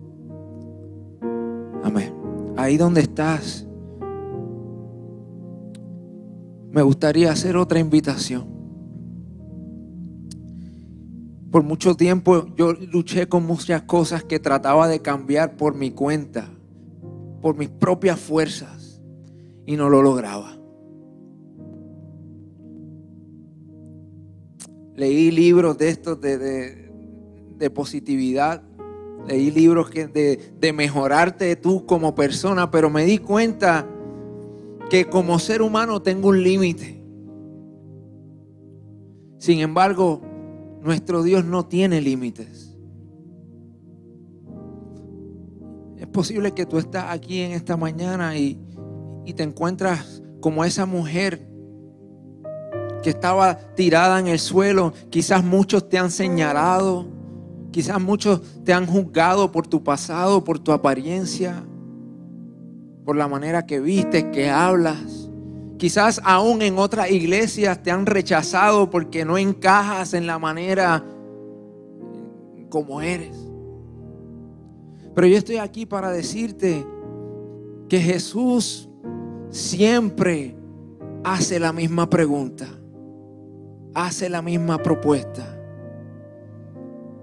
Amén. 1.83 2.14
Ahí 2.57 2.77
donde 2.77 3.01
estás 3.01 3.66
me 6.77 6.83
gustaría 6.83 7.33
hacer 7.33 7.57
otra 7.57 7.79
invitación. 7.79 8.47
Por 11.51 11.62
mucho 11.62 11.95
tiempo 11.95 12.55
yo 12.55 12.74
luché 12.74 13.31
con 13.31 13.47
muchas 13.47 13.81
cosas 13.85 14.22
que 14.24 14.39
trataba 14.39 14.87
de 14.87 15.01
cambiar 15.01 15.57
por 15.57 15.74
mi 15.74 15.91
cuenta, 15.91 16.51
por 17.41 17.57
mis 17.57 17.70
propias 17.70 18.20
fuerzas, 18.20 19.01
y 19.64 19.74
no 19.79 19.89
lo 19.89 20.03
lograba. 20.03 20.59
Leí 24.97 25.31
libros 25.31 25.79
de 25.79 25.89
estos 25.89 26.20
de, 26.20 26.37
de, 27.57 27.70
positividad, 27.70 28.62
leí 29.27 29.51
libros 29.51 29.89
que 29.89 30.09
de, 30.09 30.53
de 30.61 30.72
mejorarte 30.74 31.57
tú 31.57 31.87
como 31.87 32.14
persona, 32.14 32.70
pero 32.70 32.91
me 32.91 33.07
di 33.07 33.16
cuenta 33.16 33.89
que 34.89 35.07
como 35.07 35.39
ser 35.39 35.62
humano 35.62 36.01
tengo 36.01 36.28
un 36.28 36.43
límite. 36.43 37.03
Sin 39.39 39.61
embargo, 39.61 40.22
nuestro 40.82 41.22
Dios 41.22 41.45
no 41.45 41.66
tiene 41.66 42.01
límites. 42.01 42.76
Es 45.99 46.07
posible 46.07 46.53
que 46.53 46.66
tú 46.66 46.78
estás 46.78 47.07
aquí 47.11 47.41
en 47.41 47.53
esta 47.53 47.76
mañana 47.76 48.37
y, 48.37 48.59
y 49.24 49.34
te 49.34 49.43
encuentras 49.43 50.22
como 50.41 50.64
esa 50.64 50.87
mujer 50.87 51.49
que 53.03 53.11
estaba 53.11 53.57
tirada 53.74 54.20
en 54.20 54.28
el 54.28 54.39
suelo. 54.39 54.93
Quizás 55.11 55.45
muchos 55.45 55.89
te 55.89 55.99
han 55.99 56.11
señalado, 56.11 57.07
quizás 57.72 58.01
muchos 58.01 58.41
te 58.64 58.72
han 58.72 58.87
juzgado 58.87 59.51
por 59.51 59.66
tu 59.66 59.82
pasado, 59.82 60.45
por 60.45 60.59
tu 60.59 60.72
apariencia 60.72 61.64
por 63.07 63.15
la 63.15 63.29
manera 63.29 63.65
que 63.65 63.79
vistes, 63.79 64.25
que 64.33 64.51
hablas. 64.51 65.31
Quizás 65.79 66.21
aún 66.25 66.61
en 66.61 66.77
otras 66.77 67.09
iglesias 67.11 67.81
te 67.81 67.93
han 67.93 68.05
rechazado 68.05 68.91
porque 68.91 69.25
no 69.25 69.39
encajas 69.39 70.13
en 70.13 70.27
la 70.27 70.41
manera 70.41 71.05
como 72.69 73.01
eres. 73.01 73.37
Pero 75.15 75.29
yo 75.29 75.37
estoy 75.39 75.59
aquí 75.59 75.87
para 75.87 76.11
decirte 76.11 76.85
que 77.89 78.01
Jesús 78.01 78.89
siempre 79.51 80.57
hace 81.23 81.61
la 81.61 81.73
misma 81.73 82.11
pregunta, 82.11 82.67
hace 83.95 84.29
la 84.29 84.43
misma 84.43 84.79
propuesta. 84.79 85.57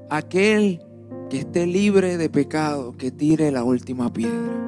Aquel 0.09 0.81
que 1.29 1.39
esté 1.39 1.67
libre 1.67 2.17
de 2.17 2.29
pecado, 2.29 2.95
que 2.97 3.11
tire 3.11 3.51
la 3.51 3.65
última 3.65 4.13
piedra. 4.13 4.62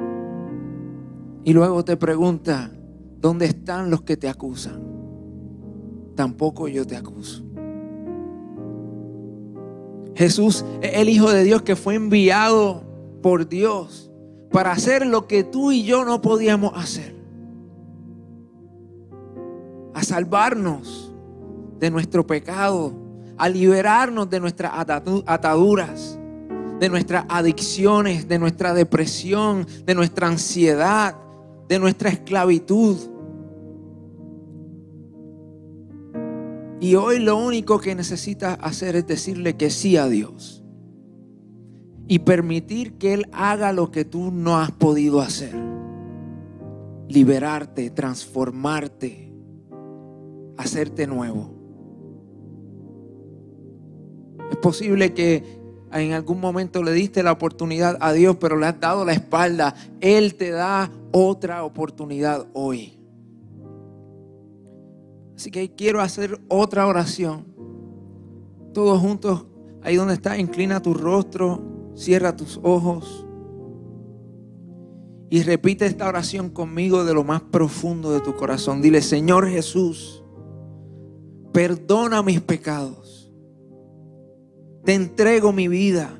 Y 1.45 1.53
luego 1.53 1.85
te 1.85 1.95
pregunta, 1.95 2.71
¿dónde 3.21 3.45
están 3.45 3.91
los 3.91 4.01
que 4.01 4.17
te 4.17 4.27
acusan? 4.27 4.81
Tampoco 6.15 6.67
yo 6.67 6.87
te 6.87 6.95
acuso. 6.97 7.43
Jesús 10.15 10.65
es 10.81 10.95
el 10.95 11.07
Hijo 11.07 11.29
de 11.29 11.43
Dios 11.43 11.61
que 11.61 11.75
fue 11.75 11.93
enviado 11.93 12.83
por 13.21 13.47
Dios 13.47 14.11
para 14.51 14.71
hacer 14.71 15.05
lo 15.05 15.27
que 15.27 15.43
tú 15.43 15.71
y 15.71 15.83
yo 15.83 16.03
no 16.03 16.19
podíamos 16.19 16.71
hacer. 16.75 17.15
A 19.93 20.01
salvarnos 20.01 21.13
de 21.77 21.91
nuestro 21.91 22.25
pecado, 22.25 22.91
a 23.37 23.49
liberarnos 23.49 24.27
de 24.31 24.39
nuestras 24.39 24.71
ataduras, 24.73 26.17
de 26.79 26.89
nuestras 26.89 27.25
adicciones, 27.29 28.27
de 28.27 28.39
nuestra 28.39 28.73
depresión, 28.73 29.67
de 29.85 29.93
nuestra 29.93 30.27
ansiedad, 30.27 31.15
de 31.67 31.79
nuestra 31.79 32.09
esclavitud. 32.09 32.97
Y 36.79 36.95
hoy 36.95 37.19
lo 37.19 37.37
único 37.37 37.79
que 37.79 37.95
necesitas 37.95 38.57
hacer 38.61 38.95
es 38.95 39.07
decirle 39.07 39.55
que 39.55 39.69
sí 39.69 39.97
a 39.97 40.07
Dios. 40.07 40.63
Y 42.07 42.19
permitir 42.19 42.93
que 42.97 43.13
Él 43.13 43.27
haga 43.31 43.73
lo 43.73 43.89
que 43.89 44.05
tú 44.05 44.31
no 44.31 44.57
has 44.57 44.71
podido 44.71 45.21
hacer. 45.21 45.55
Liberarte, 47.07 47.89
transformarte, 47.89 49.33
hacerte 50.57 51.07
nuevo. 51.07 51.55
Es 54.51 54.57
posible 54.57 55.13
que 55.13 55.64
en 56.01 56.13
algún 56.13 56.39
momento 56.39 56.83
le 56.83 56.91
diste 56.91 57.23
la 57.23 57.31
oportunidad 57.31 57.97
a 57.99 58.11
Dios, 58.13 58.37
pero 58.39 58.57
le 58.57 58.65
has 58.65 58.79
dado 58.79 59.05
la 59.05 59.13
espalda, 59.13 59.75
Él 60.01 60.35
te 60.35 60.51
da 60.51 60.91
otra 61.11 61.63
oportunidad 61.63 62.47
hoy. 62.53 62.99
Así 65.35 65.51
que 65.51 65.73
quiero 65.73 66.01
hacer 66.01 66.39
otra 66.47 66.87
oración. 66.87 67.45
Todos 68.73 68.99
juntos, 68.99 69.45
ahí 69.83 69.95
donde 69.95 70.15
estás, 70.15 70.39
inclina 70.39 70.81
tu 70.81 70.93
rostro, 70.93 71.61
cierra 71.95 72.35
tus 72.35 72.59
ojos 72.63 73.25
y 75.29 75.43
repite 75.43 75.85
esta 75.85 76.07
oración 76.07 76.49
conmigo 76.49 77.03
de 77.03 77.13
lo 77.13 77.23
más 77.23 77.41
profundo 77.41 78.11
de 78.11 78.21
tu 78.21 78.35
corazón. 78.35 78.81
Dile, 78.81 79.01
Señor 79.01 79.47
Jesús, 79.49 80.23
perdona 81.51 82.21
mis 82.21 82.41
pecados. 82.41 83.04
Te 84.85 84.93
entrego 84.93 85.51
mi 85.51 85.67
vida. 85.67 86.19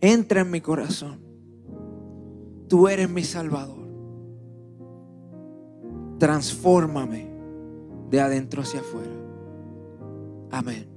Entra 0.00 0.40
en 0.40 0.50
mi 0.50 0.60
corazón. 0.60 1.20
Tú 2.68 2.88
eres 2.88 3.08
mi 3.08 3.22
Salvador. 3.22 3.86
Transfórmame 6.18 7.28
de 8.10 8.20
adentro 8.20 8.62
hacia 8.62 8.80
afuera. 8.80 9.12
Amén. 10.50 10.88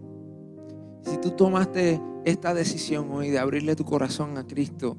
Si 1.03 1.18
tú 1.18 1.32
tomaste 1.32 2.01
esta 2.26 2.53
decisión 2.53 3.12
hoy 3.12 3.30
de 3.30 3.39
abrirle 3.39 3.76
tu 3.76 3.86
corazón 3.86 4.38
a 4.38 4.47
Cristo, 4.47 4.97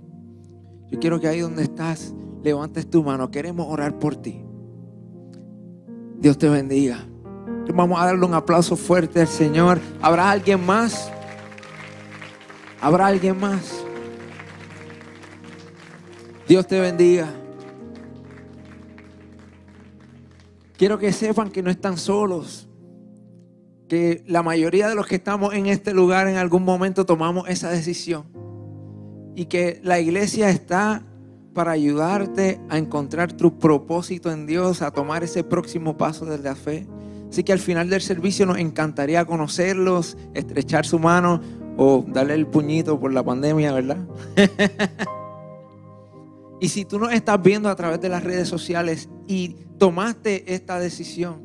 yo 0.91 0.99
quiero 1.01 1.21
que 1.21 1.29
ahí 1.29 1.41
donde 1.41 1.65
estás 1.65 2.15
levantes 2.43 2.89
tu 2.89 3.03
mano. 3.03 3.31
Queremos 3.31 3.67
orar 3.69 3.99
por 3.99 4.17
ti. 4.17 4.41
Dios 6.21 6.39
te 6.39 6.49
bendiga. 6.49 7.10
Vamos 7.75 8.01
a 8.01 8.07
darle 8.07 8.25
un 8.25 8.35
aplauso 8.35 8.77
fuerte 8.77 9.21
al 9.21 9.29
Señor. 9.29 9.81
¿Habrá 10.01 10.31
alguien 10.31 10.65
más? 10.65 11.11
¿Habrá 12.81 13.07
alguien 13.07 13.39
más? 13.39 13.85
Dios 16.49 16.67
te 16.67 16.81
bendiga. 16.81 17.33
Quiero 20.77 20.99
que 20.99 21.13
sepan 21.13 21.51
que 21.51 21.63
no 21.63 21.71
están 21.71 21.99
solos. 21.99 22.69
Que 23.89 24.25
la 24.27 24.43
mayoría 24.43 24.89
de 24.89 24.95
los 24.95 25.07
que 25.07 25.17
estamos 25.17 25.53
en 25.55 25.67
este 25.67 25.93
lugar 25.93 26.27
en 26.27 26.37
algún 26.37 26.65
momento 26.65 27.05
tomamos 27.05 27.49
esa 27.49 27.71
decisión. 27.71 28.25
Y 29.37 29.45
que 29.45 29.81
la 29.85 30.01
iglesia 30.01 30.49
está 30.51 31.05
para 31.55 31.73
ayudarte 31.73 32.61
a 32.69 32.79
encontrar 32.79 33.33
tu 33.33 33.59
propósito 33.59 34.31
en 34.31 34.47
Dios, 34.47 34.83
a 34.83 34.91
tomar 34.91 35.23
ese 35.23 35.45
próximo 35.45 35.97
paso 35.97 36.25
de 36.25 36.39
la 36.39 36.55
fe. 36.55 36.87
Así 37.31 37.45
que 37.45 37.53
al 37.53 37.61
final 37.61 37.89
del 37.89 38.03
servicio 38.03 38.45
nos 38.45 38.59
encantaría 38.59 39.25
conocerlos, 39.25 40.17
estrechar 40.35 40.85
su 40.85 40.99
mano 40.99 41.41
o 41.77 42.05
darle 42.09 42.35
el 42.35 42.47
puñito 42.47 42.99
por 42.99 43.13
la 43.13 43.23
pandemia, 43.23 43.73
¿verdad? 43.73 43.99
y 46.61 46.69
si 46.69 46.85
tú 46.85 46.99
nos 46.99 47.13
estás 47.13 47.41
viendo 47.41 47.69
a 47.69 47.77
través 47.77 48.01
de 48.01 48.09
las 48.09 48.25
redes 48.25 48.49
sociales 48.49 49.09
y 49.29 49.51
tomaste 49.79 50.53
esta 50.53 50.81
decisión, 50.81 51.43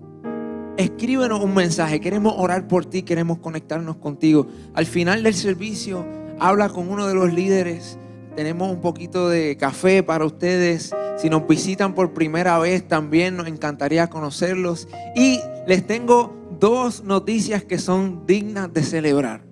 escríbenos 0.77 1.39
un 1.39 1.53
mensaje. 1.53 2.01
Queremos 2.01 2.33
orar 2.35 2.67
por 2.67 2.87
ti, 2.87 3.03
queremos 3.03 3.37
conectarnos 3.37 3.97
contigo. 3.97 4.47
Al 4.73 4.87
final 4.87 5.21
del 5.21 5.35
servicio, 5.35 6.03
habla 6.39 6.69
con 6.69 6.89
uno 6.89 7.05
de 7.05 7.13
los 7.13 7.31
líderes. 7.31 7.99
Tenemos 8.35 8.69
un 8.69 8.81
poquito 8.81 9.29
de 9.29 9.55
café 9.57 10.03
para 10.03 10.25
ustedes. 10.25 10.91
Si 11.17 11.29
nos 11.29 11.47
visitan 11.47 11.95
por 11.95 12.13
primera 12.13 12.59
vez, 12.59 12.87
también 12.87 13.37
nos 13.37 13.47
encantaría 13.47 14.09
conocerlos. 14.09 14.87
Y 15.15 15.39
les 15.67 15.87
tengo 15.87 16.35
dos 16.59 17.03
noticias 17.03 17.63
que 17.63 17.77
son 17.77 18.25
dignas 18.25 18.73
de 18.73 18.83
celebrar. 18.83 19.45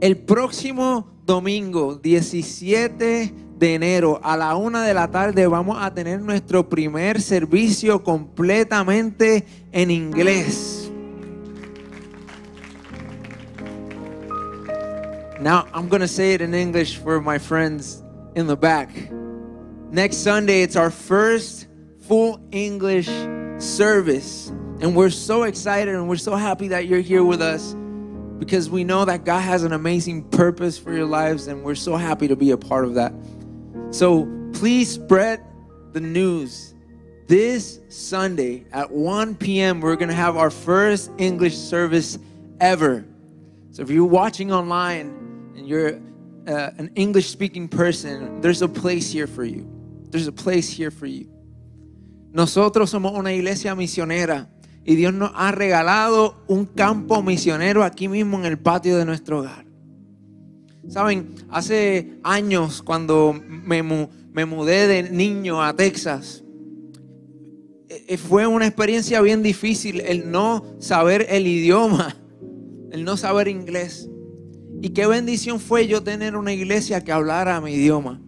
El 0.00 0.16
próximo 0.16 1.20
domingo, 1.26 1.96
17 1.96 3.34
de 3.58 3.74
enero 3.74 4.20
a 4.22 4.36
la 4.36 4.54
una 4.54 4.84
de 4.84 4.94
la 4.94 5.10
tarde 5.10 5.46
vamos 5.48 5.78
a 5.80 5.92
tener 5.92 6.20
nuestro 6.20 6.68
primer 6.68 7.20
servicio 7.20 8.04
completamente 8.04 9.44
en 9.72 9.90
inglés. 9.90 10.77
Now 15.40 15.68
I'm 15.72 15.88
going 15.88 16.00
to 16.00 16.08
say 16.08 16.34
it 16.34 16.40
in 16.40 16.52
English 16.52 16.96
for 16.96 17.20
my 17.20 17.38
friends 17.38 18.02
in 18.34 18.48
the 18.48 18.56
back. 18.56 18.90
Next 19.90 20.18
Sunday, 20.18 20.62
it's 20.62 20.74
our 20.74 20.90
first 20.90 21.68
full 22.00 22.40
English 22.50 23.08
service. 23.58 24.48
And 24.80 24.96
we're 24.96 25.10
so 25.10 25.44
excited 25.44 25.94
and 25.94 26.08
we're 26.08 26.16
so 26.16 26.34
happy 26.34 26.68
that 26.68 26.86
you're 26.86 27.00
here 27.00 27.24
with 27.24 27.40
us 27.40 27.74
because 28.38 28.68
we 28.68 28.84
know 28.84 29.04
that 29.04 29.24
God 29.24 29.40
has 29.40 29.62
an 29.62 29.72
amazing 29.72 30.24
purpose 30.30 30.78
for 30.78 30.92
your 30.92 31.06
lives 31.06 31.46
and 31.46 31.62
we're 31.62 31.74
so 31.74 31.96
happy 31.96 32.28
to 32.28 32.36
be 32.36 32.50
a 32.50 32.56
part 32.56 32.84
of 32.84 32.94
that. 32.94 33.12
So 33.90 34.28
please 34.52 34.90
spread 34.90 35.44
the 35.92 36.00
news. 36.00 36.74
This 37.28 37.80
Sunday 37.88 38.64
at 38.72 38.90
1 38.90 39.36
p.m., 39.36 39.80
we're 39.80 39.96
going 39.96 40.08
to 40.08 40.14
have 40.14 40.36
our 40.36 40.50
first 40.50 41.10
English 41.18 41.56
service 41.56 42.18
ever. 42.60 43.04
So 43.70 43.82
if 43.82 43.90
you're 43.90 44.04
watching 44.04 44.50
online 44.52 45.17
you're 45.66 46.00
uh, 46.46 46.70
an 46.78 46.90
English 46.94 47.30
speaking 47.30 47.68
person, 47.68 48.40
there's 48.40 48.62
a 48.62 48.68
place 48.68 49.10
here 49.10 49.26
for 49.26 49.44
you. 49.44 49.66
There's 50.10 50.26
a 50.26 50.32
place 50.32 50.68
here 50.70 50.90
for 50.90 51.06
you. 51.06 51.28
Nosotros 52.32 52.90
somos 52.90 53.12
una 53.14 53.32
iglesia 53.32 53.74
misionera 53.74 54.48
y 54.84 54.94
Dios 54.94 55.12
nos 55.12 55.32
ha 55.34 55.50
regalado 55.52 56.42
un 56.46 56.66
campo 56.66 57.22
misionero 57.22 57.84
aquí 57.84 58.08
mismo 58.08 58.38
en 58.38 58.46
el 58.46 58.58
patio 58.58 58.96
de 58.96 59.04
nuestro 59.04 59.40
hogar. 59.40 59.66
Saben, 60.88 61.34
hace 61.50 62.18
años 62.22 62.82
cuando 62.82 63.34
me, 63.46 63.82
me 63.82 64.44
mudé 64.46 64.86
de 64.86 65.10
niño 65.10 65.62
a 65.62 65.74
Texas, 65.76 66.42
e, 67.88 68.14
e, 68.14 68.16
fue 68.16 68.46
una 68.46 68.66
experiencia 68.66 69.20
bien 69.20 69.42
difícil 69.42 70.00
el 70.00 70.30
no 70.30 70.76
saber 70.78 71.26
el 71.28 71.46
idioma, 71.46 72.16
el 72.90 73.04
no 73.04 73.16
saber 73.16 73.48
inglés. 73.48 74.08
Y 74.80 74.90
qué 74.90 75.06
bendición 75.06 75.58
fue 75.58 75.88
yo 75.88 76.02
tener 76.02 76.36
una 76.36 76.52
iglesia 76.52 77.02
que 77.02 77.10
hablara 77.10 77.60
mi 77.60 77.72
idioma. 77.72 78.20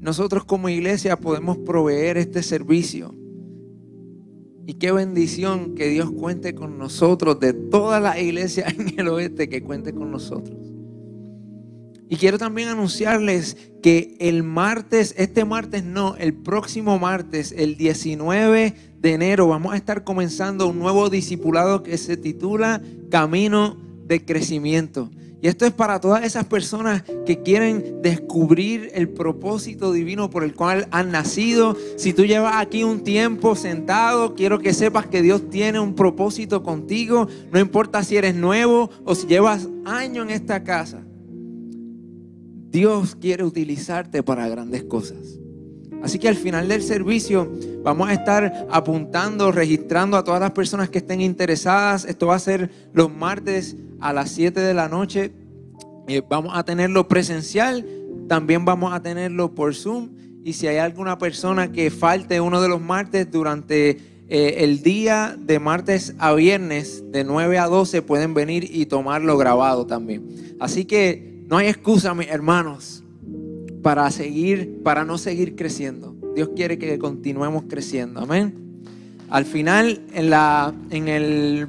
Nosotros 0.00 0.44
como 0.44 0.68
iglesia 0.68 1.18
podemos 1.18 1.58
proveer 1.58 2.18
este 2.18 2.42
servicio. 2.42 3.14
Y 4.66 4.74
qué 4.74 4.92
bendición 4.92 5.74
que 5.74 5.88
Dios 5.88 6.10
cuente 6.10 6.54
con 6.54 6.76
nosotros, 6.76 7.40
de 7.40 7.54
todas 7.54 8.02
las 8.02 8.18
iglesias 8.18 8.74
en 8.78 9.00
el 9.00 9.08
oeste 9.08 9.48
que 9.48 9.62
cuente 9.62 9.94
con 9.94 10.10
nosotros. 10.10 10.56
Y 12.10 12.16
quiero 12.16 12.38
también 12.38 12.68
anunciarles 12.68 13.56
que 13.82 14.16
el 14.18 14.42
martes, 14.42 15.14
este 15.18 15.44
martes 15.44 15.84
no, 15.84 16.16
el 16.16 16.34
próximo 16.34 16.98
martes, 16.98 17.52
el 17.56 17.76
19 17.76 18.74
de 18.98 19.12
enero, 19.12 19.48
vamos 19.48 19.72
a 19.72 19.76
estar 19.76 20.04
comenzando 20.04 20.68
un 20.68 20.78
nuevo 20.78 21.10
discipulado 21.10 21.82
que 21.82 21.98
se 21.98 22.16
titula 22.16 22.82
Camino 23.10 23.87
de 24.08 24.24
Crecimiento. 24.24 25.10
Y 25.40 25.46
esto 25.46 25.66
es 25.66 25.72
para 25.72 26.00
todas 26.00 26.24
esas 26.24 26.46
personas 26.46 27.04
que 27.24 27.42
quieren 27.42 28.02
descubrir 28.02 28.90
el 28.94 29.08
propósito 29.08 29.92
divino 29.92 30.30
por 30.30 30.42
el 30.42 30.52
cual 30.52 30.88
han 30.90 31.12
nacido. 31.12 31.76
Si 31.96 32.12
tú 32.12 32.24
llevas 32.24 32.54
aquí 32.56 32.82
un 32.82 33.04
tiempo 33.04 33.54
sentado, 33.54 34.34
quiero 34.34 34.58
que 34.58 34.74
sepas 34.74 35.06
que 35.06 35.22
Dios 35.22 35.48
tiene 35.48 35.78
un 35.78 35.94
propósito 35.94 36.64
contigo. 36.64 37.28
No 37.52 37.60
importa 37.60 38.02
si 38.02 38.16
eres 38.16 38.34
nuevo 38.34 38.90
o 39.04 39.14
si 39.14 39.28
llevas 39.28 39.68
años 39.84 40.26
en 40.26 40.32
esta 40.32 40.64
casa. 40.64 41.04
Dios 42.70 43.14
quiere 43.14 43.44
utilizarte 43.44 44.24
para 44.24 44.48
grandes 44.48 44.82
cosas. 44.82 45.38
Así 46.02 46.18
que 46.18 46.28
al 46.28 46.36
final 46.36 46.68
del 46.68 46.82
servicio 46.82 47.50
vamos 47.82 48.08
a 48.08 48.12
estar 48.12 48.66
apuntando, 48.70 49.52
registrando 49.52 50.16
a 50.16 50.24
todas 50.24 50.40
las 50.40 50.50
personas 50.50 50.90
que 50.90 50.98
estén 50.98 51.20
interesadas. 51.20 52.04
Esto 52.04 52.26
va 52.26 52.36
a 52.36 52.40
ser 52.40 52.70
los 52.92 53.12
martes 53.12 53.76
a 54.00 54.12
las 54.12 54.30
7 54.30 54.60
de 54.60 54.74
la 54.74 54.88
noche. 54.88 55.32
Eh, 56.08 56.22
vamos 56.28 56.56
a 56.56 56.64
tenerlo 56.64 57.08
presencial, 57.08 57.86
también 58.28 58.64
vamos 58.64 58.92
a 58.92 59.02
tenerlo 59.02 59.54
por 59.54 59.74
Zoom. 59.74 60.10
Y 60.44 60.54
si 60.54 60.66
hay 60.66 60.78
alguna 60.78 61.18
persona 61.18 61.72
que 61.72 61.90
falte 61.90 62.40
uno 62.40 62.60
de 62.62 62.68
los 62.68 62.80
martes 62.80 63.30
durante 63.30 63.98
eh, 64.28 64.56
el 64.58 64.82
día 64.82 65.36
de 65.38 65.58
martes 65.58 66.14
a 66.18 66.32
viernes, 66.34 67.04
de 67.10 67.24
9 67.24 67.58
a 67.58 67.66
12, 67.66 68.02
pueden 68.02 68.34
venir 68.34 68.68
y 68.70 68.86
tomarlo 68.86 69.36
grabado 69.36 69.86
también. 69.86 70.56
Así 70.60 70.84
que 70.84 71.42
no 71.48 71.56
hay 71.56 71.68
excusa, 71.68 72.14
mis 72.14 72.28
hermanos, 72.28 73.04
para 73.82 74.10
seguir, 74.10 74.82
para 74.82 75.04
no 75.04 75.18
seguir 75.18 75.56
creciendo. 75.56 76.14
Dios 76.34 76.50
quiere 76.54 76.78
que 76.78 76.98
continuemos 76.98 77.64
creciendo. 77.68 78.20
Amén. 78.20 78.82
Al 79.30 79.44
final, 79.44 80.02
en, 80.12 80.30
la, 80.30 80.74
en 80.90 81.08
el 81.08 81.68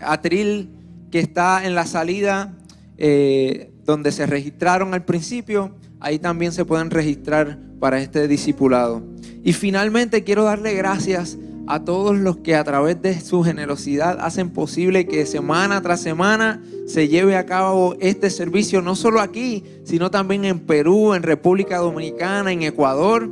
atril 0.00 0.70
que 1.10 1.20
está 1.20 1.66
en 1.66 1.74
la 1.74 1.86
salida, 1.86 2.54
eh, 2.96 3.72
donde 3.84 4.12
se 4.12 4.26
registraron 4.26 4.94
al 4.94 5.04
principio, 5.04 5.74
ahí 6.00 6.18
también 6.18 6.52
se 6.52 6.64
pueden 6.64 6.90
registrar 6.90 7.58
para 7.80 8.00
este 8.00 8.28
discipulado. 8.28 9.02
Y 9.42 9.52
finalmente 9.52 10.24
quiero 10.24 10.44
darle 10.44 10.74
gracias 10.74 11.38
a 11.68 11.84
todos 11.84 12.16
los 12.16 12.38
que 12.38 12.54
a 12.54 12.64
través 12.64 13.00
de 13.02 13.20
su 13.20 13.42
generosidad 13.42 14.18
hacen 14.20 14.50
posible 14.50 15.06
que 15.06 15.26
semana 15.26 15.82
tras 15.82 16.00
semana 16.00 16.62
se 16.86 17.08
lleve 17.08 17.36
a 17.36 17.44
cabo 17.44 17.94
este 18.00 18.30
servicio, 18.30 18.80
no 18.80 18.96
solo 18.96 19.20
aquí, 19.20 19.64
sino 19.84 20.10
también 20.10 20.46
en 20.46 20.60
Perú, 20.60 21.12
en 21.12 21.22
República 21.22 21.76
Dominicana, 21.78 22.52
en 22.52 22.62
Ecuador. 22.62 23.30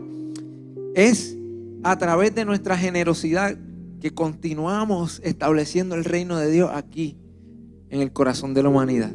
Es 0.94 1.36
a 1.82 1.96
través 1.96 2.34
de 2.34 2.44
nuestra 2.44 2.76
generosidad 2.76 3.56
que 4.00 4.10
continuamos 4.10 5.20
estableciendo 5.24 5.94
el 5.94 6.04
reino 6.04 6.38
de 6.38 6.50
Dios 6.50 6.70
aquí, 6.74 7.16
en 7.96 8.02
el 8.02 8.12
corazón 8.12 8.54
de 8.54 8.62
la 8.62 8.68
humanidad. 8.68 9.12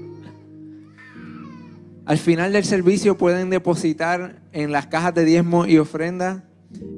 Al 2.06 2.18
final 2.18 2.52
del 2.52 2.66
servicio 2.66 3.18
pueden 3.18 3.50
depositar 3.50 4.42
en 4.52 4.72
las 4.72 4.88
cajas 4.88 5.14
de 5.14 5.26
diezmo 5.26 5.66
y 5.66 5.78
ofrenda 5.78 6.44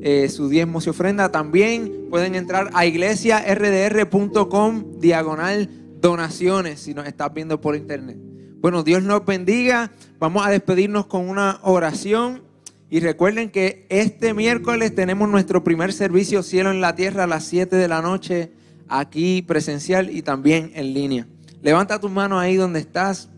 eh, 0.02 0.30
su 0.30 0.50
diezmo 0.50 0.80
y 0.86 0.90
ofrenda. 0.90 1.32
También 1.32 2.08
pueden 2.10 2.36
entrar 2.36 2.70
a 2.74 2.86
iglesiardr.com 2.86 5.00
diagonal 5.00 5.70
donaciones 6.00 6.80
si 6.80 6.94
nos 6.94 7.08
estás 7.08 7.34
viendo 7.34 7.60
por 7.62 7.76
internet. 7.76 8.18
Bueno, 8.60 8.84
Dios 8.84 9.04
nos 9.04 9.26
bendiga. 9.26 9.92
Vamos 10.20 10.46
a 10.46 10.50
despedirnos 10.50 11.08
con 11.08 11.30
una 11.30 11.60
oración. 11.64 12.44
Y 12.90 13.00
recuerden 13.00 13.50
que 13.50 13.86
este 13.90 14.34
miércoles 14.34 14.94
tenemos 14.94 15.28
nuestro 15.28 15.64
primer 15.64 15.92
servicio 15.92 16.44
Cielo 16.44 16.72
en 16.72 16.82
la 16.82 16.96
Tierra 16.96 17.24
a 17.24 17.28
las 17.28 17.46
7 17.46 17.76
de 17.76 17.88
la 17.88 18.02
noche, 18.02 18.52
aquí 18.88 19.42
presencial 19.42 20.10
y 20.10 20.22
también 20.22 20.72
en 20.76 20.94
línea. 20.94 21.28
Levanta 21.64 22.00
tus 22.00 22.12
manos 22.12 22.40
ahí 22.40 22.56
donde 22.56 22.80
estás. 22.80 23.30